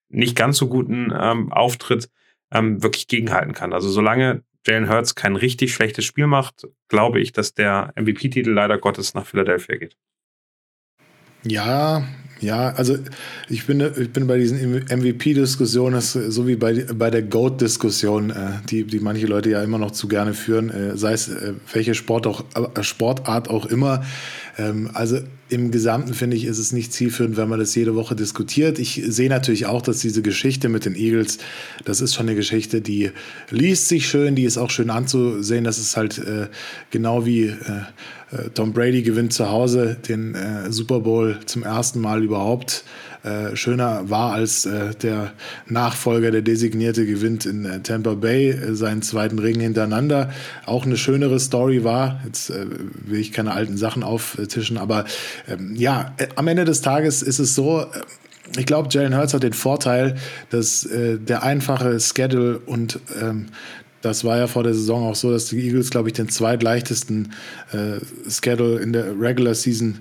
nicht 0.09 0.37
ganz 0.37 0.59
so 0.59 0.69
guten 0.69 1.13
ähm, 1.19 1.53
Auftritt 1.53 2.11
ähm, 2.53 2.83
wirklich 2.83 3.09
gegenhalten 3.09 3.53
kann. 3.53 3.73
Also 3.73 3.89
solange 3.91 4.43
Jalen 4.67 4.89
Hurts 4.89 5.15
kein 5.15 5.37
richtig 5.37 5.73
schlechtes 5.73 6.05
Spiel 6.05 6.27
macht, 6.27 6.67
glaube 6.89 7.21
ich, 7.21 7.33
dass 7.33 7.55
der 7.55 7.93
MVP-Titel 7.97 8.51
leider 8.51 8.79
Gottes 8.79 9.15
nach 9.15 9.27
Philadelphia 9.27 9.77
geht. 9.77 9.97
Ja, 11.43 12.07
ja, 12.41 12.71
also 12.71 12.97
ich 13.49 13.67
bin, 13.67 13.81
ich 13.81 14.11
bin 14.11 14.27
bei 14.27 14.39
diesen 14.39 14.59
MVP-Diskussionen, 14.59 16.01
so 16.01 16.47
wie 16.47 16.57
bei, 16.57 16.87
bei 16.95 17.11
der 17.11 17.23
GOAT-Diskussion, 17.23 18.31
äh, 18.31 18.35
die, 18.69 18.85
die 18.85 19.01
manche 19.01 19.27
Leute 19.27 19.51
ja 19.51 19.63
immer 19.63 19.79
noch 19.79 19.91
zu 19.91 20.09
gerne 20.09 20.33
führen, 20.33 20.71
äh, 20.71 20.97
sei 20.97 21.13
es 21.13 21.29
äh, 21.29 21.53
welche 21.73 21.95
Sport 21.95 22.27
auch, 22.27 22.45
Sportart 22.83 23.51
auch 23.51 23.67
immer. 23.67 24.03
Ähm, 24.57 24.91
also 24.95 25.19
im 25.51 25.73
Gesamten 25.73 26.15
finde 26.15 26.37
ich, 26.37 26.45
ist 26.45 26.59
es 26.59 26.73
nicht 26.73 26.93
zielführend, 26.93 27.37
wenn 27.37 27.49
man 27.49 27.59
das 27.59 27.75
jede 27.75 27.97
Woche 27.97 28.15
diskutiert. 28.15 28.79
Ich 28.79 29.03
sehe 29.05 29.29
natürlich 29.29 29.67
auch, 29.67 29.83
dass 29.83 29.99
diese 29.99 30.23
Geschichte 30.23 30.69
mit 30.69 30.85
den 30.85 30.95
Eagles, 30.95 31.39
das 31.85 32.01
ist 32.01 32.15
schon 32.15 32.27
eine 32.27 32.37
Geschichte, 32.37 32.81
die 32.81 33.11
liest 33.51 33.89
sich 33.89 34.09
schön, 34.09 34.37
die 34.37 34.45
ist 34.45 34.59
auch 34.59 34.71
schön 34.71 34.91
anzusehen. 34.91 35.65
Das 35.65 35.79
ist 35.79 35.97
halt 35.97 36.19
äh, 36.19 36.47
genau 36.91 37.27
wie 37.27 37.47
äh, 37.47 37.53
äh 37.53 38.20
Tom 38.55 38.73
Brady 38.73 39.03
gewinnt 39.03 39.33
zu 39.33 39.51
Hause 39.51 39.97
den 40.09 40.35
äh, 40.35 40.71
Super 40.71 41.01
Bowl 41.01 41.39
zum 41.47 41.65
ersten 41.65 42.01
Mal 42.01 42.23
überhaupt. 42.23 42.85
Äh, 43.23 43.55
schöner 43.55 44.09
war, 44.09 44.33
als 44.33 44.65
äh, 44.65 44.95
der 44.95 45.33
Nachfolger, 45.67 46.31
der 46.31 46.41
Designierte, 46.41 47.05
gewinnt 47.05 47.45
in 47.45 47.67
äh, 47.67 47.81
Tampa 47.81 48.15
Bay 48.15 48.51
äh, 48.51 48.75
seinen 48.75 49.03
zweiten 49.03 49.39
Ring 49.39 49.61
hintereinander. 49.61 50.31
Auch 50.65 50.87
eine 50.87 50.97
schönere 50.97 51.39
Story 51.39 51.85
war. 51.85 52.21
Jetzt 52.25 52.49
äh, 52.49 52.67
will 53.05 53.21
ich 53.21 53.33
keine 53.33 53.53
alten 53.53 53.77
Sachen 53.77 54.03
auftischen, 54.03 54.79
aber 54.79 55.05
ähm, 55.49 55.75
ja, 55.77 56.15
am 56.37 56.49
Ende 56.49 56.65
des 56.65 56.81
Tages 56.81 57.21
ist 57.21 57.41
es 57.41 57.55
so, 57.55 57.85
ich 58.57 58.67
glaube, 58.67 58.89
Jalen 58.91 59.17
Hurts 59.17 59.35
hat 59.35 59.43
den 59.43 59.53
Vorteil, 59.53 60.17
dass 60.51 60.85
äh, 60.85 61.19
der 61.19 61.43
einfache 61.43 62.01
Schedule 62.01 62.59
und 62.59 62.99
ähm, 63.21 63.47
das 64.03 64.25
war 64.25 64.39
ja 64.39 64.47
vor 64.47 64.63
der 64.63 64.75
Saison 64.75 65.09
auch 65.09 65.15
so, 65.15 65.31
dass 65.31 65.47
die 65.47 65.61
Eagles, 65.61 65.91
glaube 65.91 66.09
ich, 66.09 66.15
den 66.15 66.29
zweitleichtesten 66.29 67.33
äh, 67.73 68.01
Schedule 68.31 68.81
in 68.81 68.93
der 68.93 69.19
Regular 69.21 69.55
Season 69.55 69.99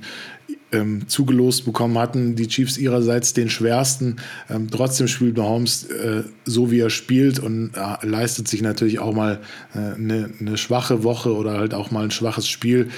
ähm, 0.71 1.07
zugelost 1.07 1.65
bekommen 1.65 1.97
hatten. 1.97 2.35
Die 2.35 2.47
Chiefs 2.47 2.77
ihrerseits 2.77 3.33
den 3.33 3.49
schwersten. 3.49 4.17
Ähm, 4.49 4.69
trotzdem 4.69 5.07
spielt 5.07 5.37
Mahomes 5.37 5.85
äh, 5.85 6.23
so, 6.45 6.71
wie 6.71 6.79
er 6.79 6.89
spielt 6.89 7.39
und 7.39 7.71
äh, 7.75 8.05
leistet 8.05 8.47
sich 8.47 8.61
natürlich 8.61 8.99
auch 8.99 9.13
mal 9.13 9.39
eine 9.73 9.95
äh, 9.95 9.99
ne, 9.99 10.29
ne 10.39 10.57
schwache 10.57 11.03
Woche 11.03 11.33
oder 11.35 11.57
halt 11.57 11.73
auch 11.73 11.91
mal 11.91 12.03
ein 12.03 12.11
schwaches 12.11 12.47
Spiel. 12.47 12.89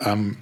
Ähm, 0.00 0.36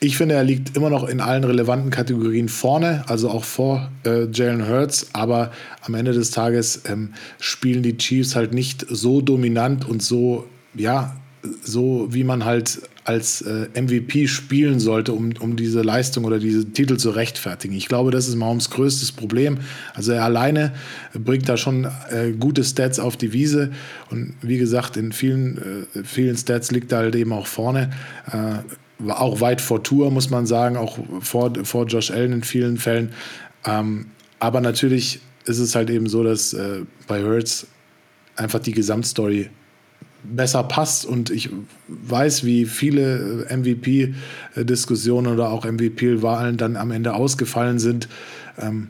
ich 0.00 0.16
finde, 0.16 0.36
er 0.36 0.44
liegt 0.44 0.76
immer 0.76 0.90
noch 0.90 1.08
in 1.08 1.20
allen 1.20 1.42
relevanten 1.42 1.90
Kategorien 1.90 2.48
vorne, 2.48 3.04
also 3.08 3.30
auch 3.30 3.44
vor 3.44 3.90
äh, 4.04 4.26
Jalen 4.32 4.68
Hurts. 4.68 5.08
Aber 5.12 5.50
am 5.82 5.94
Ende 5.94 6.12
des 6.12 6.30
Tages 6.30 6.82
ähm, 6.86 7.14
spielen 7.40 7.82
die 7.82 7.96
Chiefs 7.96 8.36
halt 8.36 8.54
nicht 8.54 8.86
so 8.88 9.20
dominant 9.20 9.88
und 9.88 10.02
so, 10.02 10.46
ja, 10.74 11.16
so 11.62 12.08
wie 12.10 12.24
man 12.24 12.44
halt 12.44 12.80
als 13.04 13.40
äh, 13.40 13.68
MVP 13.74 14.28
spielen 14.28 14.80
sollte, 14.80 15.14
um, 15.14 15.32
um 15.40 15.56
diese 15.56 15.80
Leistung 15.80 16.24
oder 16.24 16.38
diese 16.38 16.70
Titel 16.72 16.98
zu 16.98 17.10
rechtfertigen. 17.10 17.74
Ich 17.74 17.88
glaube, 17.88 18.10
das 18.10 18.28
ist 18.28 18.34
Mahomes 18.34 18.68
größtes 18.70 19.12
Problem. 19.12 19.58
Also 19.94 20.12
er 20.12 20.24
alleine 20.24 20.74
bringt 21.14 21.48
da 21.48 21.56
schon 21.56 21.86
äh, 22.10 22.32
gute 22.38 22.62
Stats 22.64 23.00
auf 23.00 23.16
die 23.16 23.32
Wiese 23.32 23.70
und 24.10 24.34
wie 24.42 24.58
gesagt, 24.58 24.98
in 24.98 25.12
vielen, 25.12 25.86
äh, 25.94 26.04
vielen 26.04 26.36
Stats 26.36 26.70
liegt 26.70 26.92
er 26.92 26.98
halt 26.98 27.16
eben 27.16 27.32
auch 27.32 27.46
vorne. 27.46 27.90
Auch 29.06 29.40
weit 29.40 29.60
vor 29.60 29.82
Tour, 29.82 30.10
muss 30.10 30.30
man 30.30 30.46
sagen, 30.46 30.76
auch 30.76 30.98
vor, 31.20 31.52
vor 31.64 31.86
Josh 31.86 32.10
Allen 32.10 32.32
in 32.32 32.42
vielen 32.42 32.78
Fällen. 32.78 33.12
Ähm, 33.64 34.06
aber 34.40 34.60
natürlich 34.60 35.20
ist 35.44 35.58
es 35.58 35.74
halt 35.74 35.90
eben 35.90 36.08
so, 36.08 36.24
dass 36.24 36.52
äh, 36.52 36.82
bei 37.06 37.22
Hurts 37.22 37.66
einfach 38.36 38.60
die 38.60 38.72
Gesamtstory 38.72 39.50
besser 40.22 40.62
passt. 40.64 41.04
Und 41.06 41.30
ich 41.30 41.50
weiß, 41.88 42.44
wie 42.44 42.64
viele 42.66 43.46
äh, 43.48 43.56
MVP-Diskussionen 43.56 45.32
oder 45.32 45.50
auch 45.50 45.64
MVP-Wahlen 45.64 46.56
dann 46.56 46.76
am 46.76 46.90
Ende 46.90 47.14
ausgefallen 47.14 47.78
sind. 47.78 48.08
Ähm, 48.58 48.88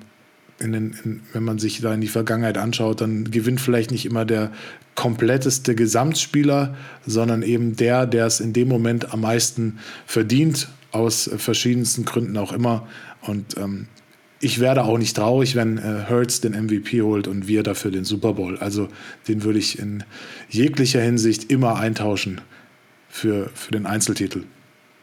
in 0.60 0.72
den, 0.72 0.96
in, 1.04 1.20
wenn 1.32 1.44
man 1.44 1.58
sich 1.58 1.80
da 1.80 1.94
in 1.94 2.00
die 2.00 2.08
Vergangenheit 2.08 2.58
anschaut, 2.58 3.00
dann 3.00 3.30
gewinnt 3.30 3.60
vielleicht 3.60 3.90
nicht 3.90 4.06
immer 4.06 4.24
der 4.24 4.52
kompletteste 4.94 5.74
Gesamtspieler, 5.74 6.74
sondern 7.06 7.42
eben 7.42 7.76
der, 7.76 8.06
der 8.06 8.26
es 8.26 8.40
in 8.40 8.52
dem 8.52 8.68
Moment 8.68 9.12
am 9.12 9.20
meisten 9.20 9.78
verdient, 10.06 10.68
aus 10.90 11.30
verschiedensten 11.36 12.04
Gründen 12.04 12.36
auch 12.36 12.52
immer. 12.52 12.88
Und 13.20 13.56
ähm, 13.58 13.86
ich 14.40 14.60
werde 14.60 14.84
auch 14.84 14.98
nicht 14.98 15.16
traurig, 15.16 15.54
wenn 15.54 15.78
äh, 15.78 16.04
Hertz 16.06 16.40
den 16.40 16.52
MVP 16.52 17.02
holt 17.02 17.28
und 17.28 17.48
wir 17.48 17.62
dafür 17.62 17.90
den 17.90 18.04
Super 18.04 18.34
Bowl. 18.34 18.58
Also 18.58 18.88
den 19.26 19.42
würde 19.44 19.58
ich 19.58 19.78
in 19.78 20.04
jeglicher 20.48 21.00
Hinsicht 21.00 21.50
immer 21.50 21.76
eintauschen 21.76 22.40
für, 23.08 23.50
für 23.54 23.72
den 23.72 23.86
Einzeltitel. 23.86 24.44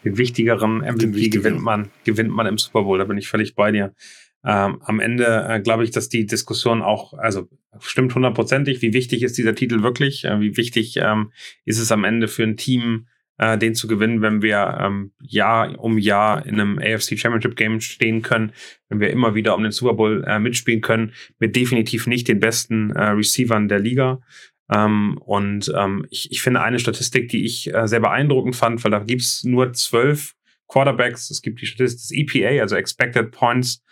Den 0.03 0.17
wichtigeren 0.17 0.77
MVP 0.77 0.97
den 0.97 1.15
wichtigeren. 1.15 1.43
gewinnt 1.43 1.63
man, 1.63 1.89
gewinnt 2.03 2.29
man 2.29 2.45
im 2.47 2.57
Super 2.57 2.83
Bowl. 2.83 2.97
Da 2.97 3.05
bin 3.05 3.17
ich 3.17 3.27
völlig 3.27 3.55
bei 3.55 3.71
dir. 3.71 3.93
Ähm, 4.45 4.79
am 4.83 4.99
Ende 4.99 5.47
äh, 5.49 5.59
glaube 5.59 5.83
ich, 5.83 5.91
dass 5.91 6.07
die 6.07 6.27
Diskussion 6.27 6.83
auch, 6.83 7.13
also 7.13 7.49
stimmt 7.79 8.13
hundertprozentig, 8.13 8.81
wie 8.81 8.93
wichtig 8.93 9.23
ist 9.23 9.37
dieser 9.37 9.55
Titel 9.55 9.81
wirklich? 9.81 10.23
Äh, 10.23 10.39
wie 10.39 10.55
wichtig 10.55 10.97
ähm, 10.97 11.31
ist 11.65 11.79
es 11.79 11.91
am 11.91 12.03
Ende 12.03 12.27
für 12.27 12.43
ein 12.43 12.55
Team, 12.55 13.07
äh, 13.37 13.57
den 13.57 13.73
zu 13.73 13.87
gewinnen, 13.87 14.21
wenn 14.21 14.43
wir 14.43 14.77
ähm, 14.79 15.13
Jahr 15.19 15.79
um 15.79 15.97
Jahr 15.97 16.45
in 16.45 16.59
einem 16.59 16.77
AFC 16.77 17.17
Championship 17.17 17.55
Game 17.55 17.81
stehen 17.81 18.21
können, 18.21 18.53
wenn 18.87 18.99
wir 18.99 19.09
immer 19.09 19.33
wieder 19.33 19.55
um 19.55 19.63
den 19.63 19.71
Super 19.71 19.93
Bowl 19.93 20.23
äh, 20.27 20.37
mitspielen 20.37 20.81
können, 20.81 21.13
mit 21.39 21.55
definitiv 21.55 22.05
nicht 22.05 22.27
den 22.27 22.39
besten 22.39 22.91
äh, 22.91 23.09
Receivern 23.09 23.67
der 23.67 23.79
Liga. 23.79 24.21
Ähm, 24.71 25.17
und 25.17 25.73
ähm, 25.75 26.05
ich, 26.11 26.31
ich 26.31 26.41
finde 26.43 26.61
eine 26.61 26.77
Statistik, 26.77 27.29
die 27.29 27.45
ich 27.45 27.73
äh, 27.73 27.87
sehr 27.87 27.99
beeindruckend 27.99 28.55
fand, 28.55 28.83
weil 28.83 28.91
da 28.91 28.99
gibt's 28.99 29.43
nur 29.43 29.73
zwölf 29.73 30.35
Quarterbacks. 30.67 31.29
Es 31.29 31.41
gibt 31.41 31.61
die 31.61 31.65
Statistik 31.65 31.99
des 31.99 32.11
EPA, 32.11 32.61
also 32.61 32.75
Expected 32.75 33.31
Points 33.31 33.83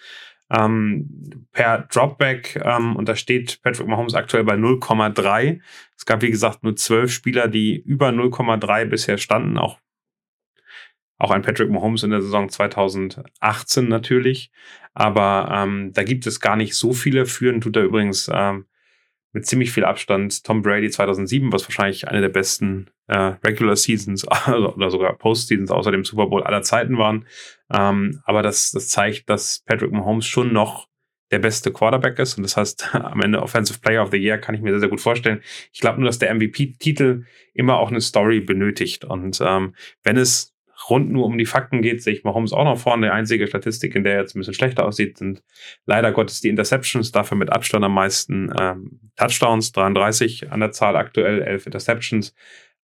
ähm, 0.53 1.47
per 1.51 1.87
Dropback. 1.91 2.61
Ähm, 2.63 2.95
und 2.95 3.09
da 3.09 3.15
steht 3.15 3.61
Patrick 3.61 3.87
Mahomes 3.87 4.13
aktuell 4.13 4.43
bei 4.43 4.55
0,3. 4.55 5.59
Es 5.97 6.05
gab, 6.05 6.21
wie 6.21 6.31
gesagt, 6.31 6.63
nur 6.63 6.75
zwölf 6.75 7.11
Spieler, 7.11 7.47
die 7.47 7.75
über 7.77 8.09
0,3 8.09 8.85
bisher 8.85 9.17
standen. 9.17 9.57
Auch, 9.57 9.79
auch 11.17 11.31
ein 11.31 11.41
Patrick 11.41 11.69
Mahomes 11.69 12.03
in 12.03 12.11
der 12.11 12.21
Saison 12.21 12.49
2018 12.49 13.87
natürlich. 13.87 14.51
Aber 14.93 15.49
ähm, 15.51 15.91
da 15.93 16.03
gibt 16.03 16.27
es 16.27 16.39
gar 16.39 16.55
nicht 16.55 16.75
so 16.75 16.93
viele. 16.93 17.25
Führen 17.25 17.61
tut 17.61 17.75
er 17.75 17.83
übrigens 17.83 18.29
ähm, 18.31 18.65
mit 19.33 19.45
ziemlich 19.45 19.71
viel 19.71 19.83
Abstand 19.83 20.43
Tom 20.43 20.61
Brady 20.61 20.89
2007, 20.89 21.51
was 21.51 21.65
wahrscheinlich 21.65 22.07
eine 22.07 22.21
der 22.21 22.29
besten 22.29 22.89
äh, 23.07 23.33
Regular 23.43 23.75
Seasons 23.75 24.25
also, 24.27 24.73
oder 24.73 24.89
sogar 24.89 25.17
Postseasons 25.17 25.71
außer 25.71 25.91
dem 25.91 26.05
Super 26.05 26.27
Bowl 26.27 26.43
aller 26.43 26.61
Zeiten 26.61 26.97
waren. 26.97 27.25
Ähm, 27.71 28.21
aber 28.23 28.43
das, 28.43 28.71
das 28.71 28.87
zeigt, 28.87 29.29
dass 29.29 29.63
Patrick 29.65 29.91
Mahomes 29.91 30.25
schon 30.25 30.53
noch 30.53 30.87
der 31.31 31.39
beste 31.39 31.73
Quarterback 31.73 32.19
ist 32.19 32.37
und 32.37 32.43
das 32.43 32.55
heißt 32.55 32.89
am 32.93 33.21
Ende 33.21 33.41
Offensive 33.41 33.79
Player 33.79 34.03
of 34.03 34.11
the 34.11 34.17
Year 34.17 34.37
kann 34.37 34.55
ich 34.55 34.61
mir 34.61 34.69
sehr, 34.69 34.81
sehr 34.81 34.89
gut 34.89 35.01
vorstellen. 35.01 35.41
Ich 35.71 35.81
glaube 35.81 35.99
nur, 35.99 36.07
dass 36.07 36.19
der 36.19 36.33
MVP-Titel 36.33 37.25
immer 37.53 37.77
auch 37.77 37.89
eine 37.89 38.01
Story 38.01 38.39
benötigt 38.39 39.03
und 39.03 39.41
ähm, 39.43 39.73
wenn 40.03 40.17
es 40.17 40.52
rund 40.89 41.11
nur 41.11 41.25
um 41.25 41.37
die 41.37 41.45
Fakten 41.45 41.81
geht, 41.81 42.03
sehe 42.03 42.13
ich 42.13 42.23
Mahomes 42.23 42.53
auch 42.53 42.63
noch 42.63 42.79
vorne. 42.79 43.07
Die 43.07 43.11
einzige 43.11 43.47
Statistik, 43.47 43.95
in 43.95 44.03
der 44.03 44.15
er 44.15 44.21
jetzt 44.21 44.35
ein 44.35 44.39
bisschen 44.39 44.53
schlechter 44.53 44.85
aussieht, 44.85 45.17
sind 45.17 45.43
leider 45.85 46.11
Gottes 46.11 46.41
die 46.41 46.49
Interceptions. 46.49 47.11
Dafür 47.11 47.37
mit 47.37 47.51
Abstand 47.51 47.85
am 47.85 47.93
meisten 47.93 48.51
ähm, 48.59 48.99
Touchdowns, 49.15 49.71
33 49.71 50.51
an 50.51 50.59
der 50.59 50.71
Zahl 50.71 50.95
aktuell, 50.95 51.41
11 51.41 51.67
Interceptions. 51.67 52.33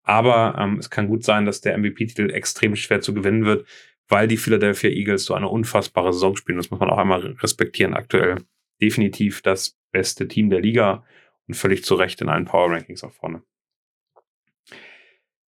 Aber 0.03 0.57
ähm, 0.59 0.79
es 0.79 0.91
kann 0.91 1.09
gut 1.09 1.25
sein, 1.25 1.45
dass 1.45 1.61
der 1.61 1.77
MVP-Titel 1.77 2.31
extrem 2.31 2.77
schwer 2.77 3.01
zu 3.01 3.13
gewinnen 3.15 3.45
wird, 3.45 3.67
weil 4.09 4.27
die 4.27 4.39
Philadelphia 4.39 4.91
Eagles 4.91 5.25
so 5.25 5.35
eine 5.35 5.49
unfassbare 5.49 6.13
Saison 6.13 6.37
spielen. 6.37 6.59
Das 6.59 6.71
muss 6.71 6.81
man 6.81 6.91
auch 6.91 6.99
einmal 6.99 7.37
respektieren. 7.41 7.95
Aktuell 7.95 8.37
definitiv 8.81 9.43
das 9.43 9.77
beste 9.93 10.29
Team 10.29 10.51
der 10.51 10.61
Liga 10.61 11.05
und 11.47 11.55
völlig 11.55 11.85
zu 11.85 11.95
Recht 11.95 12.21
in 12.21 12.29
allen 12.29 12.45
Power 12.45 12.71
Rankings 12.71 13.05
auch 13.05 13.13
vorne. 13.13 13.43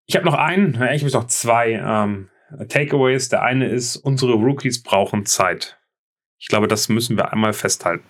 Ich 0.06 0.16
habe 0.16 0.24
noch 0.24 0.34
einen, 0.34 0.74
ich 0.74 1.04
habe 1.04 1.12
noch 1.12 1.26
zwei 1.26 1.72
ähm, 1.72 2.30
Takeaways. 2.68 3.28
Der 3.28 3.42
eine 3.42 3.68
ist, 3.68 3.96
unsere 3.96 4.34
Rookies 4.34 4.82
brauchen 4.82 5.26
Zeit. 5.26 5.78
Ich 6.38 6.48
glaube, 6.48 6.68
das 6.68 6.88
müssen 6.88 7.16
wir 7.16 7.32
einmal 7.32 7.52
festhalten. 7.52 8.04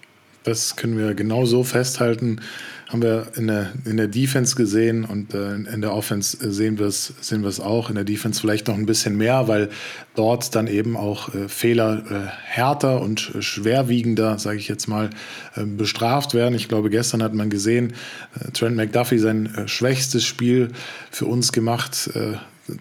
Das 0.44 0.76
können 0.76 0.96
wir 0.96 1.14
genau 1.14 1.44
so 1.44 1.64
festhalten. 1.64 2.40
Haben 2.88 3.02
wir 3.02 3.32
in 3.36 3.48
der, 3.48 3.72
in 3.84 3.98
der 3.98 4.06
Defense 4.06 4.56
gesehen 4.56 5.04
und 5.04 5.34
äh, 5.34 5.56
in 5.56 5.82
der 5.82 5.92
Offense 5.92 6.38
sehen 6.50 6.78
wir 6.78 6.86
es 6.86 7.12
sehen 7.20 7.44
auch. 7.60 7.90
In 7.90 7.96
der 7.96 8.04
Defense 8.04 8.40
vielleicht 8.40 8.68
noch 8.68 8.76
ein 8.76 8.86
bisschen 8.86 9.18
mehr, 9.18 9.46
weil 9.46 9.68
dort 10.14 10.54
dann 10.54 10.66
eben 10.66 10.96
auch 10.96 11.34
äh, 11.34 11.48
Fehler 11.48 12.02
äh, 12.10 12.28
härter 12.46 13.02
und 13.02 13.20
schwerwiegender, 13.40 14.38
sage 14.38 14.58
ich 14.58 14.68
jetzt 14.68 14.86
mal, 14.86 15.10
äh, 15.54 15.64
bestraft 15.64 16.32
werden. 16.32 16.54
Ich 16.54 16.68
glaube, 16.68 16.88
gestern 16.88 17.22
hat 17.22 17.34
man 17.34 17.50
gesehen, 17.50 17.92
äh, 18.40 18.50
Trent 18.52 18.76
McDuffie 18.76 19.18
sein 19.18 19.54
äh, 19.54 19.68
schwächstes 19.68 20.24
Spiel 20.24 20.70
für 21.10 21.26
uns 21.26 21.52
gemacht 21.52 22.10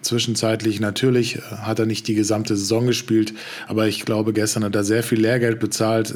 Zwischenzeitlich 0.02 0.80
natürlich 0.80 1.40
hat 1.50 1.80
er 1.80 1.86
nicht 1.86 2.08
die 2.08 2.16
gesamte 2.16 2.56
Saison 2.58 2.88
gespielt, 2.88 3.34
aber 3.68 3.88
ich 3.88 4.06
glaube, 4.06 4.34
gestern 4.34 4.64
hat 4.64 4.76
er 4.76 4.84
sehr 4.84 5.04
viel 5.04 5.20
Lehrgeld 5.20 5.60
bezahlt. 5.60 6.14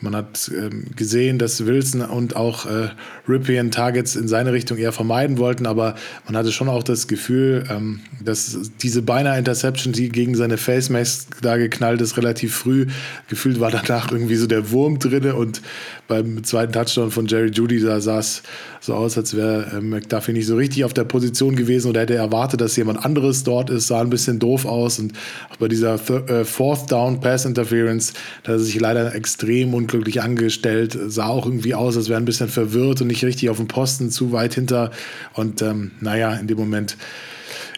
Man 0.00 0.14
hat 0.14 0.50
ähm, 0.54 0.84
gesehen, 0.94 1.38
dass 1.38 1.66
Wilson 1.66 2.02
und 2.02 2.36
auch 2.36 2.66
äh, 2.66 2.90
Ripien 3.28 3.70
Targets 3.70 4.16
in 4.16 4.28
seine 4.28 4.52
Richtung 4.52 4.78
eher 4.78 4.92
vermeiden 4.92 5.38
wollten, 5.38 5.66
aber 5.66 5.94
man 6.26 6.36
hatte 6.36 6.52
schon 6.52 6.68
auch 6.68 6.82
das 6.82 7.08
Gefühl, 7.08 7.64
ähm, 7.68 8.00
dass 8.22 8.56
diese 8.80 9.02
beinahe 9.02 9.38
Interception, 9.38 9.92
die 9.92 10.08
gegen 10.08 10.34
seine 10.34 10.56
Face 10.56 10.88
Mask 10.88 11.40
da 11.42 11.56
geknallt 11.56 12.00
ist, 12.00 12.16
relativ 12.16 12.54
früh, 12.54 12.86
gefühlt 13.28 13.60
war 13.60 13.70
danach 13.70 14.12
irgendwie 14.12 14.36
so 14.36 14.46
der 14.46 14.70
Wurm 14.70 14.98
drinne 14.98 15.34
und 15.34 15.62
beim 16.06 16.42
zweiten 16.42 16.72
Touchdown 16.72 17.10
von 17.10 17.26
Jerry 17.26 17.50
Judy, 17.50 17.80
da 17.80 18.00
sah 18.00 18.18
es 18.18 18.42
so 18.80 18.94
aus, 18.94 19.18
als 19.18 19.36
wäre 19.36 19.76
äh, 19.76 19.80
McDuffie 19.80 20.32
nicht 20.32 20.46
so 20.46 20.56
richtig 20.56 20.84
auf 20.84 20.94
der 20.94 21.04
Position 21.04 21.54
gewesen 21.56 21.90
oder 21.90 22.00
hätte 22.00 22.14
erwartet, 22.14 22.60
dass 22.60 22.76
jemand 22.76 23.04
anderes 23.04 23.44
dort 23.44 23.68
ist, 23.68 23.88
sah 23.88 24.00
ein 24.00 24.10
bisschen 24.10 24.38
doof 24.38 24.64
aus 24.64 24.98
und 24.98 25.12
auch 25.50 25.56
bei 25.56 25.68
dieser 25.68 25.98
Th 25.98 26.28
äh, 26.30 26.44
Fourth 26.44 26.90
Down 26.90 27.20
Pass 27.20 27.44
Interference, 27.44 28.14
da 28.42 28.52
hat 28.52 28.58
er 28.60 28.64
sich 28.64 28.80
leider 28.80 29.14
extrem 29.14 29.74
unglücklich 29.88 30.22
angestellt, 30.22 30.98
sah 31.06 31.28
auch 31.28 31.46
irgendwie 31.46 31.74
aus, 31.74 31.96
als 31.96 32.08
wäre 32.08 32.20
ein 32.20 32.26
bisschen 32.26 32.48
verwirrt 32.48 33.00
und 33.00 33.06
nicht 33.06 33.24
richtig 33.24 33.48
auf 33.48 33.56
dem 33.56 33.68
Posten, 33.68 34.10
zu 34.10 34.32
weit 34.32 34.54
hinter 34.54 34.90
und 35.34 35.62
ähm, 35.62 35.92
naja, 36.00 36.34
in 36.34 36.46
dem 36.46 36.58
Moment 36.58 36.96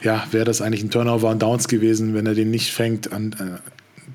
ja, 0.03 0.27
wäre 0.33 0.45
das 0.45 0.61
eigentlich 0.61 0.83
ein 0.83 0.91
Turnover 0.91 1.31
und 1.31 1.41
Downs 1.41 1.69
gewesen, 1.69 2.15
wenn 2.15 2.27
er 2.27 2.35
den 2.35 2.51
nicht 2.51 2.73
fängt. 2.73 3.13
An, 3.13 3.61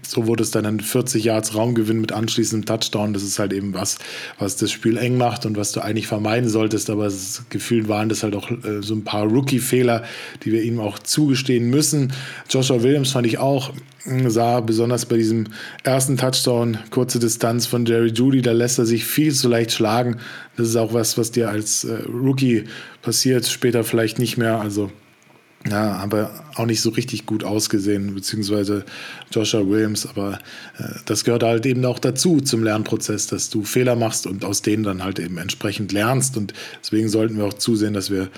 so 0.10 0.28
wurde 0.28 0.44
es 0.44 0.52
dann 0.52 0.66
ein 0.66 0.80
40 0.80 1.24
Yards 1.24 1.56
Raumgewinn 1.56 2.02
mit 2.02 2.12
anschließendem 2.12 2.66
Touchdown. 2.66 3.14
Das 3.14 3.24
ist 3.24 3.40
halt 3.40 3.54
eben 3.54 3.74
was, 3.74 3.98
was 4.40 4.56
das 4.56 4.72
Spiel 4.72 4.98
eng 4.98 5.18
macht 5.18 5.46
und 5.46 5.58
was 5.58 5.72
du 5.72 5.82
eigentlich 5.82 6.08
vermeiden 6.08 6.50
solltest. 6.50 6.90
Aber 6.90 7.12
gefühlt 7.50 7.88
waren 7.88 8.10
das 8.10 8.24
halt 8.24 8.36
auch 8.36 8.50
äh, 8.52 8.82
so 8.82 8.96
ein 8.96 9.04
paar 9.04 9.26
Rookie-Fehler, 9.26 10.04
die 10.44 10.52
wir 10.52 10.64
ihm 10.64 10.80
auch 10.80 11.00
zugestehen 11.00 11.70
müssen. 11.70 12.14
Joshua 12.50 12.84
Williams 12.84 13.12
fand 13.12 13.28
ich 13.28 13.38
auch, 13.38 13.74
hm, 14.04 14.30
sah 14.30 14.60
besonders 14.60 15.06
bei 15.06 15.18
diesem 15.18 15.48
ersten 15.84 16.18
Touchdown, 16.18 16.78
kurze 16.92 17.20
Distanz 17.20 17.66
von 17.66 17.86
Jerry 17.86 18.10
Judy, 18.10 18.42
da 18.42 18.52
lässt 18.52 18.78
er 18.78 18.86
sich 18.86 19.06
viel 19.06 19.34
zu 19.34 19.50
leicht 19.50 19.72
schlagen. 19.72 20.18
Das 20.58 20.70
ist 20.70 20.76
auch 20.76 20.94
was, 20.94 21.18
was 21.18 21.32
dir 21.32 21.50
als 21.50 21.84
äh, 21.84 22.04
Rookie 22.08 22.66
passiert, 23.02 23.48
später 23.48 23.84
vielleicht 23.84 24.20
nicht 24.20 24.38
mehr. 24.38 24.62
Also 24.62 24.92
ja, 25.68 25.94
aber 25.94 26.30
auch 26.56 26.68
nicht 26.68 26.82
so 26.82 26.92
richtig 26.92 27.26
gut 27.26 27.44
ausgesehen, 27.44 28.14
beziehungsweise 28.14 28.86
Joshua 29.32 29.68
Williams. 29.68 30.06
Aber 30.08 30.40
äh, 30.78 30.84
das 31.06 31.24
gehört 31.24 31.42
halt 31.42 31.66
eben 31.66 31.84
auch 31.86 31.98
dazu 31.98 32.40
zum 32.40 32.64
Lernprozess, 32.64 33.26
dass 33.28 33.50
du 33.50 33.64
Fehler 33.64 33.96
machst 33.96 34.28
und 34.28 34.46
aus 34.46 34.62
denen 34.62 34.84
dann 34.84 35.04
halt 35.04 35.18
eben 35.18 35.40
entsprechend 35.40 35.92
lernst. 35.92 36.38
Und 36.38 36.54
deswegen 36.84 37.10
sollten 37.10 37.38
wir 37.38 37.46
auch 37.46 37.54
zusehen, 37.54 37.96
dass 37.96 38.12
wir 38.12 38.30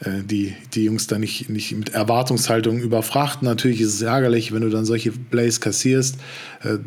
äh, 0.00 0.22
die, 0.24 0.54
die 0.74 0.84
Jungs 0.84 1.08
da 1.08 1.18
nicht, 1.18 1.50
nicht 1.50 1.72
mit 1.72 1.88
Erwartungshaltung 1.90 2.78
überfrachten. 2.78 3.48
Natürlich 3.48 3.80
ist 3.80 3.94
es 3.94 4.02
ärgerlich, 4.02 4.52
wenn 4.52 4.62
du 4.62 4.70
dann 4.70 4.84
solche 4.84 5.10
Plays 5.10 5.60
kassierst. 5.60 6.18
Äh, 6.62 6.78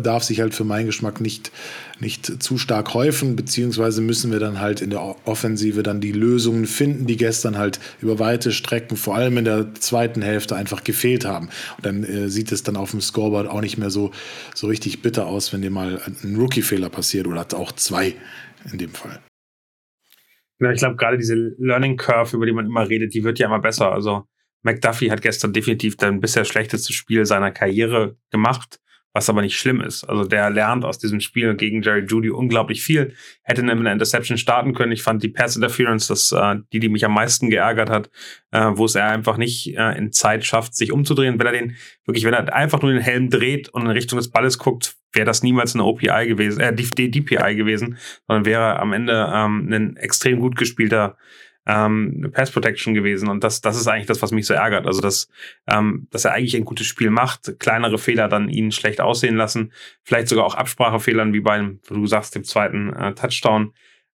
darf 0.00 0.24
sich 0.24 0.40
halt 0.40 0.54
für 0.54 0.64
meinen 0.64 0.86
Geschmack 0.86 1.20
nicht 1.20 1.52
nicht 2.00 2.42
zu 2.42 2.58
stark 2.58 2.92
häufen, 2.94 3.36
beziehungsweise 3.36 4.00
müssen 4.00 4.32
wir 4.32 4.40
dann 4.40 4.60
halt 4.60 4.80
in 4.80 4.90
der 4.90 5.00
Offensive 5.26 5.82
dann 5.82 6.00
die 6.00 6.12
Lösungen 6.12 6.66
finden, 6.66 7.06
die 7.06 7.16
gestern 7.16 7.56
halt 7.56 7.78
über 8.00 8.18
weite 8.18 8.52
Strecken, 8.52 8.96
vor 8.96 9.14
allem 9.14 9.38
in 9.38 9.44
der 9.44 9.74
zweiten 9.74 10.22
Hälfte, 10.22 10.56
einfach 10.56 10.82
gefehlt 10.82 11.24
haben. 11.24 11.48
Und 11.76 11.86
dann 11.86 12.04
äh, 12.04 12.28
sieht 12.28 12.50
es 12.52 12.62
dann 12.62 12.76
auf 12.76 12.90
dem 12.90 13.00
Scoreboard 13.00 13.48
auch 13.48 13.60
nicht 13.60 13.78
mehr 13.78 13.90
so, 13.90 14.10
so 14.54 14.66
richtig 14.66 15.02
bitter 15.02 15.26
aus, 15.26 15.52
wenn 15.52 15.62
dir 15.62 15.70
mal 15.70 16.00
ein 16.22 16.36
Rookie-Fehler 16.36 16.90
passiert 16.90 17.26
oder 17.26 17.46
auch 17.54 17.72
zwei 17.72 18.14
in 18.72 18.78
dem 18.78 18.90
Fall. 18.90 19.20
Ja, 20.60 20.72
ich 20.72 20.78
glaube, 20.78 20.96
gerade 20.96 21.18
diese 21.18 21.34
Learning 21.58 21.96
Curve, 21.96 22.36
über 22.36 22.46
die 22.46 22.52
man 22.52 22.66
immer 22.66 22.88
redet, 22.88 23.14
die 23.14 23.24
wird 23.24 23.38
ja 23.38 23.46
immer 23.46 23.60
besser. 23.60 23.92
Also 23.92 24.24
McDuffie 24.62 25.10
hat 25.10 25.22
gestern 25.22 25.52
definitiv 25.52 25.96
dann 25.96 26.20
bisher 26.20 26.44
schlechteste 26.44 26.92
Spiel 26.92 27.26
seiner 27.26 27.50
Karriere 27.50 28.16
gemacht 28.30 28.80
was 29.14 29.30
aber 29.30 29.42
nicht 29.42 29.56
schlimm 29.56 29.80
ist. 29.80 30.02
Also 30.04 30.24
der 30.24 30.50
lernt 30.50 30.84
aus 30.84 30.98
diesem 30.98 31.20
Spiel 31.20 31.54
gegen 31.54 31.82
Jerry 31.82 32.04
Judy 32.04 32.30
unglaublich 32.30 32.82
viel. 32.82 33.14
Hätte 33.44 33.62
mit 33.62 33.70
einer 33.70 33.92
Interception 33.92 34.36
starten 34.36 34.74
können. 34.74 34.90
Ich 34.90 35.04
fand 35.04 35.22
die 35.22 35.28
Pass 35.28 35.54
Interference, 35.54 36.08
das 36.08 36.32
äh, 36.32 36.56
die, 36.72 36.80
die 36.80 36.88
mich 36.88 37.04
am 37.04 37.14
meisten 37.14 37.48
geärgert 37.48 37.90
hat, 37.90 38.10
äh, 38.50 38.72
wo 38.74 38.84
es 38.84 38.96
er 38.96 39.06
einfach 39.06 39.36
nicht 39.36 39.76
äh, 39.76 39.96
in 39.96 40.10
Zeit 40.10 40.44
schafft, 40.44 40.74
sich 40.74 40.90
umzudrehen. 40.90 41.38
Wenn 41.38 41.46
er 41.46 41.52
den 41.52 41.76
wirklich, 42.04 42.24
wenn 42.24 42.34
er 42.34 42.52
einfach 42.52 42.82
nur 42.82 42.92
den 42.92 43.00
Helm 43.00 43.30
dreht 43.30 43.68
und 43.68 43.82
in 43.82 43.90
Richtung 43.92 44.18
des 44.18 44.30
Balles 44.30 44.58
guckt, 44.58 44.96
wäre 45.12 45.24
das 45.24 45.44
niemals 45.44 45.74
eine 45.74 45.84
OPI 45.84 46.26
gewesen, 46.26 46.58
äh, 46.58 46.74
DPI 46.74 47.54
gewesen, 47.54 47.98
sondern 48.26 48.44
wäre 48.44 48.80
am 48.80 48.92
Ende 48.92 49.30
ähm, 49.32 49.72
ein 49.72 49.96
extrem 49.96 50.40
gut 50.40 50.56
gespielter 50.56 51.16
ähm, 51.66 52.30
Pass 52.32 52.50
Protection 52.50 52.94
gewesen. 52.94 53.28
Und 53.28 53.42
das, 53.42 53.60
das 53.60 53.76
ist 53.76 53.86
eigentlich 53.86 54.06
das, 54.06 54.22
was 54.22 54.32
mich 54.32 54.46
so 54.46 54.54
ärgert. 54.54 54.86
Also, 54.86 55.00
dass, 55.00 55.28
ähm, 55.66 56.06
dass 56.10 56.24
er 56.24 56.32
eigentlich 56.32 56.56
ein 56.56 56.64
gutes 56.64 56.86
Spiel 56.86 57.10
macht, 57.10 57.58
kleinere 57.58 57.98
Fehler 57.98 58.28
dann 58.28 58.48
ihn 58.48 58.72
schlecht 58.72 59.00
aussehen 59.00 59.36
lassen, 59.36 59.72
vielleicht 60.02 60.28
sogar 60.28 60.44
auch 60.44 60.54
Absprachefehlern, 60.54 61.32
wie 61.32 61.40
beim, 61.40 61.80
du 61.88 62.06
sagst, 62.06 62.34
dem 62.34 62.44
zweiten 62.44 62.92
äh, 62.92 63.14
Touchdown. 63.14 63.72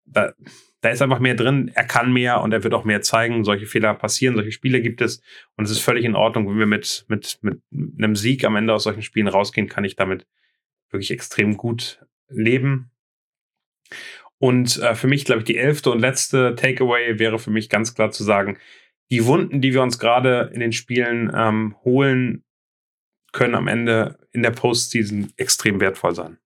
Da, 0.05 0.33
da 0.81 0.89
ist 0.89 1.01
einfach 1.01 1.19
mehr 1.19 1.35
drin, 1.35 1.71
er 1.73 1.85
kann 1.85 2.13
mehr 2.13 2.41
und 2.41 2.53
er 2.53 2.63
wird 2.63 2.73
auch 2.73 2.85
mehr 2.85 3.01
zeigen. 3.01 3.43
Solche 3.43 3.65
Fehler 3.65 3.93
passieren, 3.95 4.35
solche 4.35 4.51
Spiele 4.51 4.81
gibt 4.81 5.01
es. 5.01 5.21
Und 5.55 5.65
es 5.65 5.71
ist 5.71 5.79
völlig 5.79 6.05
in 6.05 6.15
Ordnung, 6.15 6.47
wenn 6.47 6.59
wir 6.59 6.65
mit, 6.65 7.05
mit, 7.07 7.39
mit 7.41 7.61
einem 7.97 8.15
Sieg 8.15 8.43
am 8.45 8.55
Ende 8.55 8.73
aus 8.73 8.83
solchen 8.83 9.01
Spielen 9.01 9.27
rausgehen, 9.27 9.67
kann 9.67 9.83
ich 9.85 9.95
damit 9.95 10.27
wirklich 10.91 11.11
extrem 11.11 11.57
gut 11.57 12.05
leben. 12.29 12.91
Und 14.39 14.77
äh, 14.77 14.95
für 14.95 15.07
mich, 15.07 15.25
glaube 15.25 15.39
ich, 15.39 15.45
die 15.45 15.57
elfte 15.57 15.91
und 15.91 15.99
letzte 15.99 16.55
Takeaway 16.55 17.19
wäre 17.19 17.39
für 17.39 17.51
mich 17.51 17.69
ganz 17.69 17.95
klar 17.95 18.11
zu 18.11 18.23
sagen, 18.23 18.57
die 19.09 19.25
Wunden, 19.25 19.61
die 19.61 19.73
wir 19.73 19.81
uns 19.81 19.99
gerade 19.99 20.51
in 20.53 20.59
den 20.59 20.73
Spielen 20.73 21.31
ähm, 21.33 21.75
holen, 21.83 22.43
können 23.31 23.55
am 23.55 23.67
Ende 23.67 24.17
in 24.31 24.43
der 24.43 24.51
Postseason 24.51 25.31
extrem 25.38 25.79
wertvoll 25.79 26.13
sein. 26.13 26.38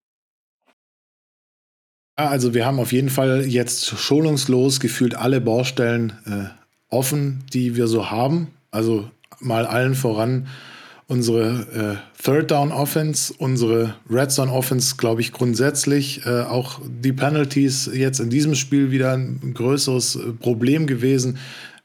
Also 2.15 2.53
wir 2.53 2.65
haben 2.65 2.79
auf 2.79 2.91
jeden 2.91 3.09
Fall 3.09 3.45
jetzt 3.47 3.97
schonungslos 3.97 4.79
gefühlt 4.79 5.15
alle 5.15 5.41
Baustellen 5.41 6.13
äh, 6.25 6.93
offen, 6.93 7.43
die 7.53 7.75
wir 7.75 7.87
so 7.87 8.11
haben. 8.11 8.53
Also 8.69 9.09
mal 9.39 9.65
allen 9.65 9.95
voran 9.95 10.47
unsere 11.11 11.99
äh, 11.99 12.23
Third 12.23 12.51
Down 12.51 12.71
Offense, 12.71 13.33
unsere 13.37 13.95
Red 14.09 14.31
Zone 14.31 14.49
Offense, 14.49 14.95
glaube 14.95 15.19
ich, 15.19 15.33
grundsätzlich. 15.33 16.25
Äh, 16.25 16.43
auch 16.43 16.79
die 16.87 17.11
Penalties 17.11 17.89
jetzt 17.93 18.21
in 18.21 18.29
diesem 18.29 18.55
Spiel 18.55 18.91
wieder 18.91 19.11
ein 19.11 19.53
größeres 19.53 20.15
äh, 20.15 20.19
Problem 20.31 20.87
gewesen. 20.87 21.37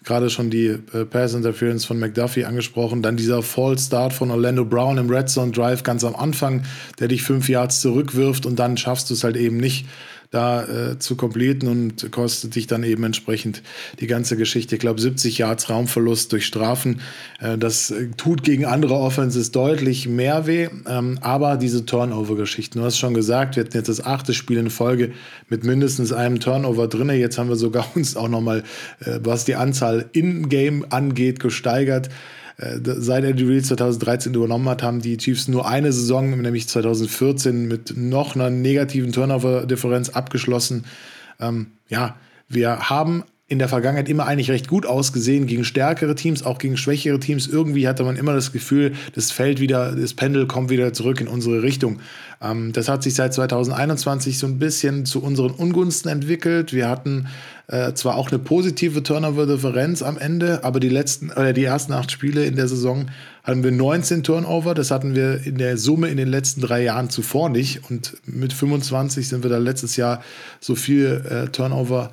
Gerade 0.05 0.31
schon 0.31 0.49
die 0.49 0.67
äh, 0.67 1.05
Pass 1.05 1.35
Interference 1.35 1.85
von 1.85 1.99
McDuffie 1.99 2.45
angesprochen. 2.45 3.03
Dann 3.03 3.17
dieser 3.17 3.43
Fall 3.43 3.77
Start 3.77 4.13
von 4.13 4.31
Orlando 4.31 4.65
Brown 4.65 4.97
im 4.97 5.11
Red 5.11 5.29
Zone 5.29 5.51
Drive 5.51 5.83
ganz 5.83 6.05
am 6.05 6.15
Anfang, 6.15 6.63
der 7.01 7.09
dich 7.09 7.25
fünf 7.25 7.49
Yards 7.49 7.81
zurückwirft 7.81 8.47
und 8.47 8.61
dann 8.61 8.77
schaffst 8.77 9.11
du 9.11 9.15
es 9.15 9.25
halt 9.25 9.37
eben 9.37 9.57
nicht 9.57 9.87
da 10.31 10.65
äh, 10.65 10.99
zu 10.99 11.17
completen 11.17 11.69
und 11.69 12.11
kostet 12.13 12.55
dich 12.55 12.67
dann 12.67 12.83
eben 12.83 13.05
entsprechend 13.05 13.63
die 14.01 14.07
ganze 14.07 14.37
Geschichte. 14.37 14.75
Ich 14.75 14.81
glaube, 14.81 15.01
70 15.01 15.39
Yards 15.39 15.71
Raumverlust 15.71 16.33
durch 16.33 16.47
Strafen. 16.47 17.01
Äh, 17.41 17.59
das 17.59 17.91
äh, 17.91 18.09
tut 18.17 18.43
gegen 18.43 18.65
andere 18.65 18.95
Offenses 18.95 19.53
deutlich 19.53 20.09
mehr 20.09 20.47
weh. 20.47 20.69
Ähm, 20.87 21.19
aber 21.21 21.57
diese 21.57 21.87
Turnover-Geschichten, 21.87 22.79
du 22.79 22.85
hast 22.85 22.99
schon 22.99 23.15
gesagt, 23.15 23.57
wir 23.57 23.65
hatten 23.65 23.77
jetzt 23.77 23.89
das 23.89 24.05
achte 24.05 24.35
Spiel 24.35 24.59
in 24.59 24.71
Folge 24.71 25.13
mit 25.49 25.65
mindestens 25.65 26.13
einem 26.13 26.41
Turnover 26.41 26.89
drin. 26.89 27.11
Jetzt 27.11 27.39
haben 27.39 27.49
wir 27.49 27.57
sogar 27.57 27.87
uns 27.95 28.17
auch 28.17 28.29
nochmal, 28.29 28.65
äh, 29.01 29.21
was 29.23 29.45
die 29.45 29.55
Anzahl 29.55 30.07
in-game 30.13 30.87
angeht, 30.91 31.41
gesteigert. 31.41 32.11
Äh, 32.59 32.79
seit 32.83 33.25
Andy 33.25 33.45
Reid 33.45 33.67
2013 33.67 34.35
übernommen 34.35 34.69
hat, 34.69 34.83
haben 34.83 35.01
die 35.01 35.17
Chiefs 35.17 35.49
nur 35.49 35.69
eine 35.69 35.93
Saison, 35.93 36.41
nämlich 36.41 36.69
2014, 36.69 37.69
mit 37.69 37.97
noch 37.97 38.35
einer 38.35 38.51
negativen 38.51 39.13
Turnover-Differenz 39.13 40.11
abgeschlossen. 40.11 40.85
Ähm, 41.39 41.69
ja, 41.89 42.17
wir 42.49 42.91
haben 42.91 43.25
in 43.49 43.61
der 43.61 43.69
Vergangenheit 43.69 44.09
immer 44.09 44.27
eigentlich 44.27 44.51
recht 44.51 44.67
gut 44.67 44.87
ausgesehen 44.87 45.47
gegen 45.47 45.65
stärkere 45.65 46.17
Teams, 46.17 46.43
auch 46.43 46.59
gegen 46.59 46.77
schwächere 46.77 47.21
Teams. 47.21 47.47
Irgendwie 47.47 47.87
hatte 47.87 48.03
man 48.03 48.17
immer 48.17 48.35
das 48.35 48.51
Gefühl, 48.51 48.95
das 49.15 49.31
Feld 49.31 49.61
wieder, 49.61 49.93
das 49.93 50.15
Pendel 50.15 50.49
kommt 50.49 50.69
wieder 50.69 50.93
zurück 50.93 51.21
in 51.21 51.29
unsere 51.29 51.63
Richtung. 51.63 52.01
Ähm, 52.43 52.73
das 52.73 52.89
hat 52.89 53.05
sich 53.05 53.15
seit 53.15 53.35
2021 53.35 54.39
so 54.39 54.49
ein 54.49 54.59
bisschen 54.59 55.07
zu 55.07 55.23
unseren 55.23 55.53
Ungunsten 55.53 56.11
entwickelt. 56.11 56.73
Wir 56.73 56.89
hatten 56.89 57.29
äh, 57.69 57.93
zwar 57.93 58.17
auch 58.17 58.33
eine 58.33 58.41
positive 58.41 59.05
Turnover-Differenz 59.05 60.03
am 60.03 60.19
Ende, 60.19 60.65
aber 60.65 60.81
die 60.81 60.89
letzten 60.89 61.31
oder 61.31 61.53
die 61.53 61.65
ersten 61.65 61.93
acht 61.93 62.11
Spiele 62.11 62.45
in 62.47 62.57
der 62.57 62.67
Saison 62.67 63.07
hatten 63.45 63.63
wir 63.63 63.71
19 63.71 64.25
Turnover. 64.25 64.75
Das 64.75 64.91
hatten 64.91 65.15
wir 65.15 65.47
in 65.47 65.57
der 65.59 65.79
Summe 65.79 66.09
in 66.09 66.17
den 66.17 66.29
letzten 66.29 66.63
drei 66.63 66.83
Jahren 66.83 67.11
zuvor 67.11 67.49
nicht. 67.49 67.89
Und 67.89 68.17
mit 68.27 68.53
25 68.53 69.29
sind 69.29 69.45
wir 69.45 69.51
da 69.51 69.59
letztes 69.59 69.95
Jahr 69.95 70.21
so 70.59 70.75
viel 70.75 71.25
äh, 71.31 71.49
Turnover 71.51 72.11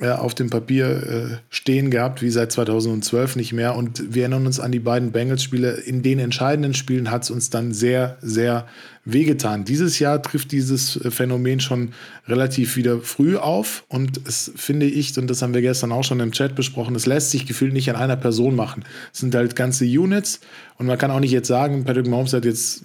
äh, 0.00 0.10
auf 0.10 0.32
dem 0.32 0.48
Papier 0.48 0.86
äh, 0.86 1.36
stehen 1.50 1.90
gehabt, 1.90 2.22
wie 2.22 2.30
seit 2.30 2.52
2012 2.52 3.34
nicht 3.34 3.52
mehr. 3.52 3.74
Und 3.74 4.14
wir 4.14 4.22
erinnern 4.22 4.46
uns 4.46 4.60
an 4.60 4.70
die 4.70 4.78
beiden 4.78 5.10
Bengals-Spiele. 5.10 5.72
In 5.72 6.02
den 6.02 6.20
entscheidenden 6.20 6.74
Spielen 6.74 7.10
hat 7.10 7.24
es 7.24 7.32
uns 7.32 7.50
dann 7.50 7.72
sehr, 7.72 8.16
sehr 8.22 8.68
wehgetan. 9.04 9.64
Dieses 9.64 9.98
Jahr 9.98 10.22
trifft 10.22 10.52
dieses 10.52 10.96
äh, 11.04 11.10
Phänomen 11.10 11.58
schon 11.58 11.94
relativ 12.28 12.76
wieder 12.76 13.00
früh 13.00 13.36
auf. 13.36 13.82
Und 13.88 14.20
es 14.24 14.52
finde 14.54 14.86
ich, 14.86 15.18
und 15.18 15.28
das 15.28 15.42
haben 15.42 15.52
wir 15.52 15.62
gestern 15.62 15.90
auch 15.90 16.04
schon 16.04 16.20
im 16.20 16.30
Chat 16.30 16.54
besprochen, 16.54 16.94
es 16.94 17.06
lässt 17.06 17.32
sich 17.32 17.44
gefühlt 17.44 17.72
nicht 17.72 17.90
an 17.90 17.96
einer 17.96 18.16
Person 18.16 18.54
machen. 18.54 18.84
Es 19.12 19.18
sind 19.18 19.34
halt 19.34 19.56
ganze 19.56 19.84
Units. 19.84 20.38
Und 20.76 20.86
man 20.86 20.96
kann 20.96 21.10
auch 21.10 21.18
nicht 21.18 21.32
jetzt 21.32 21.48
sagen, 21.48 21.82
Patrick 21.82 22.06
Mahomes 22.06 22.34
hat 22.34 22.44
jetzt 22.44 22.84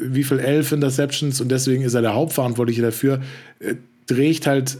wie 0.00 0.24
viel 0.24 0.38
elf 0.38 0.72
Interceptions 0.72 1.42
und 1.42 1.50
deswegen 1.50 1.82
ist 1.82 1.92
er 1.92 2.00
der 2.00 2.14
Hauptverantwortliche 2.14 2.80
dafür. 2.80 3.20
Trägt 4.06 4.46
halt 4.46 4.78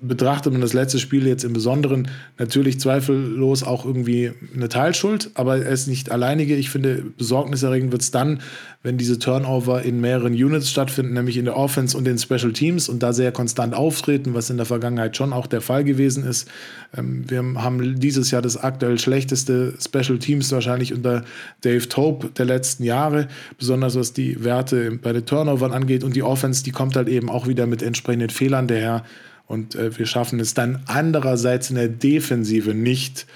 betrachtet 0.00 0.52
man 0.52 0.62
das 0.62 0.72
letzte 0.72 0.98
Spiel 0.98 1.26
jetzt 1.26 1.44
im 1.44 1.52
Besonderen 1.52 2.08
natürlich 2.38 2.80
zweifellos 2.80 3.62
auch 3.62 3.84
irgendwie 3.84 4.32
eine 4.54 4.68
Teilschuld, 4.68 5.30
aber 5.34 5.58
er 5.58 5.70
ist 5.70 5.88
nicht 5.88 6.10
alleinige. 6.10 6.56
Ich 6.56 6.70
finde, 6.70 7.04
besorgniserregend 7.18 7.92
wird 7.92 8.02
es 8.02 8.10
dann, 8.10 8.40
wenn 8.82 8.96
diese 8.96 9.18
Turnover 9.18 9.82
in 9.82 10.00
mehreren 10.00 10.32
Units 10.32 10.70
stattfinden, 10.70 11.12
nämlich 11.12 11.36
in 11.36 11.44
der 11.44 11.56
Offense 11.56 11.96
und 11.96 12.04
den 12.04 12.16
Special 12.16 12.52
Teams 12.52 12.88
und 12.88 13.02
da 13.02 13.12
sehr 13.12 13.30
konstant 13.30 13.74
auftreten, 13.74 14.32
was 14.32 14.48
in 14.48 14.56
der 14.56 14.64
Vergangenheit 14.64 15.16
schon 15.16 15.34
auch 15.34 15.46
der 15.46 15.60
Fall 15.60 15.84
gewesen 15.84 16.24
ist. 16.24 16.48
Ähm, 16.96 17.24
wir 17.28 17.42
haben 17.56 18.00
dieses 18.00 18.30
Jahr 18.30 18.40
das 18.40 18.56
aktuell 18.56 18.98
schlechteste 18.98 19.74
Special 19.78 20.18
Teams 20.18 20.50
wahrscheinlich 20.50 20.94
unter 20.94 21.24
Dave 21.60 21.86
Tope 21.88 22.28
der 22.28 22.46
letzten 22.46 22.84
Jahre, 22.84 23.28
besonders 23.58 23.96
was 23.96 24.14
die 24.14 24.42
Werte 24.42 24.98
bei 25.02 25.12
den 25.12 25.26
Turnovern 25.26 25.72
angeht 25.72 26.02
und 26.02 26.16
die 26.16 26.22
Offense, 26.22 26.64
die 26.64 26.70
kommt 26.70 26.96
halt 26.96 27.08
eben 27.08 27.28
auch 27.28 27.46
wieder 27.46 27.66
mit 27.66 27.82
entsprechenden 27.82 28.30
Fehlern 28.30 28.66
daher. 28.66 29.04
Und 29.50 29.74
äh, 29.74 29.98
wir 29.98 30.06
schaffen 30.06 30.38
es 30.38 30.54
dann 30.54 30.84
andererseits 30.86 31.70
in 31.70 31.76
der 31.76 31.88
Defensive 31.88 32.72
nicht, 32.72 33.26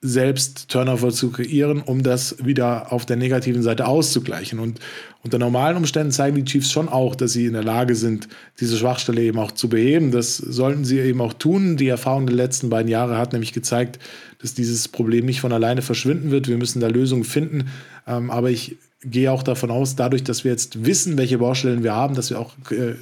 selbst 0.00 0.70
Turnover 0.70 1.10
zu 1.10 1.30
kreieren, 1.30 1.82
um 1.82 2.02
das 2.02 2.42
wieder 2.42 2.90
auf 2.90 3.04
der 3.04 3.16
negativen 3.16 3.62
Seite 3.62 3.86
auszugleichen. 3.86 4.58
Und 4.58 4.80
unter 5.22 5.38
normalen 5.38 5.76
Umständen 5.76 6.10
zeigen 6.10 6.36
die 6.36 6.46
Chiefs 6.46 6.72
schon 6.72 6.88
auch, 6.88 7.14
dass 7.14 7.34
sie 7.34 7.44
in 7.44 7.52
der 7.52 7.62
Lage 7.62 7.94
sind, 7.94 8.28
diese 8.60 8.78
Schwachstelle 8.78 9.20
eben 9.20 9.38
auch 9.38 9.52
zu 9.52 9.68
beheben. 9.68 10.10
Das 10.10 10.38
sollten 10.38 10.86
sie 10.86 10.98
eben 11.00 11.20
auch 11.20 11.34
tun. 11.34 11.76
Die 11.76 11.88
Erfahrung 11.88 12.26
der 12.26 12.34
letzten 12.34 12.70
beiden 12.70 12.90
Jahre 12.90 13.18
hat 13.18 13.32
nämlich 13.32 13.52
gezeigt, 13.52 13.98
dass 14.40 14.54
dieses 14.54 14.88
Problem 14.88 15.26
nicht 15.26 15.42
von 15.42 15.52
alleine 15.52 15.82
verschwinden 15.82 16.30
wird. 16.30 16.48
Wir 16.48 16.56
müssen 16.56 16.80
da 16.80 16.88
Lösungen 16.88 17.24
finden. 17.24 17.68
Ähm, 18.06 18.30
aber 18.30 18.48
ich 18.48 18.76
gehe 19.04 19.30
auch 19.30 19.42
davon 19.42 19.70
aus, 19.70 19.96
dadurch, 19.96 20.24
dass 20.24 20.44
wir 20.44 20.50
jetzt 20.50 20.86
wissen, 20.86 21.18
welche 21.18 21.38
Baustellen 21.38 21.82
wir 21.82 21.94
haben, 21.94 22.14
dass 22.14 22.30
wir 22.30 22.40
auch 22.40 22.54
äh, 22.70 22.94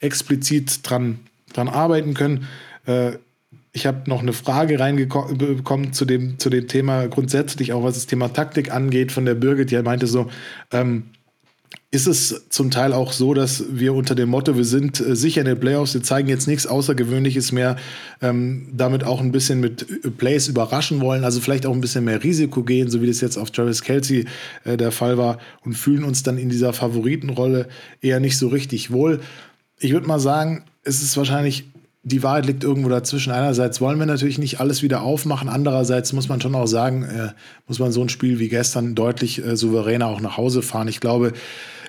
explizit 0.00 0.80
dran 0.88 1.18
dran 1.52 1.68
arbeiten 1.68 2.14
können. 2.14 2.46
Äh, 2.86 3.12
ich 3.72 3.86
habe 3.86 4.08
noch 4.08 4.22
eine 4.22 4.32
Frage 4.32 4.80
reinbekommen 4.80 5.92
zu 5.92 6.04
dem, 6.04 6.38
zu 6.38 6.50
dem 6.50 6.68
Thema 6.68 7.06
grundsätzlich, 7.06 7.72
auch 7.72 7.84
was 7.84 7.94
das 7.94 8.06
Thema 8.06 8.32
Taktik 8.32 8.72
angeht, 8.72 9.12
von 9.12 9.24
der 9.24 9.34
Birgit, 9.34 9.70
die 9.70 9.80
meinte 9.82 10.06
so, 10.06 10.28
ähm, 10.72 11.04
ist 11.90 12.06
es 12.06 12.48
zum 12.50 12.70
Teil 12.70 12.92
auch 12.92 13.12
so, 13.12 13.32
dass 13.32 13.64
wir 13.70 13.94
unter 13.94 14.14
dem 14.14 14.28
Motto, 14.28 14.56
wir 14.56 14.64
sind 14.64 15.00
äh, 15.00 15.16
sicher 15.16 15.40
in 15.40 15.46
den 15.46 15.58
Playoffs, 15.58 15.94
wir 15.94 16.02
zeigen 16.02 16.28
jetzt 16.28 16.46
nichts 16.46 16.66
Außergewöhnliches 16.66 17.52
mehr, 17.52 17.76
ähm, 18.20 18.68
damit 18.72 19.04
auch 19.04 19.22
ein 19.22 19.32
bisschen 19.32 19.60
mit 19.60 19.86
äh, 20.04 20.10
Plays 20.10 20.48
überraschen 20.48 21.00
wollen, 21.00 21.24
also 21.24 21.40
vielleicht 21.40 21.64
auch 21.64 21.72
ein 21.72 21.80
bisschen 21.80 22.04
mehr 22.04 22.22
Risiko 22.22 22.62
gehen, 22.62 22.90
so 22.90 23.00
wie 23.00 23.06
das 23.06 23.22
jetzt 23.22 23.38
auf 23.38 23.50
Travis 23.50 23.82
Kelsey 23.82 24.26
äh, 24.64 24.76
der 24.76 24.92
Fall 24.92 25.16
war 25.16 25.38
und 25.64 25.74
fühlen 25.74 26.04
uns 26.04 26.22
dann 26.22 26.36
in 26.36 26.50
dieser 26.50 26.74
Favoritenrolle 26.74 27.68
eher 28.02 28.20
nicht 28.20 28.36
so 28.36 28.48
richtig 28.48 28.90
wohl. 28.90 29.20
Ich 29.78 29.92
würde 29.92 30.06
mal 30.06 30.20
sagen, 30.20 30.64
es 30.88 31.02
ist 31.02 31.16
wahrscheinlich, 31.16 31.64
die 32.02 32.22
Wahrheit 32.22 32.46
liegt 32.46 32.64
irgendwo 32.64 32.88
dazwischen. 32.88 33.32
Einerseits 33.32 33.80
wollen 33.80 33.98
wir 33.98 34.06
natürlich 34.06 34.38
nicht 34.38 34.60
alles 34.60 34.82
wieder 34.82 35.02
aufmachen, 35.02 35.48
andererseits 35.48 36.12
muss 36.12 36.28
man 36.28 36.40
schon 36.40 36.54
auch 36.54 36.66
sagen, 36.66 37.02
äh, 37.02 37.28
muss 37.66 37.78
man 37.78 37.92
so 37.92 38.00
ein 38.02 38.08
Spiel 38.08 38.38
wie 38.38 38.48
gestern 38.48 38.94
deutlich 38.94 39.44
äh, 39.44 39.56
souveräner 39.56 40.06
auch 40.06 40.20
nach 40.20 40.36
Hause 40.36 40.62
fahren. 40.62 40.88
Ich 40.88 41.00
glaube, 41.00 41.32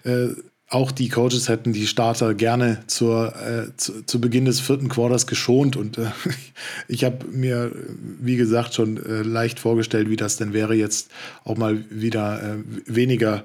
äh, 0.04 0.28
auch 0.72 0.92
die 0.92 1.10
Coaches 1.10 1.50
hätten 1.50 1.74
die 1.74 1.88
Starter 1.88 2.36
gerne 2.36 2.80
zur, 2.86 3.34
äh, 3.36 3.76
zu, 3.76 4.06
zu, 4.06 4.22
Beginn 4.22 4.46
des 4.46 4.60
vierten 4.60 4.88
Quarters 4.88 5.26
geschont. 5.26 5.76
Und 5.76 5.98
äh, 5.98 6.06
ich 6.88 7.04
habe 7.04 7.26
mir, 7.32 7.72
wie 8.20 8.36
gesagt, 8.36 8.76
schon 8.76 8.98
äh, 8.98 9.24
leicht 9.24 9.60
vorgestellt, 9.60 10.10
wie 10.10 10.16
das 10.16 10.38
denn 10.38 10.54
wäre, 10.54 10.76
jetzt 10.76 11.10
auch 11.44 11.58
mal 11.58 11.84
wieder 11.90 12.44
äh, 12.44 12.58
weniger 12.86 13.44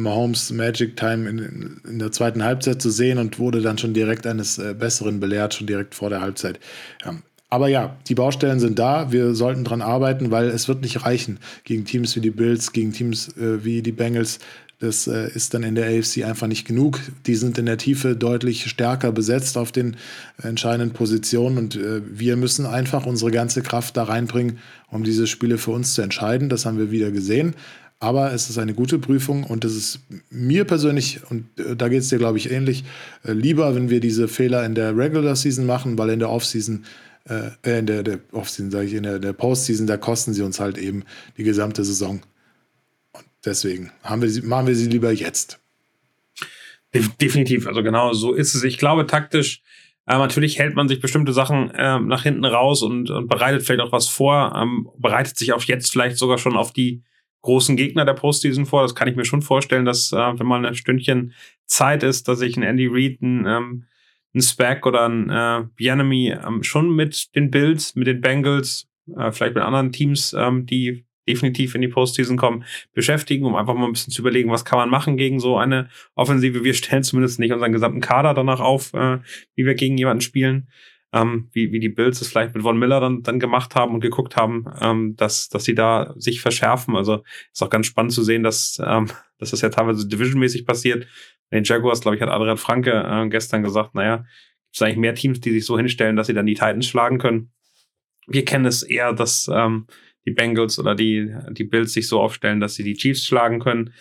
Mahomes 0.00 0.50
Magic 0.50 0.96
Time 0.96 1.28
in, 1.28 1.80
in, 1.88 1.98
der 1.98 2.12
zweiten 2.12 2.42
Halbzeit 2.44 2.80
zu 2.80 2.90
sehen 2.90 3.18
und 3.18 3.38
wurde 3.38 3.62
dann 3.62 3.78
schon 3.78 3.94
direkt 3.94 4.26
eines 4.26 4.58
äh, 4.58 4.74
Besseren 4.74 5.20
belehrt, 5.20 5.54
schon 5.54 5.66
direkt 5.66 5.94
vor 5.94 6.10
der 6.10 6.20
Halbzeit. 6.20 6.60
Ja. 7.04 7.14
Aber 7.50 7.68
ja, 7.68 7.96
die 8.08 8.16
Baustellen 8.16 8.58
sind 8.58 8.80
da. 8.80 9.12
Wir 9.12 9.34
sollten 9.34 9.62
dran 9.62 9.80
arbeiten, 9.80 10.32
weil 10.32 10.48
es 10.48 10.66
wird 10.66 10.82
nicht 10.82 11.04
reichen 11.04 11.38
gegen 11.62 11.84
Teams 11.84 12.16
wie 12.16 12.20
die 12.20 12.32
Bills, 12.32 12.72
gegen 12.72 12.92
Teams 12.92 13.28
äh, 13.36 13.64
wie 13.64 13.80
die 13.80 13.92
Bengals. 13.92 14.40
Das 14.80 15.06
äh, 15.06 15.30
ist 15.34 15.54
dann 15.54 15.62
in 15.62 15.76
der 15.76 15.86
AFC 15.86 16.24
einfach 16.24 16.48
nicht 16.48 16.66
genug. 16.66 17.00
Die 17.26 17.36
sind 17.36 17.56
in 17.56 17.66
der 17.66 17.78
Tiefe 17.78 18.16
deutlich 18.16 18.68
stärker 18.68 19.12
besetzt 19.12 19.56
auf 19.56 19.72
den 19.72 19.96
entscheidenden 20.42 20.92
Positionen 20.92 21.58
und 21.58 21.76
äh, 21.76 22.02
wir 22.04 22.36
müssen 22.36 22.66
einfach 22.66 23.06
unsere 23.06 23.30
ganze 23.30 23.62
Kraft 23.62 23.96
da 23.96 24.02
reinbringen, 24.02 24.58
um 24.90 25.04
diese 25.04 25.26
Spiele 25.26 25.56
für 25.56 25.70
uns 25.70 25.94
zu 25.94 26.02
entscheiden. 26.02 26.48
Das 26.48 26.66
haben 26.66 26.78
wir 26.78 26.90
wieder 26.90 27.12
gesehen. 27.12 27.54
Aber 28.00 28.32
es 28.32 28.50
ist 28.50 28.58
eine 28.58 28.74
gute 28.74 28.98
Prüfung 28.98 29.44
und 29.44 29.64
es 29.64 29.74
ist 29.74 30.00
mir 30.30 30.64
persönlich, 30.64 31.20
und 31.30 31.46
äh, 31.58 31.76
da 31.76 31.88
geht 31.88 32.00
es 32.00 32.08
dir, 32.08 32.18
glaube 32.18 32.38
ich, 32.38 32.50
ähnlich, 32.50 32.84
äh, 33.24 33.32
lieber, 33.32 33.74
wenn 33.74 33.88
wir 33.88 34.00
diese 34.00 34.28
Fehler 34.28 34.64
in 34.66 34.74
der 34.74 34.96
Regular 34.96 35.36
Season 35.36 35.64
machen, 35.64 35.96
weil 35.96 36.10
in 36.10 36.18
der 36.18 36.30
Offseason, 36.30 36.84
äh, 37.28 37.50
äh 37.62 37.78
in 37.78 37.86
der, 37.86 38.02
der 38.02 38.20
Offseason, 38.32 38.70
sage 38.70 38.86
ich, 38.86 38.94
in 38.94 39.04
der, 39.04 39.18
der 39.18 39.32
Postseason, 39.32 39.86
da 39.86 39.96
kosten 39.96 40.34
sie 40.34 40.42
uns 40.42 40.60
halt 40.60 40.76
eben 40.76 41.04
die 41.38 41.44
gesamte 41.44 41.84
Saison. 41.84 42.20
Und 43.12 43.24
deswegen 43.44 43.90
haben 44.02 44.22
wir 44.22 44.28
sie, 44.28 44.42
machen 44.42 44.66
wir 44.66 44.74
sie 44.74 44.88
lieber 44.88 45.12
jetzt. 45.12 45.60
Definitiv, 47.20 47.66
also 47.66 47.82
genau 47.82 48.12
so 48.12 48.34
ist 48.34 48.54
es. 48.54 48.62
Ich 48.62 48.78
glaube, 48.78 49.06
taktisch, 49.06 49.62
äh, 50.06 50.16
natürlich 50.16 50.58
hält 50.58 50.76
man 50.76 50.88
sich 50.88 51.00
bestimmte 51.00 51.32
Sachen 51.32 51.70
äh, 51.70 51.98
nach 51.98 52.22
hinten 52.22 52.44
raus 52.44 52.82
und, 52.82 53.10
und, 53.10 53.28
bereitet 53.28 53.62
vielleicht 53.62 53.80
auch 53.80 53.92
was 53.92 54.08
vor, 54.08 54.54
ähm, 54.54 54.88
bereitet 54.98 55.36
sich 55.36 55.52
auch 55.52 55.62
jetzt 55.62 55.90
vielleicht 55.90 56.18
sogar 56.18 56.38
schon 56.38 56.56
auf 56.56 56.72
die 56.72 57.02
großen 57.44 57.76
Gegner 57.76 58.06
der 58.06 58.14
Postseason 58.14 58.64
vor. 58.64 58.82
Das 58.82 58.94
kann 58.94 59.06
ich 59.06 59.16
mir 59.16 59.26
schon 59.26 59.42
vorstellen, 59.42 59.84
dass 59.84 60.12
äh, 60.12 60.16
wenn 60.16 60.46
mal 60.46 60.64
ein 60.64 60.74
Stündchen 60.74 61.34
Zeit 61.66 62.02
ist, 62.02 62.26
dass 62.26 62.40
ich 62.40 62.56
einen 62.56 62.66
Andy 62.66 62.88
Reid, 62.90 63.18
einen, 63.22 63.46
ähm, 63.46 63.84
einen 64.32 64.42
Spack 64.42 64.86
oder 64.86 65.04
einen 65.04 65.30
äh, 65.30 65.66
Bienemy 65.76 66.30
ähm, 66.30 66.62
schon 66.62 66.96
mit 66.96 67.34
den 67.36 67.50
Bills, 67.50 67.94
mit 67.96 68.06
den 68.06 68.22
Bengals, 68.22 68.88
äh, 69.14 69.30
vielleicht 69.30 69.54
mit 69.54 69.62
anderen 69.62 69.92
Teams, 69.92 70.34
ähm, 70.36 70.64
die 70.64 71.04
definitiv 71.28 71.74
in 71.74 71.82
die 71.82 71.88
Postseason 71.88 72.38
kommen, 72.38 72.64
beschäftigen, 72.92 73.44
um 73.44 73.56
einfach 73.56 73.74
mal 73.74 73.86
ein 73.86 73.92
bisschen 73.92 74.12
zu 74.12 74.22
überlegen, 74.22 74.50
was 74.50 74.64
kann 74.64 74.78
man 74.78 74.90
machen 74.90 75.16
gegen 75.16 75.38
so 75.38 75.58
eine 75.58 75.88
Offensive. 76.14 76.64
Wir 76.64 76.74
stellen 76.74 77.02
zumindest 77.02 77.38
nicht 77.40 77.52
unseren 77.52 77.72
gesamten 77.72 78.00
Kader 78.00 78.32
danach 78.32 78.60
auf, 78.60 78.94
äh, 78.94 79.18
wie 79.54 79.66
wir 79.66 79.74
gegen 79.74 79.98
jemanden 79.98 80.22
spielen. 80.22 80.68
Ähm, 81.14 81.48
wie, 81.52 81.70
wie 81.70 81.78
die 81.78 81.88
Bills 81.88 82.20
es 82.20 82.28
vielleicht 82.28 82.54
mit 82.54 82.64
Von 82.64 82.76
Miller 82.76 82.98
dann, 82.98 83.22
dann 83.22 83.38
gemacht 83.38 83.76
haben 83.76 83.94
und 83.94 84.00
geguckt 84.00 84.34
haben, 84.34 84.66
ähm, 84.80 85.14
dass, 85.14 85.48
dass 85.48 85.62
sie 85.62 85.76
da 85.76 86.12
sich 86.16 86.40
verschärfen. 86.40 86.96
Also 86.96 87.22
ist 87.52 87.62
auch 87.62 87.70
ganz 87.70 87.86
spannend 87.86 88.12
zu 88.12 88.24
sehen, 88.24 88.42
dass, 88.42 88.82
ähm, 88.84 89.08
dass 89.38 89.52
das 89.52 89.60
ja 89.60 89.68
teilweise 89.68 90.08
divisionmäßig 90.08 90.66
passiert. 90.66 91.06
Den 91.52 91.62
Jaguars, 91.62 92.00
glaube 92.00 92.16
ich, 92.16 92.22
hat 92.22 92.30
Adrian 92.30 92.56
Franke 92.56 92.90
äh, 92.90 93.28
gestern 93.28 93.62
gesagt, 93.62 93.94
naja, 93.94 94.16
gibt 94.16 94.26
es 94.72 94.82
eigentlich 94.82 94.96
mehr 94.96 95.14
Teams, 95.14 95.40
die 95.40 95.52
sich 95.52 95.64
so 95.64 95.78
hinstellen, 95.78 96.16
dass 96.16 96.26
sie 96.26 96.34
dann 96.34 96.46
die 96.46 96.54
Titans 96.54 96.88
schlagen 96.88 97.18
können. 97.18 97.52
Wir 98.26 98.44
kennen 98.44 98.64
es 98.64 98.82
eher, 98.82 99.12
dass 99.12 99.48
ähm, 99.52 99.86
die 100.26 100.32
Bengals 100.32 100.80
oder 100.80 100.96
die, 100.96 101.32
die 101.50 101.64
Bills 101.64 101.92
sich 101.92 102.08
so 102.08 102.20
aufstellen, 102.20 102.58
dass 102.58 102.74
sie 102.74 102.82
die 102.82 102.94
Chiefs 102.94 103.24
schlagen 103.24 103.60
können. 103.60 103.92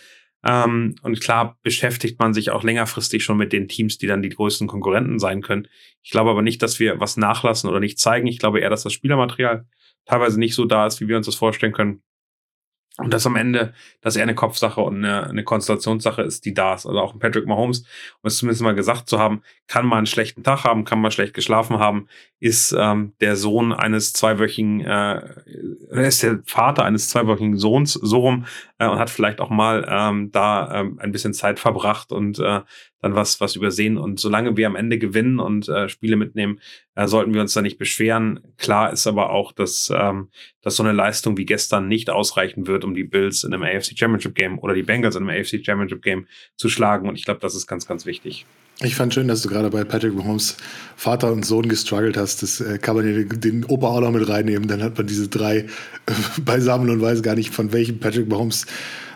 Ähm, 0.46 0.96
und 1.02 1.22
klar 1.22 1.58
beschäftigt 1.64 2.20
man 2.20 2.34
sich 2.34 2.52
auch 2.52 2.64
längerfristig 2.64 3.24
schon 3.24 3.38
mit 3.38 3.54
den 3.54 3.68
Teams, 3.68 3.98
die 3.98 4.08
dann 4.08 4.22
die 4.22 4.30
größten 4.30 4.68
Konkurrenten 4.68 5.20
sein 5.20 5.42
können. 5.42 5.68
Ich 6.02 6.12
glaube 6.12 6.30
aber 6.30 6.42
nicht, 6.42 6.62
dass 6.62 6.80
wir 6.80 7.00
was 7.00 7.16
nachlassen 7.18 7.70
oder 7.70 7.80
nicht 7.80 8.00
zeigen. 8.00 8.28
Ich 8.28 8.40
glaube 8.40 8.60
eher, 8.60 8.70
dass 8.70 8.84
das 8.84 8.94
Spielermaterial 8.94 9.66
teilweise 10.06 10.40
nicht 10.40 10.56
so 10.56 10.66
da 10.66 10.86
ist, 10.86 11.00
wie 11.00 11.08
wir 11.08 11.18
uns 11.18 11.28
das 11.28 11.36
vorstellen 11.36 11.72
können. 11.72 12.04
Und 12.98 13.12
das 13.12 13.26
am 13.26 13.36
Ende, 13.36 13.74
dass 14.02 14.16
er 14.16 14.22
eine 14.22 14.36
Kopfsache 14.36 14.80
und 14.80 14.98
eine, 14.98 15.28
eine 15.28 15.44
Konstellationssache 15.44 16.22
ist, 16.22 16.46
die 16.46 16.54
da 16.54 16.76
ist. 16.76 16.86
Also 16.86 17.00
auch 17.00 17.14
ein 17.14 17.20
Patrick 17.20 17.48
Mahomes, 17.48 17.80
um 18.22 18.28
es 18.28 18.38
zumindest 18.38 18.62
mal 18.62 18.76
gesagt 18.76 19.10
zu 19.10 19.18
haben, 19.18 19.42
kann 19.68 19.88
man 19.88 20.00
einen 20.00 20.06
schlechten 20.06 20.44
Tag 20.44 20.64
haben, 20.64 20.86
kann 20.86 21.02
man 21.02 21.10
schlecht 21.10 21.34
geschlafen 21.34 21.80
haben, 21.80 22.08
ist 22.40 22.76
ähm, 22.78 23.14
der 23.20 23.36
Sohn 23.36 23.74
eines 23.74 24.14
zweiwöchigen, 24.14 24.82
äh, 24.82 25.22
ist 25.90 26.22
der 26.22 26.42
Vater 26.46 26.86
eines 26.86 27.10
zweiwöchigen 27.10 27.58
Sohns 27.58 27.94
so 27.94 28.20
rum 28.20 28.46
äh, 28.78 28.88
und 28.88 29.00
hat 29.00 29.10
vielleicht 29.10 29.42
auch 29.42 29.50
mal 29.50 29.88
ähm, 29.90 30.32
da 30.32 30.82
ähm, 30.82 31.00
ein 31.00 31.12
bisschen 31.12 31.34
Zeit 31.34 31.60
verbracht 31.60 32.12
und 32.12 32.38
äh, 32.38 32.62
dann 33.04 33.16
was, 33.16 33.42
was 33.42 33.56
übersehen. 33.56 33.98
Und 33.98 34.20
solange 34.20 34.56
wir 34.56 34.66
am 34.66 34.78
Ende 34.78 34.98
gewinnen 34.98 35.40
und 35.40 35.68
äh, 35.68 35.90
Spiele 35.90 36.16
mitnehmen, 36.16 36.60
äh, 36.96 37.06
sollten 37.06 37.34
wir 37.34 37.42
uns 37.42 37.54
da 37.54 37.62
nicht 37.62 37.78
beschweren. 37.78 38.40
Klar 38.58 38.94
ist 38.94 39.06
aber 39.08 39.30
auch, 39.30 39.52
dass, 39.52 39.92
ähm, 39.94 40.30
dass 40.62 40.78
so 40.78 40.84
eine 40.84 40.94
Leistung 40.94 41.38
wie 41.38 41.46
gestern 41.46 41.90
nicht 41.90 42.10
ausreichen 42.10 42.66
wird, 42.66 42.86
um 42.86 42.96
die 42.96 43.04
Bills 43.04 43.44
in 43.44 43.54
einem 43.54 43.64
AFC 43.64 43.98
Championship 43.98 44.36
Game 44.36 44.58
oder 44.58 44.74
die 44.74 44.84
Bengals 44.84 45.16
in 45.16 45.28
einem 45.28 45.42
AFC 45.42 45.64
Championship 45.64 46.02
Game 46.02 46.28
zu 46.56 46.70
schlagen. 46.70 47.10
Und 47.10 47.18
ich 47.18 47.26
glaube, 47.26 47.42
das 47.42 47.56
ist 47.56 47.68
ganz, 47.68 47.86
ganz 47.86 48.06
wichtig. 48.06 48.46
Ich 48.82 48.96
fand 48.96 49.14
schön, 49.14 49.28
dass 49.28 49.42
du 49.42 49.50
gerade 49.50 49.70
bei 49.70 49.84
Patrick 49.84 50.16
Mahomes 50.16 50.56
Vater 50.96 51.32
und 51.32 51.46
Sohn 51.46 51.68
gestruggelt 51.68 52.16
hast. 52.16 52.42
Das 52.42 52.62
äh, 52.62 52.80
kann 52.80 52.96
man 52.96 53.06
den, 53.06 53.40
den 53.40 53.66
Opa 53.66 53.88
auch 53.88 54.02
noch 54.02 54.12
mit 54.12 54.28
reinnehmen. 54.28 54.68
Dann 54.68 54.82
hat 54.82 54.98
man 54.98 55.08
diese 55.08 55.28
drei 55.28 55.58
äh, 55.58 55.68
beisammen 56.42 56.90
und 56.90 57.02
weiß 57.02 57.22
gar 57.22 57.36
nicht, 57.36 57.54
von 57.54 57.74
welchem 57.74 58.00
Patrick 58.00 58.30
Mahomes 58.30 58.66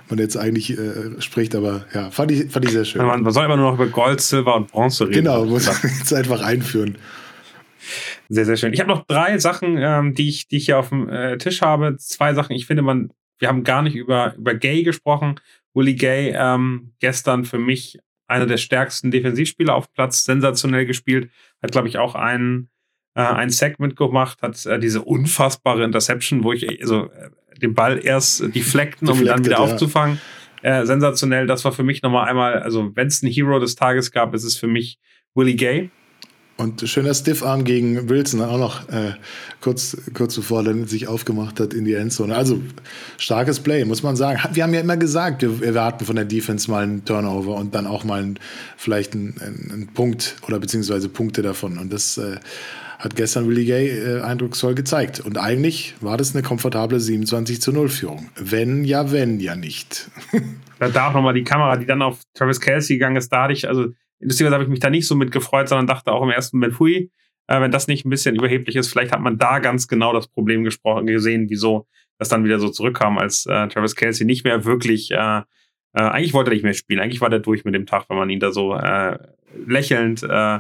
man 0.10 0.20
jetzt 0.20 0.38
eigentlich 0.38 0.78
äh, 0.78 1.22
spricht. 1.22 1.56
Aber 1.56 1.86
ja, 1.94 2.12
fand 2.12 2.32
ich, 2.32 2.52
fand 2.52 2.66
ich 2.66 2.72
sehr 2.72 2.86
schön. 2.86 3.06
Man, 3.06 3.22
man 3.22 3.34
soll 3.34 3.46
immer 3.46 3.58
nur 3.58 3.72
noch 3.72 3.76
über 3.76 3.88
Gold, 3.88 4.22
Silber 4.22 4.56
und 4.56 4.72
Bronze 4.72 5.06
reden. 5.06 5.26
Genau, 5.26 5.46
muss 5.46 5.68
man 5.68 5.92
jetzt 6.00 6.14
einfach 6.14 6.42
einführen. 6.42 6.98
Sehr, 8.30 8.46
sehr 8.46 8.58
schön. 8.58 8.74
Ich 8.74 8.80
habe 8.80 8.90
noch 8.90 9.06
drei 9.06 9.38
Sachen, 9.38 9.78
ähm, 9.78 10.14
die, 10.14 10.30
ich, 10.30 10.48
die 10.48 10.58
ich 10.58 10.66
hier 10.66 10.80
auf 10.80 10.90
dem 10.90 11.10
äh, 11.10 11.38
Tisch 11.38 11.62
habe. 11.62 11.96
Zwei 11.98 12.34
Sachen. 12.34 12.54
Ich 12.56 12.66
finde, 12.66 12.82
man, 12.82 13.12
wir 13.40 13.48
haben 13.48 13.64
gar 13.64 13.82
nicht 13.82 13.96
über, 13.96 14.36
über 14.36 14.54
Gay 14.54 14.84
gesprochen. 14.84 15.40
Willie 15.74 15.96
Gay 15.96 16.34
ähm, 16.36 16.94
gestern 17.00 17.46
für 17.46 17.60
mich 17.60 18.00
einer 18.28 18.46
der 18.46 18.58
stärksten 18.58 19.12
Defensivspieler 19.12 19.74
auf 19.74 19.92
Platz, 19.94 20.26
sensationell 20.26 20.86
gespielt, 20.86 21.32
hat, 21.62 21.72
glaube 21.72 21.88
ich, 21.88 21.98
auch 21.98 22.16
einen, 22.16 22.70
äh, 23.16 23.22
einen 23.22 23.50
Sack 23.50 23.80
mitgemacht, 23.80 24.42
hat 24.42 24.66
äh, 24.66 24.80
diese 24.80 25.02
unfassbare 25.02 25.84
Interception, 25.84 26.44
wo 26.44 26.52
ich 26.52 26.82
also, 26.82 27.10
äh, 27.12 27.30
den 27.60 27.74
Ball 27.74 28.00
erst 28.04 28.44
deflecten, 28.56 29.08
um 29.10 29.20
ihn 29.20 29.26
dann 29.26 29.46
wieder 29.46 29.58
ja. 29.58 29.60
aufzufangen. 29.60 30.20
Äh, 30.62 30.86
sensationell, 30.86 31.48
das 31.48 31.64
war 31.66 31.72
für 31.72 31.84
mich 31.84 32.02
nochmal 32.02 32.28
einmal, 32.28 32.60
also 32.60 32.92
wenn 32.96 33.08
es 33.08 33.22
einen 33.22 33.32
Hero 33.32 33.60
des 33.60 33.76
Tages 33.76 34.12
gab, 34.12 34.34
ist 34.34 34.44
es 34.44 34.58
für 34.58 34.68
mich 34.68 35.00
Willie 35.36 35.56
Gay. 35.56 35.92
Und 36.58 36.82
schöner 36.90 37.14
Stiffarm 37.14 37.64
gegen 37.64 38.10
Wilson 38.10 38.42
auch 38.42 38.58
noch 38.58 38.90
äh, 38.90 39.14
kurz, 39.62 39.96
kurz 40.16 40.36
bevor 40.36 40.66
er 40.66 40.88
sich 40.88 41.08
aufgemacht 41.08 41.60
hat 41.60 41.76
in 41.76 41.86
die 41.86 41.94
Endzone. 41.94 42.36
Also 42.36 42.60
starkes 43.20 43.60
Play, 43.60 43.86
muss 43.86 44.02
man 44.02 44.16
sagen. 44.16 44.40
Wir 44.54 44.64
haben 44.64 44.74
ja 44.74 44.80
immer 44.80 44.98
gesagt, 44.98 45.44
wir 45.44 45.64
erwarten 45.64 46.04
von 46.04 46.16
der 46.16 46.26
Defense 46.26 46.70
mal 46.72 46.82
einen 46.82 47.06
Turnover 47.06 47.56
und 47.56 47.76
dann 47.76 47.86
auch 47.86 48.04
mal 48.04 48.24
einen, 48.24 48.40
vielleicht 48.76 49.14
einen, 49.14 49.40
einen 49.40 49.90
Punkt 49.94 50.38
oder 50.48 50.58
beziehungsweise 50.58 51.10
Punkte 51.10 51.44
davon. 51.44 51.78
Und 51.78 51.94
das 51.94 52.18
äh, 52.18 52.38
hat 53.00 53.16
gestern 53.16 53.48
Willie 53.48 53.66
Gay 53.66 53.90
äh, 53.90 54.22
eindrucksvoll 54.22 54.76
gezeigt. 54.76 55.20
Und 55.20 55.38
eigentlich 55.38 55.96
war 56.02 56.18
das 56.18 56.36
eine 56.36 56.44
komfortable 56.44 57.00
27 57.00 57.62
zu 57.62 57.72
0 57.72 57.90
Führung. 57.90 58.30
Wenn 58.36 58.84
ja, 58.84 59.12
wenn 59.12 59.40
ja 59.40 59.56
nicht. 59.56 60.10
da 60.80 61.10
auch 61.10 61.14
nochmal 61.14 61.34
die 61.34 61.44
Kamera, 61.44 61.78
die 61.78 61.86
dann 61.86 62.02
auf 62.02 62.22
Travis 62.34 62.60
Kelsey 62.60 62.98
gegangen 62.98 63.18
ist, 63.18 63.30
da 63.30 63.44
hatte 63.44 63.54
ich, 63.54 63.68
also 63.68 63.88
Lustigerweise 64.20 64.56
habe 64.56 64.64
ich 64.64 64.70
mich 64.70 64.80
da 64.80 64.90
nicht 64.90 65.08
so 65.08 65.16
mit 65.16 65.32
gefreut, 65.32 65.70
sondern 65.70 65.88
dachte 65.88 66.12
auch 66.12 66.24
im 66.24 66.30
ersten 66.30 66.58
Moment, 66.58 66.80
hui, 66.80 67.12
äh, 67.48 67.62
wenn 67.62 67.72
das 67.72 67.88
nicht 67.88 68.06
ein 68.06 68.10
bisschen 68.10 68.36
überheblich 68.36 68.76
ist, 68.76 68.88
vielleicht 68.88 69.12
hat 69.12 69.22
man 69.22 69.38
da 69.38 69.60
ganz 69.60 69.88
genau 69.88 70.14
das 70.14 70.28
Problem 70.28 70.64
gesprochen, 70.64 71.06
gesehen, 71.06 71.50
wieso 71.50 71.88
das 72.18 72.30
dann 72.30 72.44
wieder 72.44 72.60
so 72.60 72.70
zurückkam, 72.70 73.18
als 73.18 73.46
äh, 73.46 73.68
Travis 73.68 73.96
Kelsey 73.96 74.26
nicht 74.26 74.44
mehr 74.44 74.66
wirklich, 74.66 75.12
äh, 75.12 75.16
äh, 75.18 75.44
eigentlich 75.94 76.34
wollte 76.34 76.50
er 76.50 76.56
nicht 76.56 76.64
mehr 76.64 76.74
spielen, 76.74 77.00
eigentlich 77.00 77.22
war 77.22 77.30
der 77.30 77.40
durch 77.40 77.64
mit 77.64 77.76
dem 77.76 77.86
Tag, 77.86 78.10
wenn 78.10 78.18
man 78.18 78.30
ihn 78.30 78.40
da 78.40 78.52
so 78.52 78.74
äh, 78.74 79.20
lächelnd 79.66 80.24
äh, 80.24 80.60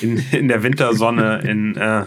in, 0.00 0.18
in 0.32 0.48
der 0.48 0.62
Wintersonne 0.62 1.40
in, 1.44 1.76
äh, 1.76 2.04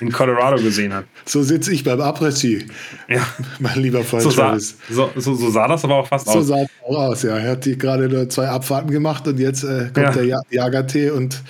in 0.00 0.12
Colorado 0.12 0.56
gesehen 0.56 0.92
hat. 0.92 1.06
So 1.24 1.42
sitze 1.42 1.72
ich 1.72 1.84
beim 1.84 2.00
Après-Ski. 2.00 2.66
Ja. 3.08 3.26
Mein 3.58 3.80
lieber 3.80 4.02
Freund 4.04 4.22
so 4.22 4.30
sah, 4.30 4.58
so, 4.58 5.10
so, 5.16 5.34
so, 5.34 5.50
sah 5.50 5.68
das 5.68 5.84
aber 5.84 5.96
auch 5.96 6.06
fast 6.06 6.26
so 6.26 6.32
aus. 6.32 6.46
So 6.46 6.54
sah 6.54 6.62
es 6.62 6.70
auch 6.84 6.96
aus, 6.96 7.22
ja. 7.22 7.36
Er 7.36 7.52
hat 7.52 7.64
gerade 7.64 8.08
nur 8.08 8.28
zwei 8.28 8.48
Abfahrten 8.48 8.90
gemacht 8.90 9.26
und 9.26 9.38
jetzt 9.38 9.64
äh, 9.64 9.90
kommt 9.92 9.96
ja. 9.96 10.10
der 10.12 10.24
ja 10.24 10.40
Jagertee 10.50 11.10
und 11.10 11.42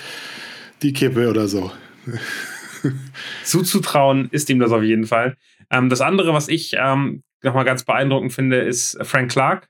die 0.81 0.93
Kippe 0.93 1.29
oder 1.29 1.47
so. 1.47 1.71
Zuzutrauen 3.43 4.29
ist 4.31 4.49
ihm 4.49 4.59
das 4.59 4.71
auf 4.71 4.83
jeden 4.83 5.05
Fall. 5.05 5.35
Ähm, 5.69 5.89
das 5.89 6.01
andere, 6.01 6.33
was 6.33 6.47
ich 6.47 6.75
ähm, 6.77 7.23
nochmal 7.41 7.65
ganz 7.65 7.83
beeindruckend 7.83 8.33
finde, 8.33 8.57
ist 8.59 8.97
Frank 9.03 9.31
Clark, 9.31 9.67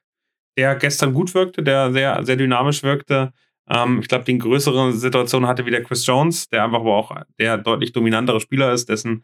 der 0.57 0.75
gestern 0.75 1.13
gut 1.13 1.33
wirkte, 1.33 1.63
der 1.63 1.91
sehr, 1.91 2.23
sehr 2.23 2.35
dynamisch 2.35 2.83
wirkte. 2.83 3.31
Ähm, 3.69 3.99
ich 4.01 4.07
glaube, 4.07 4.25
die 4.25 4.37
größere 4.37 4.93
Situation 4.93 5.47
hatte 5.47 5.65
wieder 5.65 5.81
Chris 5.81 6.05
Jones, 6.05 6.49
der 6.49 6.63
einfach 6.63 6.79
aber 6.79 6.95
auch 6.95 7.15
der 7.39 7.57
deutlich 7.57 7.91
dominantere 7.91 8.39
Spieler 8.39 8.71
ist, 8.73 8.89
dessen, 8.89 9.23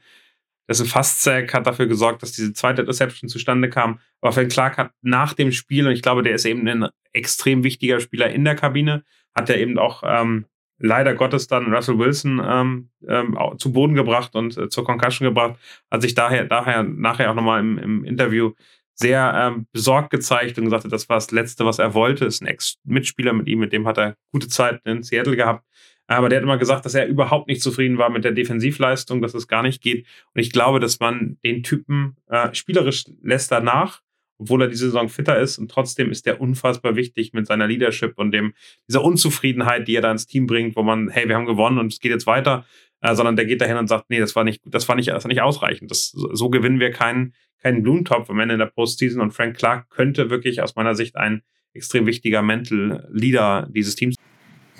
dessen 0.69 0.85
Fast-Sack 0.85 1.53
hat 1.53 1.67
dafür 1.67 1.87
gesorgt, 1.87 2.21
dass 2.21 2.33
diese 2.33 2.53
zweite 2.53 2.87
Reception 2.87 3.29
zustande 3.29 3.69
kam. 3.69 3.99
Aber 4.21 4.33
Frank 4.33 4.51
Clark 4.51 4.77
hat 4.77 4.91
nach 5.01 5.33
dem 5.33 5.51
Spiel, 5.51 5.87
und 5.87 5.93
ich 5.93 6.01
glaube, 6.01 6.23
der 6.23 6.35
ist 6.35 6.45
eben 6.45 6.67
ein 6.67 6.89
extrem 7.13 7.63
wichtiger 7.63 7.99
Spieler 7.99 8.29
in 8.29 8.45
der 8.45 8.55
Kabine, 8.55 9.03
hat 9.35 9.49
er 9.49 9.59
eben 9.59 9.77
auch 9.77 10.03
ähm, 10.05 10.45
leider 10.77 11.13
Gottes 11.15 11.47
dann 11.47 11.73
Russell 11.73 11.97
Wilson 11.97 12.41
ähm, 12.45 12.89
ähm, 13.07 13.37
zu 13.57 13.71
Boden 13.71 13.95
gebracht 13.95 14.35
und 14.35 14.57
äh, 14.57 14.69
zur 14.69 14.83
Concussion 14.83 15.27
gebracht, 15.27 15.55
hat 15.89 16.01
sich 16.01 16.13
daher, 16.13 16.45
daher 16.45 16.83
nachher 16.83 17.31
auch 17.31 17.35
nochmal 17.35 17.61
im, 17.61 17.77
im 17.77 18.05
Interview 18.05 18.51
sehr 18.95 19.33
ähm, 19.35 19.67
besorgt 19.71 20.11
gezeigt 20.11 20.57
und 20.57 20.65
gesagt 20.65 20.83
hat, 20.83 20.91
das 20.91 21.09
war 21.09 21.17
das 21.17 21.31
Letzte, 21.31 21.65
was 21.65 21.79
er 21.79 21.93
wollte. 21.93 22.25
Ist 22.25 22.41
ein 22.41 22.47
Ex-Mitspieler 22.47 23.33
mit 23.33 23.47
ihm, 23.47 23.59
mit 23.59 23.73
dem 23.73 23.87
hat 23.87 23.97
er 23.97 24.15
gute 24.31 24.47
Zeit 24.47 24.81
in 24.85 25.03
Seattle 25.03 25.35
gehabt. 25.35 25.65
Aber 26.07 26.29
der 26.29 26.37
hat 26.37 26.43
immer 26.43 26.57
gesagt, 26.57 26.85
dass 26.85 26.95
er 26.95 27.07
überhaupt 27.07 27.47
nicht 27.47 27.61
zufrieden 27.61 27.97
war 27.97 28.09
mit 28.09 28.23
der 28.23 28.33
Defensivleistung, 28.33 29.21
dass 29.21 29.33
es 29.33 29.47
gar 29.47 29.63
nicht 29.63 29.81
geht. 29.81 30.05
Und 30.33 30.41
ich 30.41 30.51
glaube, 30.51 30.79
dass 30.79 30.99
man 30.99 31.37
den 31.45 31.63
Typen 31.63 32.17
äh, 32.27 32.53
spielerisch 32.53 33.05
lässt 33.21 33.51
danach, 33.51 34.01
obwohl 34.37 34.63
er 34.63 34.67
diese 34.67 34.85
Saison 34.85 35.07
fitter 35.07 35.39
ist. 35.39 35.57
Und 35.57 35.71
trotzdem 35.71 36.11
ist 36.11 36.25
der 36.25 36.41
unfassbar 36.41 36.95
wichtig 36.95 37.33
mit 37.33 37.47
seiner 37.47 37.67
Leadership 37.67 38.13
und 38.17 38.31
dem, 38.31 38.53
dieser 38.87 39.03
Unzufriedenheit, 39.03 39.87
die 39.87 39.95
er 39.95 40.01
da 40.01 40.11
ins 40.11 40.27
Team 40.27 40.45
bringt, 40.45 40.75
wo 40.75 40.83
man, 40.83 41.09
hey, 41.09 41.27
wir 41.27 41.35
haben 41.35 41.45
gewonnen 41.45 41.77
und 41.77 41.93
es 41.93 41.99
geht 41.99 42.11
jetzt 42.11 42.27
weiter. 42.27 42.65
Äh, 43.03 43.15
sondern 43.15 43.35
der 43.35 43.45
geht 43.45 43.59
dahin 43.59 43.75
und 43.75 43.87
sagt, 43.87 44.09
nee, 44.09 44.19
das 44.19 44.33
war 44.33 44.45
nicht, 44.45 44.61
das 44.65 44.87
war 44.87 44.95
nicht, 44.95 45.09
das 45.09 45.25
war 45.25 45.29
nicht 45.29 45.41
ausreichend. 45.41 45.91
Das, 45.91 46.11
so 46.11 46.49
gewinnen 46.49 46.79
wir 46.79 46.91
keinen, 46.91 47.33
keinen 47.61 47.83
Blumentopf 47.83 48.29
am 48.29 48.39
Ende 48.39 48.53
in 48.53 48.59
der 48.59 48.67
Postseason 48.67 49.21
und 49.21 49.31
Frank 49.31 49.57
Clark 49.57 49.89
könnte 49.89 50.29
wirklich 50.29 50.61
aus 50.61 50.77
meiner 50.77 50.95
Sicht 50.95 51.17
ein 51.17 51.43
extrem 51.73 52.05
wichtiger 52.05 52.41
Mental 52.41 53.05
Leader 53.11 53.67
dieses 53.71 53.95
Teams 53.95 54.15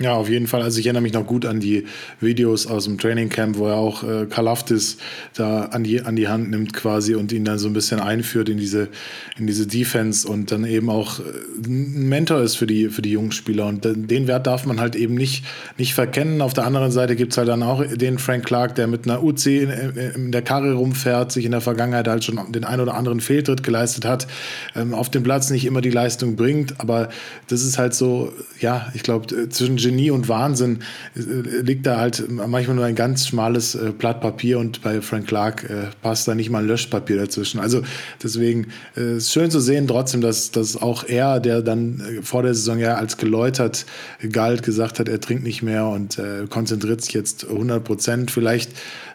ja, 0.00 0.14
auf 0.14 0.28
jeden 0.28 0.48
Fall. 0.48 0.62
Also 0.62 0.80
ich 0.80 0.86
erinnere 0.86 1.04
mich 1.04 1.12
noch 1.12 1.24
gut 1.24 1.46
an 1.46 1.60
die 1.60 1.84
Videos 2.20 2.66
aus 2.66 2.84
dem 2.84 2.98
Training 2.98 3.28
Camp, 3.28 3.58
wo 3.58 3.68
er 3.68 3.76
auch 3.76 4.02
äh, 4.02 4.26
Kalaftis 4.26 4.96
da 5.34 5.66
an 5.66 5.84
die, 5.84 6.00
an 6.00 6.16
die 6.16 6.26
Hand 6.26 6.50
nimmt 6.50 6.72
quasi 6.72 7.14
und 7.14 7.30
ihn 7.30 7.44
dann 7.44 7.58
so 7.58 7.68
ein 7.68 7.74
bisschen 7.74 8.00
einführt 8.00 8.48
in 8.48 8.58
diese, 8.58 8.88
in 9.38 9.46
diese 9.46 9.68
Defense 9.68 10.26
und 10.26 10.50
dann 10.50 10.64
eben 10.64 10.90
auch 10.90 11.20
äh, 11.20 11.22
ein 11.64 12.08
Mentor 12.08 12.40
ist 12.40 12.56
für 12.56 12.66
die, 12.66 12.88
für 12.88 13.02
die 13.02 13.12
jungen 13.12 13.30
Spieler. 13.30 13.66
Und 13.66 13.84
den 13.84 14.26
Wert 14.26 14.48
darf 14.48 14.66
man 14.66 14.80
halt 14.80 14.96
eben 14.96 15.14
nicht, 15.14 15.44
nicht 15.78 15.94
verkennen. 15.94 16.42
Auf 16.42 16.54
der 16.54 16.64
anderen 16.64 16.90
Seite 16.90 17.14
gibt's 17.14 17.38
halt 17.38 17.46
dann 17.46 17.62
auch 17.62 17.84
den 17.84 18.18
Frank 18.18 18.44
Clark, 18.44 18.74
der 18.74 18.88
mit 18.88 19.04
einer 19.04 19.22
UC 19.22 19.46
in, 19.46 19.70
in 19.70 20.32
der 20.32 20.42
Karre 20.42 20.72
rumfährt, 20.72 21.30
sich 21.30 21.44
in 21.44 21.52
der 21.52 21.60
Vergangenheit 21.60 22.08
halt 22.08 22.24
schon 22.24 22.40
den 22.50 22.64
ein 22.64 22.80
oder 22.80 22.94
anderen 22.94 23.20
Fehltritt 23.20 23.62
geleistet 23.62 24.04
hat, 24.04 24.26
ähm, 24.74 24.92
auf 24.92 25.08
dem 25.08 25.22
Platz 25.22 25.50
nicht 25.50 25.66
immer 25.66 25.82
die 25.82 25.90
Leistung 25.90 26.34
bringt. 26.34 26.80
Aber 26.80 27.10
das 27.46 27.62
ist 27.62 27.78
halt 27.78 27.94
so, 27.94 28.32
ja, 28.60 28.88
ich 28.94 29.04
glaube, 29.04 29.48
zwischen 29.50 29.83
Genie 29.84 30.10
und 30.10 30.28
Wahnsinn 30.28 30.80
äh, 31.14 31.20
liegt 31.60 31.86
da 31.86 31.98
halt 31.98 32.30
manchmal 32.30 32.76
nur 32.76 32.84
ein 32.84 32.94
ganz 32.94 33.28
schmales 33.28 33.74
äh, 33.74 33.92
Blatt 33.96 34.20
Papier 34.20 34.58
und 34.58 34.82
bei 34.82 35.00
Frank 35.00 35.26
Clark 35.26 35.64
äh, 35.64 35.86
passt 36.02 36.26
da 36.26 36.34
nicht 36.34 36.50
mal 36.50 36.62
ein 36.62 36.66
Löschpapier 36.66 37.18
dazwischen. 37.18 37.60
Also 37.60 37.82
deswegen 38.22 38.68
äh, 38.96 39.16
ist 39.16 39.32
schön 39.32 39.50
zu 39.50 39.60
sehen 39.60 39.86
trotzdem, 39.86 40.20
dass, 40.20 40.50
dass 40.50 40.80
auch 40.80 41.04
er, 41.04 41.40
der 41.40 41.62
dann 41.62 42.00
äh, 42.00 42.22
vor 42.22 42.42
der 42.42 42.54
Saison 42.54 42.78
ja 42.78 42.94
als 42.94 43.16
geläutert 43.16 43.84
galt, 44.32 44.62
gesagt 44.62 44.98
hat, 44.98 45.08
er 45.08 45.20
trinkt 45.20 45.44
nicht 45.44 45.62
mehr 45.62 45.86
und 45.86 46.18
äh, 46.18 46.46
konzentriert 46.48 47.02
sich 47.02 47.14
jetzt 47.14 47.46
100 47.48 47.84
Prozent. 47.84 48.30
Vielleicht 48.30 48.70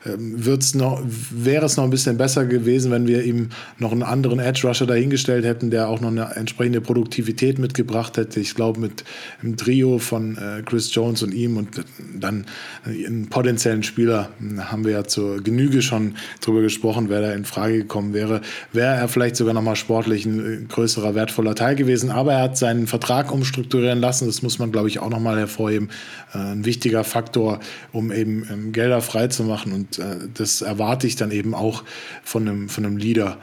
wird's 0.06 0.76
noch, 0.76 1.02
wäre 1.06 1.66
es 1.66 1.76
noch 1.78 1.84
ein 1.84 1.90
bisschen 1.90 2.18
besser 2.18 2.46
gewesen, 2.46 2.92
wenn 2.92 3.08
wir 3.08 3.24
ihm 3.24 3.50
noch 3.78 3.92
einen 3.92 4.04
anderen 4.04 4.40
Edge 4.40 4.68
Rusher 4.68 4.86
dahingestellt 4.86 5.44
hätten, 5.44 5.72
der 5.72 5.90
auch 5.90 6.00
noch 6.00 6.10
eine 6.10 6.36
entsprechende 6.36 6.80
Produktivität 6.80 7.60
mitgebracht 7.60 8.18
hätte. 8.18 8.40
Ich 8.40 8.56
glaube, 8.56 8.80
mit 8.80 9.04
einem 9.42 9.58
Trio 9.58 10.00
von 10.00 10.38
äh, 10.38 10.62
Chris 10.64 10.94
Jones 10.94 11.22
und 11.24 11.34
ihm 11.34 11.58
und 11.58 11.84
dann 12.18 12.46
einen 12.86 13.28
potenziellen 13.28 13.84
Spieler 13.84 14.30
hm, 14.40 14.72
haben 14.72 14.86
wir 14.86 14.92
ja 14.94 15.04
zur 15.04 15.44
Genüge 15.44 15.82
schon 15.82 16.16
drüber 16.42 16.62
gesprochen, 16.62 17.10
wer 17.10 17.22
da 17.22 17.34
in 17.34 17.46
Frage 17.46 17.80
gekommen 17.80 18.14
wäre. 18.14 18.42
Wäre 18.72 18.96
er 18.96 19.08
vielleicht 19.08 19.36
sogar 19.36 19.54
noch 19.54 19.62
mal 19.62 19.76
sportlich 19.76 20.26
ein 20.26 20.64
äh, 20.64 20.66
größerer, 20.66 21.16
wertvoller 21.16 21.56
Teil 21.56 21.76
gewesen. 21.76 22.10
Aber 22.10 22.34
er 22.34 22.44
hat 22.44 22.58
seinen 22.58 22.88
Vertrag 22.88 23.32
umstrukturieren 23.32 24.00
lassen. 24.00 24.28
Das 24.28 24.42
muss 24.42 24.60
man, 24.60 24.72
glaube 24.72 24.88
ich, 24.88 25.00
auch 25.00 25.10
noch 25.10 25.20
mal 25.20 25.38
hervorheben. 25.38 25.90
Äh, 26.34 26.38
ein 26.38 26.66
wichtiger 26.66 27.04
Faktor, 27.04 27.60
um 27.92 28.12
eben 28.12 28.48
ähm, 28.50 28.72
Gelder 28.72 29.02
frei 29.02 29.28
zu 29.28 29.44
machen 29.44 29.74
und 29.74 29.89
und 29.90 30.00
äh, 30.00 30.28
das 30.34 30.62
erwarte 30.62 31.08
ich 31.08 31.16
dann 31.16 31.32
eben 31.32 31.54
auch 31.54 31.84
von 32.24 32.48
einem, 32.48 32.70
von 32.70 32.86
einem 32.86 32.98
Leader, 32.98 33.38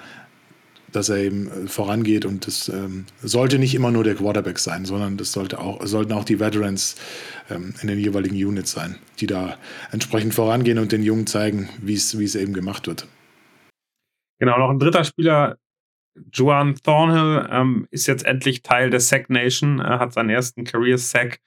dass 0.93 1.09
er 1.09 1.19
eben 1.19 1.49
äh, 1.49 1.67
vorangeht. 1.67 2.25
Und 2.25 2.47
das 2.47 2.69
ähm, 2.69 3.07
sollte 3.23 3.59
nicht 3.59 3.75
immer 3.75 3.91
nur 3.91 4.05
der 4.05 4.15
Quarterback 4.15 4.59
sein, 4.59 4.85
sondern 4.85 5.17
das 5.17 5.33
sollte 5.33 5.59
auch, 5.59 5.85
sollten 5.85 6.13
auch 6.13 6.25
die 6.25 6.41
Veterans 6.41 6.97
ähm, 7.51 7.75
in 7.83 7.89
den 7.89 7.99
jeweiligen 7.99 8.37
Units 8.37 8.73
sein, 8.73 8.97
die 9.21 9.27
da 9.27 9.57
entsprechend 9.91 10.35
vorangehen 10.35 10.79
und 10.79 10.93
den 10.93 11.03
Jungen 11.03 11.27
zeigen, 11.27 11.69
wie 11.81 11.95
es 11.95 12.35
eben 12.35 12.53
gemacht 12.53 12.87
wird. 12.87 13.07
Genau, 14.39 14.59
noch 14.59 14.71
ein 14.71 14.79
dritter 14.79 15.05
Spieler, 15.05 15.57
Joan 16.33 16.77
Thornhill, 16.77 17.47
ähm, 17.51 17.89
ist 17.91 18.07
jetzt 18.07 18.25
endlich 18.25 18.63
Teil 18.63 18.91
der 18.91 19.01
Sack 19.01 19.29
Nation, 19.29 19.81
er 19.81 19.99
hat 19.99 20.13
seinen 20.13 20.31
ersten 20.31 20.65
Career 20.65 20.99
Sack 20.99 21.41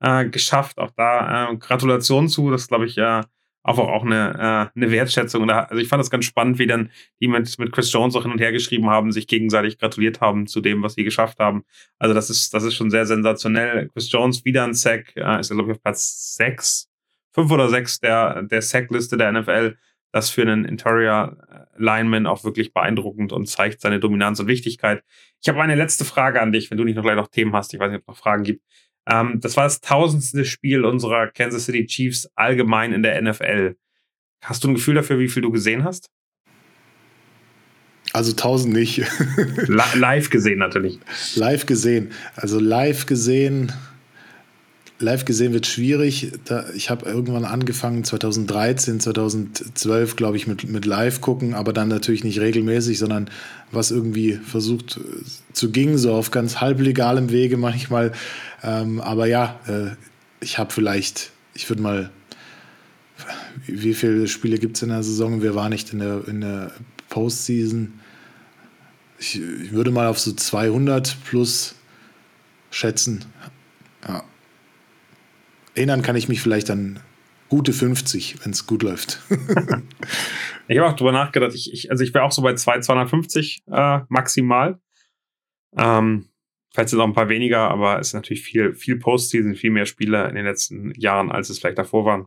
äh, 0.00 0.28
geschafft. 0.28 0.78
Auch 0.78 0.90
da 0.96 1.50
äh, 1.50 1.56
Gratulation 1.56 2.28
zu. 2.28 2.50
Das 2.50 2.68
glaube 2.68 2.86
ich 2.86 2.96
ja 2.96 3.24
einfach 3.66 3.88
auch 3.88 4.04
eine, 4.04 4.70
äh, 4.74 4.78
eine 4.78 4.90
Wertschätzung. 4.90 5.50
Also 5.50 5.80
ich 5.80 5.88
fand 5.88 6.00
das 6.00 6.10
ganz 6.10 6.24
spannend, 6.24 6.58
wie 6.58 6.66
dann 6.66 6.90
die 7.20 7.26
mit, 7.26 7.58
mit 7.58 7.72
Chris 7.72 7.92
Jones 7.92 8.14
auch 8.14 8.22
hin 8.22 8.30
und 8.30 8.40
her 8.40 8.52
geschrieben 8.52 8.88
haben, 8.88 9.10
sich 9.10 9.26
gegenseitig 9.26 9.78
gratuliert 9.78 10.20
haben 10.20 10.46
zu 10.46 10.60
dem, 10.60 10.82
was 10.82 10.94
sie 10.94 11.04
geschafft 11.04 11.40
haben. 11.40 11.64
Also 11.98 12.14
das 12.14 12.30
ist, 12.30 12.54
das 12.54 12.62
ist 12.62 12.74
schon 12.74 12.90
sehr 12.90 13.06
sensationell. 13.06 13.88
Chris 13.88 14.10
Jones 14.10 14.44
wieder 14.44 14.64
ein 14.64 14.74
Sack, 14.74 15.12
äh, 15.16 15.40
ist 15.40 15.50
glaube 15.50 15.70
ich 15.70 15.76
auf 15.76 15.82
Platz 15.82 16.36
sechs, 16.36 16.88
fünf 17.34 17.50
oder 17.50 17.68
sechs 17.68 17.98
der, 17.98 18.44
der 18.44 18.62
Sackliste 18.62 19.16
der 19.16 19.32
NFL. 19.32 19.76
Das 20.12 20.30
für 20.30 20.42
einen 20.42 20.64
Interior 20.64 21.36
Lineman 21.76 22.26
auch 22.26 22.44
wirklich 22.44 22.72
beeindruckend 22.72 23.32
und 23.32 23.46
zeigt 23.48 23.80
seine 23.80 24.00
Dominanz 24.00 24.40
und 24.40 24.46
Wichtigkeit. 24.46 25.02
Ich 25.42 25.48
habe 25.48 25.60
eine 25.60 25.74
letzte 25.74 26.04
Frage 26.04 26.40
an 26.40 26.52
dich, 26.52 26.70
wenn 26.70 26.78
du 26.78 26.84
nicht 26.84 26.94
noch 26.94 27.02
gleich 27.02 27.16
noch 27.16 27.28
Themen 27.28 27.54
hast. 27.54 27.74
Ich 27.74 27.80
weiß 27.80 27.90
nicht, 27.90 27.98
ob 27.98 28.02
es 28.04 28.08
noch 28.08 28.16
Fragen 28.16 28.44
gibt. 28.44 28.62
Ähm, 29.08 29.40
das 29.40 29.56
war 29.56 29.64
das 29.64 29.80
tausendste 29.80 30.44
Spiel 30.44 30.84
unserer 30.84 31.28
Kansas 31.28 31.66
City 31.66 31.86
Chiefs 31.86 32.28
allgemein 32.34 32.92
in 32.92 33.02
der 33.02 33.20
NFL. 33.20 33.76
Hast 34.42 34.64
du 34.64 34.68
ein 34.68 34.74
Gefühl 34.74 34.94
dafür, 34.94 35.18
wie 35.18 35.28
viel 35.28 35.42
du 35.42 35.50
gesehen 35.50 35.84
hast? 35.84 36.10
Also 38.12 38.32
tausend 38.32 38.74
nicht. 38.74 39.02
live 39.66 40.30
gesehen 40.30 40.58
natürlich. 40.58 40.98
Live 41.34 41.66
gesehen. 41.66 42.12
Also 42.34 42.58
live 42.58 43.06
gesehen 43.06 43.72
live 44.98 45.24
gesehen 45.24 45.52
wird 45.52 45.66
schwierig. 45.66 46.32
Da, 46.44 46.64
ich 46.74 46.90
habe 46.90 47.06
irgendwann 47.06 47.44
angefangen, 47.44 48.04
2013, 48.04 49.00
2012, 49.00 50.16
glaube 50.16 50.36
ich, 50.36 50.46
mit, 50.46 50.68
mit 50.68 50.86
live 50.86 51.20
gucken, 51.20 51.54
aber 51.54 51.72
dann 51.72 51.88
natürlich 51.88 52.24
nicht 52.24 52.40
regelmäßig, 52.40 52.98
sondern 52.98 53.30
was 53.70 53.90
irgendwie 53.90 54.34
versucht 54.34 54.96
äh, 54.96 55.24
zu 55.52 55.70
ging, 55.70 55.98
so 55.98 56.14
auf 56.14 56.30
ganz 56.30 56.60
halblegalem 56.60 57.30
Wege 57.30 57.56
manchmal. 57.56 58.12
Ähm, 58.62 59.00
aber 59.00 59.26
ja, 59.26 59.60
äh, 59.66 59.90
ich 60.40 60.58
habe 60.58 60.72
vielleicht, 60.72 61.30
ich 61.54 61.68
würde 61.68 61.82
mal, 61.82 62.10
wie 63.66 63.94
viele 63.94 64.28
Spiele 64.28 64.58
gibt 64.58 64.76
es 64.76 64.82
in 64.82 64.90
der 64.90 65.02
Saison? 65.02 65.42
Wir 65.42 65.54
waren 65.54 65.70
nicht 65.70 65.92
in 65.92 65.98
der, 65.98 66.26
in 66.28 66.40
der 66.42 66.72
Postseason. 67.08 67.94
Ich, 69.18 69.40
ich 69.40 69.72
würde 69.72 69.90
mal 69.90 70.06
auf 70.06 70.18
so 70.18 70.32
200 70.32 71.16
plus 71.24 71.74
schätzen. 72.70 73.24
Ja 74.06 74.22
erinnern 75.76 76.02
kann 76.02 76.16
ich 76.16 76.28
mich 76.28 76.40
vielleicht 76.40 76.70
an 76.70 77.00
gute 77.48 77.72
50, 77.72 78.44
wenn 78.44 78.52
es 78.52 78.66
gut 78.66 78.82
läuft. 78.82 79.20
ich 80.68 80.78
habe 80.78 80.88
auch 80.88 80.96
drüber 80.96 81.12
nachgedacht. 81.12 81.54
Ich, 81.54 81.72
ich, 81.72 81.90
also 81.90 82.02
ich 82.02 82.12
wäre 82.12 82.24
auch 82.24 82.32
so 82.32 82.42
bei 82.42 82.54
2, 82.54 82.80
250 82.80 83.62
äh, 83.70 84.00
maximal. 84.08 84.80
Ähm, 85.76 86.28
vielleicht 86.72 86.88
sind 86.88 87.00
auch 87.00 87.06
ein 87.06 87.12
paar 87.12 87.28
weniger, 87.28 87.70
aber 87.70 88.00
es 88.00 88.08
ist 88.08 88.14
natürlich 88.14 88.42
viel, 88.42 88.74
viel 88.74 88.98
Postseason, 88.98 89.54
viel 89.54 89.70
mehr 89.70 89.86
Spieler 89.86 90.28
in 90.28 90.34
den 90.34 90.44
letzten 90.44 90.92
Jahren, 90.98 91.30
als 91.30 91.50
es 91.50 91.58
vielleicht 91.58 91.78
davor 91.78 92.04
waren. 92.04 92.26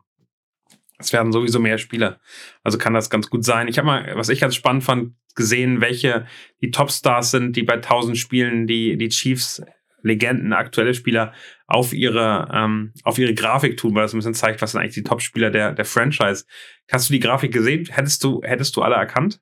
Es 0.97 1.14
werden 1.14 1.32
sowieso 1.32 1.60
mehr 1.60 1.78
Spieler. 1.78 2.20
Also 2.62 2.78
kann 2.78 2.93
das 2.93 3.10
ganz 3.10 3.30
gut 3.30 3.45
sein. 3.45 3.68
Ich 3.68 3.78
habe 3.78 3.86
mal, 3.86 4.12
was 4.16 4.30
ich 4.30 4.41
ganz 4.41 4.56
spannend 4.56 4.84
fand, 4.84 5.14
gesehen, 5.34 5.80
welche 5.80 6.28
die 6.62 6.72
Topstars 6.72 7.32
sind, 7.32 7.56
die 7.56 7.64
bei 7.64 7.76
1000 7.76 8.18
Spielen 8.18 8.68
die, 8.68 8.97
die 8.97 9.10
Chiefs 9.10 9.62
Legenden, 10.04 10.54
aktuelle 10.54 10.93
Spieler 10.93 11.34
auf 11.68 11.93
ihre, 11.93 12.50
ähm, 12.54 12.93
auf 13.04 13.18
ihre 13.18 13.34
Grafik 13.34 13.78
tun, 13.78 13.95
weil 13.95 14.04
das 14.04 14.14
ein 14.14 14.18
bisschen 14.18 14.34
zeigt, 14.34 14.62
was 14.62 14.72
sind 14.72 14.82
eigentlich 14.82 14.95
die 14.95 15.04
Top-Spieler 15.04 15.52
der, 15.52 15.74
der 15.74 15.86
Franchise. 15.86 16.45
Hast 16.91 17.10
du 17.10 17.14
die 17.14 17.20
Grafik 17.20 17.54
gesehen? 17.54 17.88
Hättest 17.89 18.24
du, 18.24 18.41
hättest 18.43 18.76
du 18.76 18.82
alle 18.82 18.95
erkannt? 18.95 19.39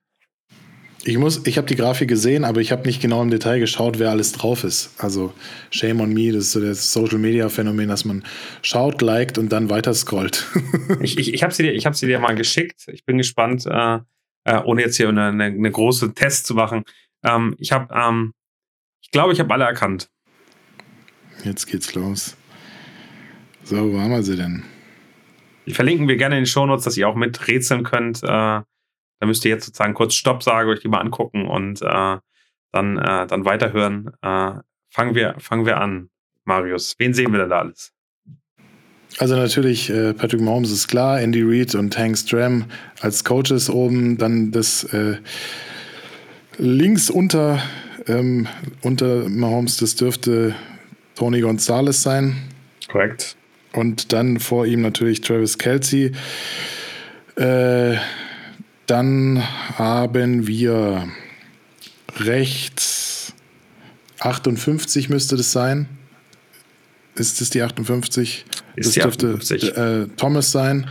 Ich 1.04 1.16
muss, 1.16 1.46
ich 1.46 1.56
habe 1.56 1.66
die 1.66 1.76
Grafik 1.76 2.08
gesehen, 2.08 2.44
aber 2.44 2.60
ich 2.60 2.72
habe 2.72 2.82
nicht 2.82 3.00
genau 3.00 3.22
im 3.22 3.30
Detail 3.30 3.60
geschaut, 3.60 3.98
wer 3.98 4.10
alles 4.10 4.32
drauf 4.32 4.64
ist. 4.64 4.92
Also 4.98 5.32
Shame 5.70 6.00
on 6.00 6.12
me, 6.12 6.32
das 6.32 6.44
ist 6.44 6.52
so 6.52 6.60
das 6.60 6.92
Social 6.92 7.18
Media 7.18 7.48
Phänomen, 7.48 7.88
dass 7.88 8.04
man 8.04 8.24
schaut, 8.62 9.00
liked 9.00 9.38
und 9.38 9.50
dann 9.50 9.70
weiter 9.70 9.94
scrollt. 9.94 10.46
ich 11.00 11.18
ich, 11.18 11.32
ich 11.32 11.42
habe 11.42 11.54
sie, 11.54 11.62
dir, 11.62 11.72
ich 11.72 11.86
hab 11.86 11.94
sie 11.94 12.06
dir 12.06 12.18
mal 12.18 12.34
geschickt. 12.34 12.86
Ich 12.88 13.04
bin 13.04 13.16
gespannt, 13.16 13.64
äh, 13.66 14.00
äh, 14.44 14.60
ohne 14.64 14.82
jetzt 14.82 14.96
hier 14.96 15.08
eine, 15.08 15.28
eine, 15.28 15.44
eine 15.44 15.70
große 15.70 16.14
Test 16.14 16.46
zu 16.46 16.54
machen. 16.54 16.82
Ähm, 17.24 17.54
ich 17.58 17.72
habe, 17.72 17.94
ähm, 17.94 18.32
ich 19.00 19.10
glaube, 19.10 19.32
ich 19.32 19.40
habe 19.40 19.54
alle 19.54 19.64
erkannt. 19.64 20.10
Jetzt 21.44 21.66
geht's 21.66 21.94
los. 21.94 22.36
So, 23.64 23.92
wo 23.92 24.00
haben 24.00 24.10
wir 24.10 24.22
sie 24.22 24.36
denn? 24.36 24.64
Die 25.66 25.74
verlinken 25.74 26.08
wir 26.08 26.16
gerne 26.16 26.36
in 26.36 26.42
den 26.42 26.46
Shownotes, 26.46 26.84
dass 26.84 26.96
ihr 26.96 27.08
auch 27.08 27.14
mit 27.14 27.46
rätseln 27.46 27.84
könnt. 27.84 28.22
Äh, 28.22 28.26
da 28.26 29.26
müsst 29.26 29.44
ihr 29.44 29.50
jetzt 29.50 29.66
sozusagen 29.66 29.94
kurz 29.94 30.14
Stopp 30.14 30.42
sagen, 30.42 30.70
euch 30.70 30.80
die 30.80 30.88
mal 30.88 31.00
angucken 31.00 31.46
und 31.46 31.82
äh, 31.82 32.16
dann, 32.72 32.98
äh, 32.98 33.26
dann 33.26 33.44
weiterhören. 33.44 34.10
Äh, 34.22 34.52
fangen, 34.90 35.14
wir, 35.14 35.34
fangen 35.38 35.66
wir 35.66 35.78
an, 35.78 36.08
Marius. 36.44 36.94
Wen 36.98 37.12
sehen 37.14 37.32
wir 37.32 37.40
denn 37.40 37.50
da 37.50 37.60
alles? 37.60 37.92
Also 39.18 39.36
natürlich, 39.36 39.90
äh, 39.90 40.14
Patrick 40.14 40.40
Mahomes 40.40 40.70
ist 40.70 40.88
klar, 40.88 41.20
Andy 41.20 41.42
Reid 41.42 41.74
und 41.74 41.96
Hank 41.98 42.16
Stram 42.16 42.66
als 43.00 43.24
Coaches 43.24 43.68
oben, 43.68 44.18
dann 44.18 44.52
das 44.52 44.84
äh, 44.84 45.16
links 46.58 47.10
unter, 47.10 47.60
ähm, 48.06 48.46
unter 48.82 49.28
Mahomes, 49.28 49.78
das 49.78 49.96
dürfte 49.96 50.54
Tony 51.18 51.40
Gonzalez 51.40 52.00
sein. 52.00 52.36
Korrekt. 52.86 53.34
Und 53.72 54.12
dann 54.12 54.38
vor 54.38 54.66
ihm 54.66 54.82
natürlich 54.82 55.20
Travis 55.20 55.58
Kelsey. 55.58 56.12
Äh, 57.34 57.96
dann 58.86 59.42
haben 59.76 60.46
wir 60.46 61.08
rechts 62.18 63.34
58 64.20 65.08
müsste 65.08 65.36
das 65.36 65.50
sein. 65.50 65.88
Ist 67.16 67.40
das 67.40 67.50
die 67.50 67.62
58? 67.62 68.44
Ist 68.76 68.86
das 68.86 68.94
die 68.94 69.00
dürfte 69.00 69.34
58. 69.34 69.76
Äh, 69.76 70.06
Thomas 70.16 70.52
sein. 70.52 70.88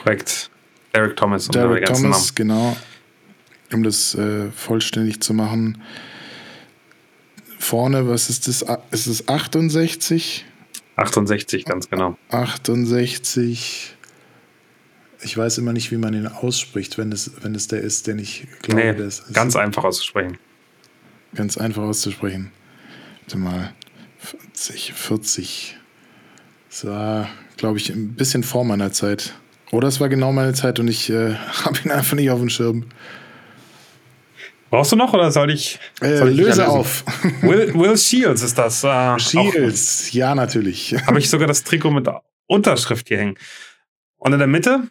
Korrekt. 0.00 0.48
Derek 0.94 1.16
Thomas. 1.16 1.48
Derek 1.48 1.86
Thomas, 1.86 2.02
Namen. 2.02 2.34
genau. 2.36 2.76
Um 3.72 3.82
das 3.82 4.14
äh, 4.14 4.48
vollständig 4.52 5.22
zu 5.22 5.34
machen 5.34 5.82
vorne, 7.66 8.08
was 8.08 8.30
ist 8.30 8.48
das? 8.48 8.64
Ist 8.90 9.06
es 9.06 9.28
68? 9.28 10.44
68, 10.96 11.64
ganz 11.64 11.90
genau. 11.90 12.16
68. 12.30 13.96
Ich 15.22 15.36
weiß 15.36 15.58
immer 15.58 15.72
nicht, 15.72 15.90
wie 15.90 15.96
man 15.96 16.14
ihn 16.14 16.26
ausspricht, 16.26 16.98
wenn 16.98 17.10
es, 17.10 17.32
wenn 17.42 17.54
es 17.54 17.68
der 17.68 17.80
ist, 17.80 18.06
den 18.06 18.18
ich 18.18 18.46
glaube, 18.62 18.80
nee, 18.80 18.94
der 18.94 19.06
ist. 19.06 19.32
Ganz 19.32 19.56
einfach 19.56 19.84
auszusprechen. 19.84 20.38
Ganz 21.34 21.58
einfach 21.58 21.82
auszusprechen. 21.82 22.52
Warte 23.22 23.38
mal. 23.38 23.74
40, 24.18 24.92
40. 24.92 25.76
Das 26.70 26.86
war, 26.86 27.28
glaube 27.56 27.78
ich, 27.78 27.90
ein 27.90 28.14
bisschen 28.14 28.42
vor 28.42 28.64
meiner 28.64 28.92
Zeit. 28.92 29.34
Oder 29.72 29.88
es 29.88 30.00
war 30.00 30.08
genau 30.08 30.32
meine 30.32 30.54
Zeit 30.54 30.78
und 30.78 30.88
ich 30.88 31.10
äh, 31.10 31.34
habe 31.64 31.78
ihn 31.84 31.90
einfach 31.90 32.16
nicht 32.16 32.30
auf 32.30 32.40
dem 32.40 32.48
Schirm. 32.48 32.86
Brauchst 34.70 34.92
du 34.92 34.96
noch 34.96 35.12
oder 35.12 35.30
soll 35.30 35.50
ich? 35.50 35.78
Äh, 36.00 36.16
soll 36.16 36.30
ich 36.30 36.36
löse 36.36 36.68
auf. 36.68 37.04
Will, 37.42 37.72
Will 37.74 37.96
Shields 37.96 38.42
ist 38.42 38.58
das. 38.58 38.82
Äh, 38.82 39.18
Shields, 39.18 40.12
ja, 40.12 40.34
natürlich. 40.34 40.96
Habe 41.06 41.18
ich 41.18 41.30
sogar 41.30 41.46
das 41.46 41.62
Trikot 41.62 41.90
mit 41.90 42.08
Unterschrift 42.46 43.08
hier 43.08 43.18
hängen. 43.18 43.36
Und 44.18 44.32
in 44.32 44.38
der 44.38 44.48
Mitte? 44.48 44.88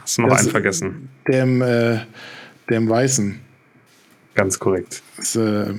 Hast 0.00 0.18
du 0.18 0.22
noch 0.22 0.30
das, 0.30 0.40
einen 0.40 0.50
vergessen? 0.50 1.08
Dem, 1.28 1.60
äh, 1.62 1.98
dem 2.70 2.88
Weißen. 2.88 3.40
Ganz 4.34 4.58
korrekt. 4.58 5.02
Das, 5.16 5.36
äh, 5.36 5.74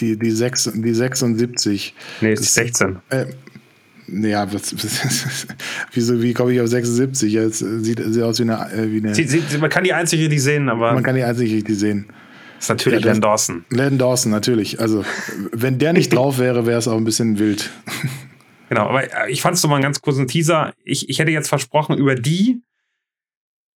die, 0.00 0.18
die, 0.18 0.30
6, 0.30 0.72
die 0.74 0.94
76. 0.94 1.94
Nee, 2.20 2.32
ist 2.32 2.44
die 2.44 2.48
16. 2.48 2.98
Äh, 3.10 3.26
ja, 4.06 4.52
was, 4.52 4.74
was, 4.74 5.46
wieso, 5.92 6.22
wie 6.22 6.34
komme 6.34 6.52
ich 6.52 6.60
auf 6.60 6.68
76? 6.68 7.32
Jetzt 7.32 7.58
sieht, 7.58 8.00
sieht 8.04 8.22
aus 8.22 8.38
wie 8.38 8.42
eine. 8.42 8.72
Äh, 8.72 8.90
wie 8.90 8.98
eine 8.98 9.14
sie, 9.14 9.26
sie, 9.26 9.58
man 9.58 9.70
kann 9.70 9.84
die 9.84 9.92
einzig 9.92 10.20
richtig 10.20 10.42
sehen, 10.42 10.68
aber. 10.68 10.92
Man 10.92 11.02
kann 11.02 11.14
die 11.14 11.22
einzig 11.22 11.52
richtig 11.52 11.78
sehen. 11.78 12.06
Ist 12.64 12.70
natürlich 12.70 13.04
ja, 13.04 13.12
Len 13.12 13.20
Dawson. 13.20 13.66
Len 13.68 13.98
Dawson, 13.98 14.32
natürlich. 14.32 14.80
Also, 14.80 15.04
wenn 15.52 15.78
der 15.78 15.92
nicht 15.92 16.14
drauf 16.14 16.38
wäre, 16.38 16.64
wäre 16.64 16.78
es 16.78 16.88
auch 16.88 16.96
ein 16.96 17.04
bisschen 17.04 17.38
wild. 17.38 17.70
Genau, 18.70 18.88
aber 18.88 19.04
äh, 19.04 19.30
ich 19.30 19.42
fand 19.42 19.56
es 19.56 19.62
nochmal 19.62 19.76
einen 19.76 19.82
ganz 19.84 20.00
kurzen 20.00 20.26
Teaser. 20.26 20.72
Ich, 20.82 21.10
ich 21.10 21.18
hätte 21.18 21.30
jetzt 21.30 21.50
versprochen, 21.50 21.98
über 21.98 22.14
die 22.14 22.62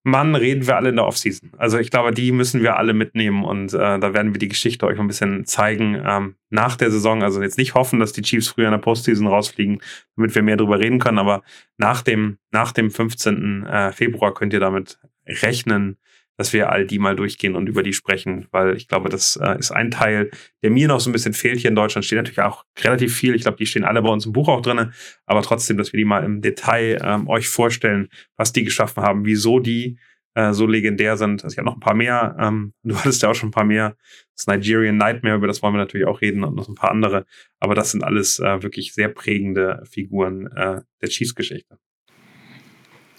Mann 0.03 0.35
reden 0.35 0.67
wir 0.67 0.77
alle 0.77 0.89
in 0.89 0.97
der 0.97 1.05
Offseason. 1.05 1.53
Also 1.59 1.79
ich 1.79 1.91
glaube, 1.91 2.11
die 2.13 2.33
müssen 2.33 2.63
wir 2.63 2.79
alle 2.79 2.95
mitnehmen 2.95 3.45
und 3.45 3.75
äh, 3.75 3.99
da 3.99 4.15
werden 4.15 4.33
wir 4.33 4.39
die 4.39 4.49
Geschichte 4.49 4.87
euch 4.87 4.99
ein 4.99 5.07
bisschen 5.07 5.45
zeigen 5.45 6.03
ähm, 6.03 6.37
nach 6.49 6.75
der 6.75 6.91
Saison. 6.91 7.23
Also 7.23 7.43
jetzt 7.43 7.59
nicht 7.59 7.75
hoffen, 7.75 8.01
dass 8.01 8.15
die 8.15 8.23
Chiefs 8.23 8.49
früher 8.49 8.69
in 8.69 8.73
der 8.73 8.79
Postseason 8.79 9.27
rausfliegen, 9.27 9.83
damit 10.17 10.35
wir 10.35 10.43
mehr 10.43 10.57
darüber 10.57 10.79
reden 10.79 10.99
können, 10.99 11.19
aber 11.19 11.43
nach 11.77 12.01
dem, 12.01 12.39
nach 12.51 12.73
dem 12.73 12.91
15. 12.91 13.67
Äh, 13.67 13.93
Februar 13.93 14.33
könnt 14.33 14.55
ihr 14.55 14.61
damit 14.61 14.99
rechnen, 15.27 15.99
dass 16.39 16.53
wir 16.53 16.71
all 16.71 16.87
die 16.87 17.01
mal 17.01 17.17
durchgehen 17.17 17.57
und 17.57 17.69
über 17.69 17.83
die 17.83 17.93
sprechen, 17.93 18.47
weil 18.53 18.77
ich 18.77 18.87
glaube, 18.87 19.09
das 19.09 19.37
äh, 19.37 19.59
ist 19.59 19.73
ein 19.73 19.91
Teil, 19.91 20.31
der 20.63 20.71
mir 20.71 20.87
noch 20.87 21.01
so 21.01 21.11
ein 21.11 21.13
bisschen 21.13 21.35
fehlt. 21.35 21.59
Hier 21.59 21.69
in 21.69 21.77
Deutschland 21.77 22.05
steht 22.05 22.17
natürlich 22.17 22.41
auch 22.41 22.65
relativ 22.83 23.15
viel. 23.15 23.35
Ich 23.35 23.43
glaube, 23.43 23.59
die 23.59 23.67
stehen 23.67 23.85
alle 23.85 24.01
bei 24.01 24.09
uns 24.09 24.25
im 24.25 24.33
Buch 24.33 24.49
auch 24.49 24.63
drin, 24.63 24.93
aber 25.27 25.43
trotzdem, 25.43 25.77
dass 25.77 25.93
wir 25.93 25.99
die 25.99 26.05
mal 26.05 26.25
im 26.25 26.41
Detail 26.41 26.99
ähm, 27.05 27.29
euch 27.29 27.49
vorstellen, 27.49 28.09
was 28.37 28.53
die 28.53 28.63
geschaffen 28.63 29.03
haben, 29.03 29.25
wieso 29.25 29.59
die 29.59 29.99
äh, 30.35 30.53
so 30.53 30.67
legendär 30.67 31.17
sind. 31.17 31.43
Also 31.43 31.55
ich 31.55 31.59
habe 31.59 31.67
noch 31.67 31.77
ein 31.77 31.81
paar 31.81 31.95
mehr. 31.95 32.37
Ähm, 32.39 32.73
du 32.85 32.97
hattest 32.97 33.21
ja 33.23 33.31
auch 33.31 33.35
schon 33.35 33.49
ein 33.49 33.53
paar 33.53 33.65
mehr. 33.65 33.97
Das 34.37 34.47
Nigerian 34.47 34.97
Nightmare, 34.97 35.37
über 35.37 35.49
das 35.49 35.61
wollen 35.63 35.75
wir 35.75 35.79
natürlich 35.79 36.07
auch 36.07 36.21
reden 36.21 36.45
und 36.45 36.55
noch 36.55 36.69
ein 36.69 36.77
paar 36.77 36.93
andere. 36.93 37.27
Aber 37.59 37.75
das 37.75 37.91
sind 37.91 38.05
alles 38.05 38.39
äh, 38.39 38.63
wirklich 38.63 38.95
sehr 38.95 39.09
prägende 39.09 39.83
Figuren 39.91 40.47
äh, 40.47 40.83
der 41.03 41.09
Chiefs-Geschichte. 41.09 41.79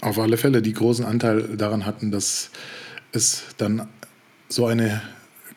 Auf 0.01 0.17
alle 0.17 0.37
Fälle, 0.37 0.61
die 0.61 0.71
großen 0.71 1.03
Anteil 1.03 1.57
daran 1.57 1.85
hatten, 1.85 2.09
dass 2.09 2.51
es 3.11 3.43
dann 3.57 3.87
so 4.47 4.65
eine 4.65 5.01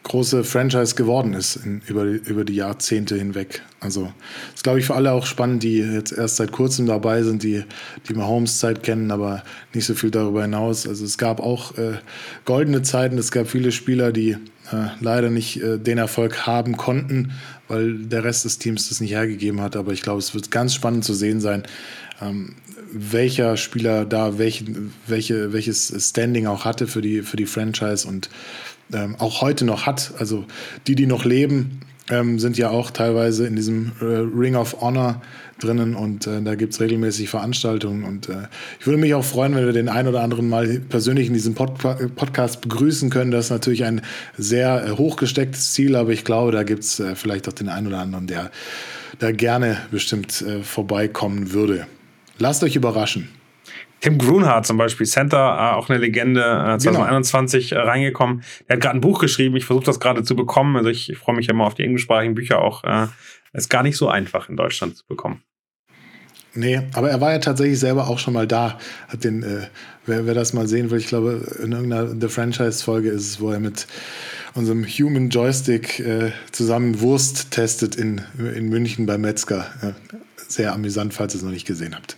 große 0.05 0.43
Franchise 0.45 0.95
geworden 0.95 1.33
ist 1.35 1.57
in, 1.57 1.81
über, 1.87 2.05
über 2.05 2.45
die 2.45 2.57
Jahrzehnte 2.57 3.17
hinweg. 3.17 3.63
Also 3.81 4.13
ist, 4.55 4.65
glaube 4.65 4.81
ich, 4.81 4.87
für 4.87 4.95
alle 4.95 5.13
auch 5.13 5.27
spannend, 5.27 5.63
die 5.63 5.79
jetzt 5.79 6.13
erst 6.13 6.37
seit 6.37 6.53
kurzem 6.53 6.87
dabei 6.87 7.23
sind, 7.23 7.43
die 7.43 7.65
die 8.09 8.15
Mahomes-Zeit 8.15 8.83
kennen, 8.83 9.11
aber 9.11 9.43
nicht 9.73 9.87
so 9.87 9.95
viel 9.95 10.11
darüber 10.11 10.43
hinaus. 10.43 10.87
Also 10.87 11.05
es 11.05 11.19
gab 11.19 11.41
auch 11.41 11.77
äh, 11.79 11.99
goldene 12.45 12.83
Zeiten, 12.83 13.17
es 13.19 13.31
gab 13.31 13.49
viele 13.49 13.73
Spieler, 13.73 14.13
die 14.13 14.31
äh, 14.31 14.89
leider 15.01 15.31
nicht 15.31 15.63
äh, 15.63 15.79
den 15.79 15.99
Erfolg 15.99 16.47
haben 16.47 16.77
konnten, 16.77 17.33
weil 17.69 17.99
der 17.99 18.25
Rest 18.25 18.45
des 18.45 18.59
Teams 18.59 18.89
das 18.89 19.01
nicht 19.01 19.13
hergegeben 19.13 19.61
hat. 19.61 19.77
Aber 19.77 19.93
ich 19.93 20.03
glaube, 20.03 20.19
es 20.19 20.35
wird 20.35 20.51
ganz 20.51 20.75
spannend 20.75 21.05
zu 21.05 21.15
sehen 21.15 21.41
sein, 21.41 21.65
ähm, 22.21 22.55
welcher 22.93 23.57
Spieler 23.57 24.05
da 24.05 24.39
welche, 24.39 24.65
welche, 25.07 25.53
welches 25.53 25.95
Standing 26.09 26.47
auch 26.47 26.65
hatte 26.65 26.87
für 26.87 27.01
die, 27.01 27.23
für 27.23 27.37
die 27.37 27.47
Franchise 27.47 28.07
und 28.07 28.29
ähm, 28.93 29.17
auch 29.19 29.41
heute 29.41 29.65
noch 29.65 29.87
hat. 29.87 30.13
Also 30.19 30.45
die, 30.87 30.95
die 30.95 31.07
noch 31.07 31.25
leben, 31.25 31.81
ähm, 32.11 32.39
sind 32.39 32.59
ja 32.59 32.71
auch 32.71 32.91
teilweise 32.91 33.47
in 33.47 33.57
diesem 33.57 33.93
äh, 34.01 34.05
Ring 34.05 34.57
of 34.57 34.81
Honor 34.81 35.23
drinnen 35.61 35.95
und 35.95 36.27
äh, 36.27 36.43
da 36.43 36.55
gibt 36.57 36.75
es 36.75 36.81
regelmäßig 36.81 37.29
Veranstaltungen. 37.29 38.05
Und 38.05 38.29
äh, 38.29 38.49
ich 38.81 38.87
würde 38.87 38.99
mich 38.99 39.15
auch 39.15 39.25
freuen, 39.25 39.55
wenn 39.55 39.65
wir 39.65 39.73
den 39.73 39.89
einen 39.89 40.09
oder 40.09 40.23
anderen 40.23 40.49
mal 40.49 40.81
persönlich 40.81 41.29
in 41.29 41.35
diesem 41.35 41.55
Pod 41.55 41.79
Podcast 42.17 42.61
begrüßen 42.61 43.11
können. 43.11 43.31
Das 43.31 43.47
ist 43.47 43.51
natürlich 43.51 43.85
ein 43.85 44.03
sehr 44.37 44.85
äh, 44.85 44.91
hochgestecktes 44.91 45.73
Ziel, 45.73 45.97
aber 45.97 46.11
ich 46.11 46.25
glaube, 46.25 46.53
da 46.53 46.65
gibt 46.65 46.83
es 46.85 47.01
äh, 47.01 47.15
vielleicht 47.15 47.49
auch 47.49 47.53
den 47.53 47.69
einen 47.69 47.87
oder 47.87 48.01
anderen, 48.01 48.27
der 48.27 48.51
da 49.19 49.31
gerne 49.31 49.79
bestimmt 49.91 50.43
äh, 50.43 50.63
vorbeikommen 50.63 51.53
würde. 51.53 51.87
Lasst 52.39 52.63
euch 52.65 52.77
überraschen. 52.77 53.29
Tim 54.01 54.19
Grunhardt 54.19 54.67
zum 54.67 54.79
Beispiel, 54.79 55.07
Center, 55.07 55.39
äh, 55.39 55.77
auch 55.77 55.89
eine 55.89 55.99
Legende, 55.99 56.41
äh, 56.41 56.79
2021 56.79 57.71
genau. 57.71 57.83
äh, 57.83 57.85
reingekommen. 57.85 58.43
Der 58.69 58.77
hat 58.77 58.83
gerade 58.83 58.99
ein 58.99 59.01
Buch 59.01 59.21
geschrieben. 59.21 59.57
Ich 59.57 59.65
versuche 59.65 59.87
das 59.87 60.01
gerade 60.01 60.25
zu 60.25 60.35
bekommen. 60.35 60.77
Also 60.77 60.91
ich, 60.91 61.09
ich 61.09 61.19
freue 61.19 61.37
mich 61.37 61.49
immer 61.49 61.65
auf 61.65 61.75
die 61.75 61.85
englischsprachigen 61.85 62.35
Bücher 62.35 62.61
auch. 62.61 62.83
Äh, 62.83 63.07
ist 63.53 63.71
gar 63.71 63.85
nicht 63.85 63.97
so 63.97 64.09
einfach 64.09 64.49
in 64.49 64.57
Deutschland 64.57 64.97
zu 64.97 65.07
bekommen. 65.07 65.43
Nee, 66.55 66.83
aber 66.93 67.11
er 67.11 67.21
war 67.21 67.33
ja 67.33 67.39
tatsächlich 67.39 67.79
selber 67.79 68.09
auch 68.09 68.19
schon 68.19 68.35
mal 68.35 68.47
da. 68.47 68.79
Hat 69.09 69.25
den, 69.25 69.43
äh, 69.43 69.69
wer, 70.05 70.27
wer 70.27 70.35
das 70.35 70.53
mal 70.53 70.67
sehen 70.67 70.91
will, 70.91 70.99
ich 70.99 71.07
glaube, 71.07 71.47
in 71.63 71.73
irgendeiner 71.73 72.09
The 72.09 72.29
Franchise-Folge 72.29 73.09
ist 73.09 73.27
es, 73.27 73.41
wo 73.41 73.53
er 73.53 73.61
mit 73.61 73.87
unserem 74.55 74.85
Human 74.85 75.31
Joystick 75.31 76.01
äh, 76.01 76.33
zusammen 76.51 77.01
Wurst 77.01 77.53
testet 77.53 77.95
in, 77.95 78.21
in 78.39 78.69
München 78.69 79.07
bei 79.07 79.17
Metzger. 79.17 79.67
Ja, 79.81 79.95
sehr 80.49 80.73
amüsant, 80.75 81.15
falls 81.15 81.35
ihr 81.35 81.39
es 81.39 81.45
noch 81.45 81.53
nicht 81.53 81.67
gesehen 81.67 81.95
habt. 81.95 82.17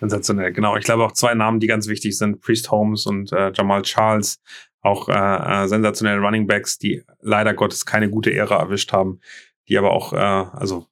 Sensationell, 0.00 0.52
genau. 0.52 0.76
Ich 0.76 0.84
glaube 0.84 1.04
auch 1.04 1.12
zwei 1.12 1.34
Namen, 1.34 1.60
die 1.60 1.66
ganz 1.66 1.86
wichtig 1.86 2.16
sind, 2.16 2.40
Priest 2.40 2.70
Holmes 2.70 3.06
und 3.06 3.32
äh, 3.32 3.52
Jamal 3.54 3.82
Charles, 3.82 4.40
auch 4.80 5.08
äh, 5.08 5.12
äh, 5.64 5.68
sensationelle 5.68 6.20
Running 6.20 6.46
Backs, 6.46 6.78
die 6.78 7.04
leider 7.20 7.52
Gottes 7.52 7.84
keine 7.84 8.08
gute 8.08 8.32
Ära 8.32 8.58
erwischt 8.58 8.92
haben, 8.92 9.20
die 9.68 9.76
aber 9.76 9.90
auch, 9.90 10.14
äh, 10.14 10.16
also 10.16 10.86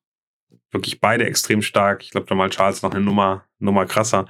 wirklich 0.70 1.00
beide 1.00 1.24
extrem 1.24 1.62
stark. 1.62 2.02
Ich 2.02 2.10
glaube, 2.10 2.26
Jamal 2.28 2.50
Charles 2.50 2.82
noch 2.82 2.90
eine 2.90 3.00
Nummer, 3.00 3.46
Nummer 3.58 3.86
krasser. 3.86 4.26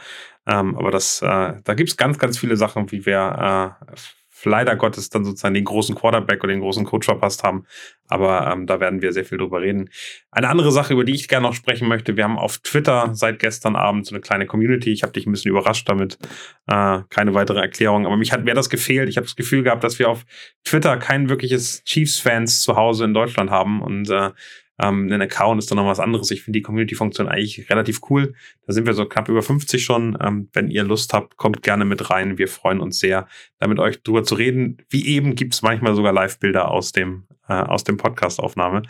Ähm, 0.46 0.76
aber 0.76 0.92
das, 0.92 1.20
äh, 1.22 1.54
da 1.62 1.74
gibt's 1.74 1.96
ganz, 1.96 2.18
ganz 2.18 2.38
viele 2.38 2.56
Sachen, 2.56 2.90
wie 2.92 3.04
wir 3.04 3.76
äh, 3.82 3.94
leider 4.44 4.76
Gottes 4.76 5.10
dann 5.10 5.24
sozusagen 5.24 5.54
den 5.54 5.64
großen 5.64 5.94
Quarterback 5.94 6.42
oder 6.44 6.52
den 6.52 6.60
großen 6.60 6.84
Coach 6.84 7.06
verpasst 7.06 7.42
haben. 7.42 7.64
Aber 8.08 8.50
ähm, 8.50 8.66
da 8.66 8.80
werden 8.80 9.02
wir 9.02 9.12
sehr 9.12 9.24
viel 9.24 9.38
drüber 9.38 9.60
reden. 9.60 9.90
Eine 10.30 10.48
andere 10.48 10.72
Sache, 10.72 10.92
über 10.92 11.04
die 11.04 11.14
ich 11.14 11.28
gerne 11.28 11.46
noch 11.46 11.54
sprechen 11.54 11.88
möchte, 11.88 12.16
wir 12.16 12.24
haben 12.24 12.38
auf 12.38 12.58
Twitter 12.58 13.10
seit 13.14 13.38
gestern 13.38 13.76
Abend 13.76 14.06
so 14.06 14.14
eine 14.14 14.20
kleine 14.20 14.46
Community. 14.46 14.92
Ich 14.92 15.02
habe 15.02 15.12
dich 15.12 15.26
ein 15.26 15.32
bisschen 15.32 15.50
überrascht 15.50 15.88
damit. 15.88 16.18
Äh, 16.66 17.00
keine 17.10 17.34
weitere 17.34 17.60
Erklärung. 17.60 18.06
Aber 18.06 18.16
mich 18.16 18.32
hat 18.32 18.44
mir 18.44 18.54
das 18.54 18.70
gefehlt. 18.70 19.08
Ich 19.08 19.16
habe 19.16 19.26
das 19.26 19.36
Gefühl 19.36 19.62
gehabt, 19.62 19.84
dass 19.84 19.98
wir 19.98 20.08
auf 20.08 20.24
Twitter 20.64 20.96
kein 20.96 21.28
wirkliches 21.28 21.82
Chiefs-Fans 21.84 22.62
zu 22.62 22.76
Hause 22.76 23.04
in 23.04 23.14
Deutschland 23.14 23.50
haben. 23.50 23.82
Und 23.82 24.08
äh, 24.10 24.30
ähm, 24.80 25.10
ein 25.12 25.22
Account 25.22 25.58
ist 25.58 25.70
dann 25.70 25.76
noch 25.76 25.86
was 25.86 26.00
anderes. 26.00 26.30
Ich 26.30 26.42
finde 26.42 26.58
die 26.58 26.62
Community-Funktion 26.62 27.28
eigentlich 27.28 27.68
relativ 27.68 28.00
cool. 28.10 28.34
Da 28.66 28.72
sind 28.72 28.86
wir 28.86 28.94
so 28.94 29.06
knapp 29.06 29.28
über 29.28 29.42
50 29.42 29.84
schon. 29.84 30.16
Ähm, 30.20 30.48
wenn 30.52 30.70
ihr 30.70 30.84
Lust 30.84 31.12
habt, 31.12 31.36
kommt 31.36 31.62
gerne 31.62 31.84
mit 31.84 32.10
rein. 32.10 32.38
Wir 32.38 32.48
freuen 32.48 32.80
uns 32.80 32.98
sehr, 32.98 33.26
da 33.58 33.66
mit 33.66 33.78
euch 33.78 34.02
drüber 34.02 34.22
zu 34.22 34.36
reden. 34.36 34.78
Wie 34.88 35.06
eben 35.06 35.34
gibt 35.34 35.54
es 35.54 35.62
manchmal 35.62 35.94
sogar 35.94 36.12
Live-Bilder 36.12 36.70
aus 36.70 36.92
dem, 36.92 37.24
äh, 37.48 37.54
aus 37.54 37.84
dem 37.84 37.96
Podcast-Aufnahme. 37.96 38.82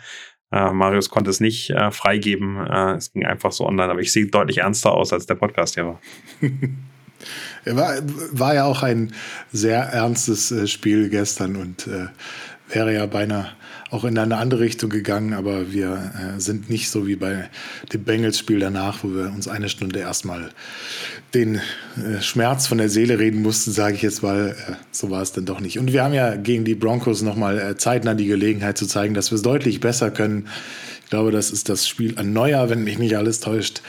Äh, 0.51 0.71
Marius 0.71 1.09
konnte 1.09 1.29
es 1.29 1.39
nicht 1.39 1.71
äh, 1.71 1.91
freigeben. 1.91 2.57
Äh, 2.65 2.93
es 2.93 3.11
ging 3.11 3.25
einfach 3.25 3.51
so 3.51 3.65
online, 3.65 3.91
aber 3.91 4.01
ich 4.01 4.11
sehe 4.11 4.27
deutlich 4.27 4.59
ernster 4.59 4.91
aus, 4.91 5.11
als 5.11 5.25
der 5.25 5.35
Podcast 5.35 5.75
hier 5.75 5.85
war. 5.85 6.01
Er 7.65 7.75
war, 7.75 7.95
war 8.31 8.55
ja 8.55 8.63
auch 8.63 8.81
ein 8.81 9.13
sehr 9.51 9.79
ernstes 9.79 10.51
äh, 10.51 10.67
Spiel 10.67 11.09
gestern 11.09 11.57
und 11.57 11.85
äh, 11.87 12.07
wäre 12.69 12.93
ja 12.93 13.05
beinahe 13.07 13.51
auch 13.91 14.03
in 14.03 14.17
eine 14.17 14.37
andere 14.37 14.61
Richtung 14.61 14.89
gegangen, 14.89 15.33
aber 15.33 15.71
wir 15.71 16.11
äh, 16.35 16.39
sind 16.39 16.69
nicht 16.69 16.89
so 16.89 17.07
wie 17.07 17.15
bei 17.15 17.49
dem 17.91 18.03
Bengals-Spiel 18.03 18.59
danach, 18.59 19.03
wo 19.03 19.09
wir 19.09 19.31
uns 19.33 19.47
eine 19.47 19.69
Stunde 19.69 19.99
erstmal 19.99 20.51
den 21.33 21.55
äh, 21.55 22.21
Schmerz 22.21 22.67
von 22.67 22.77
der 22.77 22.89
Seele 22.89 23.19
reden 23.19 23.41
mussten, 23.41 23.71
sage 23.71 23.95
ich 23.95 24.01
jetzt 24.01 24.21
mal. 24.21 24.49
Äh, 24.49 24.73
so 24.91 25.09
war 25.09 25.21
es 25.21 25.31
dann 25.31 25.45
doch 25.45 25.59
nicht. 25.59 25.79
Und 25.79 25.91
wir 25.91 26.03
haben 26.03 26.13
ja 26.13 26.35
gegen 26.35 26.65
die 26.65 26.75
Broncos 26.75 27.21
nochmal 27.21 27.59
äh, 27.59 27.77
zeitnah 27.77 28.13
die 28.13 28.27
Gelegenheit 28.27 28.77
zu 28.77 28.85
zeigen, 28.85 29.13
dass 29.13 29.31
wir 29.31 29.37
es 29.37 29.41
deutlich 29.41 29.79
besser 29.79 30.11
können. 30.11 30.47
Ich 31.03 31.09
glaube, 31.09 31.31
das 31.31 31.49
ist 31.49 31.69
das 31.69 31.87
Spiel 31.87 32.19
an 32.19 32.33
Neujahr, 32.33 32.69
wenn 32.69 32.83
mich 32.83 32.99
nicht 32.99 33.17
alles 33.17 33.39
täuscht. 33.39 33.81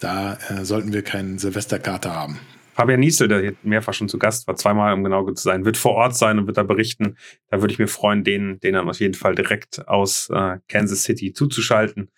Da 0.00 0.38
äh, 0.48 0.64
sollten 0.64 0.92
wir 0.92 1.02
keinen 1.02 1.38
Silvesterkater 1.38 2.14
haben. 2.14 2.38
Fabian 2.74 3.00
Niesel, 3.00 3.28
der 3.28 3.40
hier 3.40 3.54
mehrfach 3.62 3.92
schon 3.92 4.08
zu 4.08 4.18
Gast 4.18 4.46
war, 4.46 4.56
zweimal, 4.56 4.94
um 4.94 5.04
genau 5.04 5.30
zu 5.30 5.42
sein, 5.42 5.64
wird 5.64 5.76
vor 5.76 5.92
Ort 5.92 6.16
sein 6.16 6.38
und 6.38 6.46
wird 6.46 6.56
da 6.56 6.62
berichten. 6.62 7.16
Da 7.50 7.60
würde 7.60 7.72
ich 7.72 7.78
mir 7.78 7.88
freuen, 7.88 8.24
den, 8.24 8.58
den 8.60 8.74
dann 8.74 8.88
auf 8.88 9.00
jeden 9.00 9.14
Fall 9.14 9.34
direkt 9.34 9.86
aus 9.88 10.30
äh, 10.30 10.58
Kansas 10.68 11.02
City 11.02 11.32
zuzuschalten. 11.32 12.10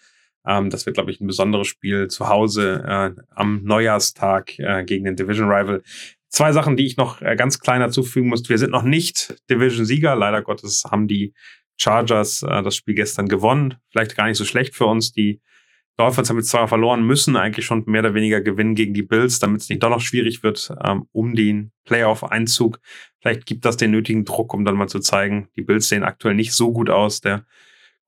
Ähm, 0.47 0.71
das 0.71 0.87
wird, 0.87 0.95
glaube 0.95 1.11
ich, 1.11 1.21
ein 1.21 1.27
besonderes 1.27 1.67
Spiel 1.67 2.09
zu 2.09 2.29
Hause 2.29 2.85
äh, 2.87 3.21
am 3.31 3.63
Neujahrstag 3.65 4.59
äh, 4.59 4.85
gegen 4.85 5.05
den 5.05 5.17
Division 5.17 5.51
Rival. 5.51 5.83
Zwei 6.29 6.53
Sachen, 6.53 6.77
die 6.77 6.87
ich 6.87 6.97
noch 6.97 7.21
äh, 7.23 7.37
ganz 7.37 7.59
klein 7.59 7.81
dazufügen 7.81 8.29
muss. 8.29 8.49
Wir 8.49 8.59
sind 8.59 8.71
noch 8.71 8.83
nicht 8.83 9.37
Division-Sieger. 9.51 10.15
Leider 10.17 10.43
Gottes 10.43 10.85
haben 10.91 11.09
die 11.09 11.33
Chargers 11.77 12.43
äh, 12.43 12.63
das 12.63 12.77
Spiel 12.77 12.95
gestern 12.95 13.29
gewonnen. 13.29 13.75
Vielleicht 13.91 14.17
gar 14.17 14.27
nicht 14.27 14.37
so 14.37 14.45
schlecht 14.45 14.75
für 14.75 14.87
uns. 14.87 15.13
Die 15.13 15.41
Dolphins 15.97 16.29
haben 16.29 16.39
jetzt 16.39 16.49
zwar 16.49 16.67
verloren, 16.67 17.07
müssen 17.07 17.37
eigentlich 17.37 17.67
schon 17.67 17.85
mehr 17.87 18.01
oder 18.01 18.15
weniger 18.15 18.41
gewinnen 18.41 18.75
gegen 18.75 18.95
die 18.95 19.03
Bills, 19.03 19.39
damit 19.39 19.61
es 19.61 19.69
nicht 19.69 19.83
doch 19.83 19.91
noch 19.91 20.01
schwierig 20.01 20.43
wird, 20.43 20.75
ähm, 20.85 21.07
um 21.13 21.35
den 21.35 21.71
Playoff-Einzug. 21.85 22.81
Vielleicht 23.21 23.47
gibt 23.47 23.65
das 23.65 23.77
den 23.77 23.93
nötigen 23.93 24.25
Druck, 24.25 24.55
um 24.55 24.65
dann 24.65 24.77
mal 24.77 24.89
zu 24.89 24.99
zeigen, 24.99 25.49
die 25.57 25.63
Bills 25.63 25.89
sehen 25.89 26.03
aktuell 26.03 26.35
nicht 26.35 26.53
so 26.53 26.73
gut 26.73 26.91
aus. 26.91 27.21
Der 27.21 27.45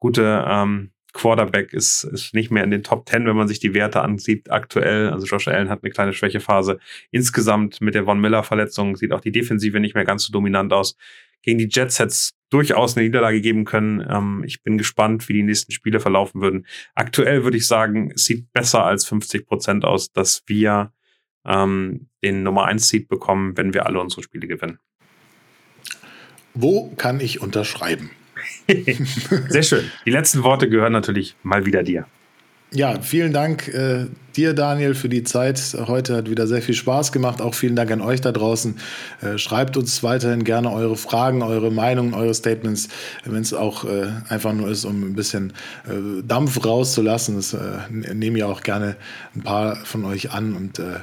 gute 0.00 0.44
ähm, 0.48 0.90
Quarterback 1.16 1.72
ist, 1.72 2.04
ist 2.04 2.34
nicht 2.34 2.50
mehr 2.50 2.62
in 2.62 2.70
den 2.70 2.82
Top 2.82 3.08
10, 3.08 3.24
wenn 3.24 3.36
man 3.36 3.48
sich 3.48 3.58
die 3.58 3.72
Werte 3.72 4.02
ansieht 4.02 4.50
aktuell. 4.50 5.08
Also 5.10 5.26
Josh 5.26 5.48
Allen 5.48 5.70
hat 5.70 5.82
eine 5.82 5.90
kleine 5.90 6.12
Schwächephase. 6.12 6.78
Insgesamt 7.10 7.80
mit 7.80 7.94
der 7.94 8.04
Von 8.04 8.20
Miller 8.20 8.42
Verletzung 8.42 8.96
sieht 8.96 9.12
auch 9.12 9.20
die 9.20 9.32
Defensive 9.32 9.80
nicht 9.80 9.94
mehr 9.94 10.04
ganz 10.04 10.24
so 10.24 10.32
dominant 10.32 10.72
aus. 10.72 10.96
Gegen 11.42 11.58
die 11.58 11.68
Jets 11.70 11.98
hätte 11.98 12.08
es 12.08 12.32
durchaus 12.50 12.96
eine 12.96 13.06
Niederlage 13.06 13.40
geben 13.40 13.64
können. 13.64 14.04
Ähm, 14.08 14.42
ich 14.46 14.62
bin 14.62 14.78
gespannt, 14.78 15.28
wie 15.28 15.34
die 15.34 15.42
nächsten 15.42 15.72
Spiele 15.72 16.00
verlaufen 16.00 16.40
würden. 16.40 16.66
Aktuell 16.94 17.44
würde 17.44 17.56
ich 17.56 17.66
sagen, 17.66 18.12
es 18.14 18.24
sieht 18.24 18.52
besser 18.52 18.84
als 18.84 19.06
50 19.06 19.46
Prozent 19.46 19.84
aus, 19.84 20.12
dass 20.12 20.42
wir 20.46 20.92
ähm, 21.44 22.08
den 22.22 22.42
Nummer 22.42 22.66
1 22.66 22.88
Seed 22.88 23.08
bekommen, 23.08 23.56
wenn 23.56 23.74
wir 23.74 23.86
alle 23.86 24.00
unsere 24.00 24.22
Spiele 24.22 24.46
gewinnen. 24.46 24.78
Wo 26.54 26.90
kann 26.96 27.20
ich 27.20 27.40
unterschreiben? 27.40 28.10
Sehr 29.48 29.62
schön. 29.62 29.90
Die 30.04 30.10
letzten 30.10 30.42
Worte 30.42 30.68
gehören 30.68 30.92
natürlich 30.92 31.36
mal 31.42 31.66
wieder 31.66 31.82
dir. 31.82 32.06
Ja, 32.72 33.00
vielen 33.00 33.32
Dank 33.32 33.68
äh, 33.68 34.06
dir, 34.36 34.52
Daniel, 34.52 34.94
für 34.94 35.08
die 35.08 35.22
Zeit. 35.22 35.76
Heute 35.86 36.16
hat 36.16 36.30
wieder 36.30 36.46
sehr 36.46 36.60
viel 36.60 36.74
Spaß 36.74 37.12
gemacht. 37.12 37.40
Auch 37.40 37.54
vielen 37.54 37.74
Dank 37.74 37.90
an 37.90 38.00
euch 38.00 38.20
da 38.20 38.32
draußen. 38.32 38.76
Äh, 39.22 39.38
schreibt 39.38 39.76
uns 39.76 40.02
weiterhin 40.02 40.44
gerne 40.44 40.70
eure 40.72 40.96
Fragen, 40.96 41.42
eure 41.42 41.70
Meinungen, 41.70 42.12
eure 42.14 42.34
Statements, 42.34 42.88
wenn 43.24 43.42
es 43.42 43.54
auch 43.54 43.84
äh, 43.84 44.08
einfach 44.28 44.52
nur 44.52 44.68
ist, 44.68 44.84
um 44.84 45.02
ein 45.02 45.14
bisschen 45.14 45.52
äh, 45.86 46.22
Dampf 46.22 46.64
rauszulassen. 46.64 47.36
Das 47.36 47.54
äh, 47.54 47.58
nehme 47.90 48.38
ich 48.38 48.44
auch 48.44 48.62
gerne 48.62 48.96
ein 49.34 49.42
paar 49.42 49.76
von 49.76 50.04
euch 50.04 50.32
an 50.32 50.54
und 50.54 50.78
äh, 50.78 51.00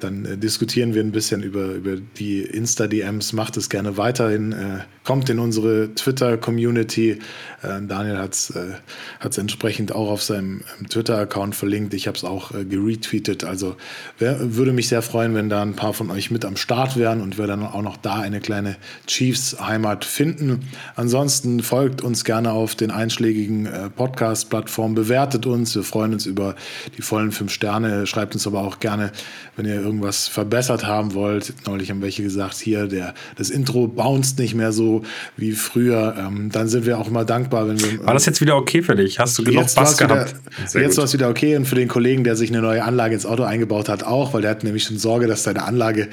dann 0.00 0.40
diskutieren 0.40 0.92
wir 0.92 1.02
ein 1.02 1.12
bisschen 1.12 1.42
über, 1.42 1.66
über 1.66 1.96
die 1.96 2.42
Insta-DMs. 2.42 3.32
Macht 3.32 3.56
es 3.56 3.70
gerne 3.70 3.96
weiterhin. 3.96 4.82
kommt 5.04 5.30
in 5.30 5.38
unsere 5.38 5.94
Twitter-Community. 5.94 7.20
Daniel 7.62 8.18
hat 8.18 8.32
es 8.34 9.38
entsprechend 9.38 9.94
auch 9.94 10.10
auf 10.10 10.20
seinem 10.20 10.62
Twitter-Account 10.90 11.54
verlinkt. 11.54 11.94
Ich 11.94 12.08
habe 12.08 12.18
es 12.18 12.24
auch 12.24 12.50
geretweetet. 12.74 13.44
Also 13.44 13.76
wär, 14.18 14.54
würde 14.54 14.72
mich 14.72 14.88
sehr 14.88 15.02
freuen, 15.02 15.34
wenn 15.34 15.48
da 15.48 15.62
ein 15.62 15.74
paar 15.74 15.94
von 15.94 16.10
euch 16.10 16.30
mit 16.30 16.44
am 16.44 16.56
Start 16.56 16.96
wären 16.96 17.20
und 17.20 17.38
wir 17.38 17.46
dann 17.46 17.62
auch 17.62 17.82
noch 17.82 17.96
da 17.96 18.16
eine 18.16 18.40
kleine 18.40 18.76
Chiefs-Heimat 19.06 20.04
finden. 20.04 20.68
Ansonsten 20.96 21.62
folgt 21.62 22.02
uns 22.02 22.24
gerne 22.24 22.52
auf 22.52 22.74
den 22.74 22.90
einschlägigen 22.90 23.66
äh, 23.66 23.90
Podcast-Plattformen, 23.90 24.94
bewertet 24.94 25.46
uns. 25.46 25.74
Wir 25.74 25.82
freuen 25.82 26.12
uns 26.12 26.26
über 26.26 26.54
die 26.96 27.02
vollen 27.02 27.32
fünf 27.32 27.52
Sterne. 27.52 28.06
Schreibt 28.06 28.34
uns 28.34 28.46
aber 28.46 28.62
auch 28.62 28.80
gerne, 28.80 29.12
wenn 29.56 29.66
ihr 29.66 29.80
irgendwas 29.80 30.28
verbessert 30.28 30.86
haben 30.86 31.14
wollt. 31.14 31.54
Neulich 31.66 31.90
haben 31.90 32.02
welche 32.02 32.22
gesagt, 32.22 32.56
hier, 32.56 32.86
der, 32.86 33.14
das 33.36 33.50
Intro 33.50 33.86
bounced 33.86 34.38
nicht 34.38 34.54
mehr 34.54 34.72
so 34.72 35.02
wie 35.36 35.52
früher. 35.52 36.14
Ähm, 36.18 36.50
dann 36.50 36.68
sind 36.68 36.86
wir 36.86 36.98
auch 36.98 37.10
mal 37.10 37.24
dankbar, 37.24 37.68
wenn 37.68 37.80
wir. 37.80 38.04
War 38.04 38.14
das 38.14 38.26
jetzt 38.26 38.40
wieder 38.40 38.56
okay 38.56 38.82
für 38.82 38.96
dich? 38.96 39.18
Hast 39.18 39.38
du 39.38 39.44
genug 39.44 39.72
Bass 39.74 39.96
gehabt? 39.96 40.34
Wieder, 40.72 40.84
jetzt 40.84 40.96
war 40.96 41.04
es 41.04 41.12
wieder 41.12 41.28
okay 41.28 41.56
und 41.56 41.66
für 41.66 41.74
den 41.74 41.88
Kollegen, 41.88 42.24
der 42.24 42.36
sich 42.36 42.50
eine 42.50 42.62
neue 42.64 42.82
Anlage 42.82 43.14
ins 43.14 43.26
Auto 43.26 43.44
eingebaut 43.44 43.88
hat, 43.88 44.02
auch, 44.02 44.34
weil 44.34 44.42
der 44.42 44.50
hat 44.50 44.64
nämlich 44.64 44.84
schon 44.84 44.98
Sorge, 44.98 45.26
dass 45.26 45.44
seine 45.44 45.62
Anlage 45.62 46.08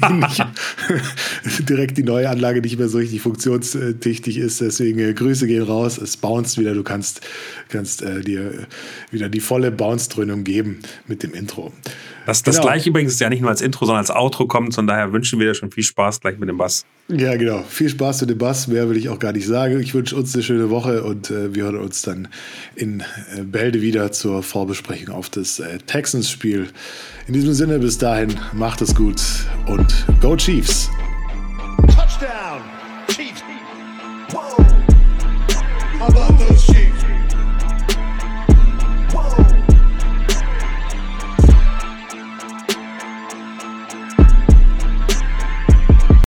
direkt 1.68 1.98
die 1.98 2.02
neue 2.02 2.28
Anlage 2.28 2.60
nicht 2.60 2.78
mehr 2.78 2.88
so 2.88 2.98
richtig 2.98 3.20
funktionstüchtig 3.20 4.38
ist. 4.38 4.60
Deswegen 4.60 5.00
äh, 5.00 5.12
Grüße 5.12 5.46
gehen 5.46 5.62
raus. 5.62 5.98
Es 5.98 6.16
bounced 6.16 6.58
wieder. 6.58 6.74
Du 6.74 6.82
kannst, 6.82 7.20
kannst 7.68 8.02
äh, 8.02 8.20
dir 8.20 8.66
wieder 9.10 9.28
die 9.28 9.40
volle 9.40 9.70
Bounce-Dröhnung 9.70 10.44
geben 10.44 10.80
mit 11.06 11.22
dem 11.22 11.34
Intro. 11.34 11.72
Das, 12.26 12.42
das 12.42 12.56
genau. 12.56 12.68
gleiche 12.68 12.90
übrigens 12.90 13.12
ist 13.12 13.20
ja 13.20 13.28
nicht 13.28 13.40
nur 13.40 13.50
als 13.50 13.60
Intro, 13.60 13.86
sondern 13.86 14.00
als 14.00 14.10
Outro 14.10 14.46
kommt. 14.46 14.74
Von 14.74 14.86
daher 14.86 15.12
wünschen 15.12 15.38
wir 15.38 15.48
dir 15.48 15.54
schon 15.54 15.70
viel 15.70 15.82
Spaß 15.82 16.20
gleich 16.20 16.38
mit 16.38 16.48
dem 16.48 16.58
Bass. 16.58 16.84
Ja, 17.08 17.36
genau. 17.36 17.62
Viel 17.62 17.88
Spaß 17.88 18.20
mit 18.22 18.30
dem 18.30 18.38
Bass. 18.38 18.68
Mehr 18.68 18.88
will 18.88 18.96
ich 18.96 19.08
auch 19.08 19.18
gar 19.18 19.32
nicht 19.32 19.46
sagen. 19.46 19.80
Ich 19.80 19.94
wünsche 19.94 20.16
uns 20.16 20.34
eine 20.34 20.42
schöne 20.42 20.70
Woche 20.70 21.02
und 21.02 21.30
äh, 21.30 21.54
wir 21.54 21.64
hören 21.64 21.78
uns 21.78 22.02
dann 22.02 22.28
in 22.76 23.00
äh, 23.00 23.42
Bälde 23.42 23.82
wieder 23.82 24.12
zur 24.12 24.42
Vorbesprechung 24.42 25.14
auf 25.14 25.28
das 25.28 25.58
äh, 25.58 25.78
Texans-Spiel. 25.78 26.68
In 27.26 27.34
diesem 27.34 27.54
Sinne, 27.54 27.78
bis 27.78 27.98
dahin, 27.98 28.34
macht 28.52 28.80
es 28.82 28.94
gut 28.94 29.20
und 29.66 30.06
Go 30.20 30.36
Chiefs! 30.36 30.90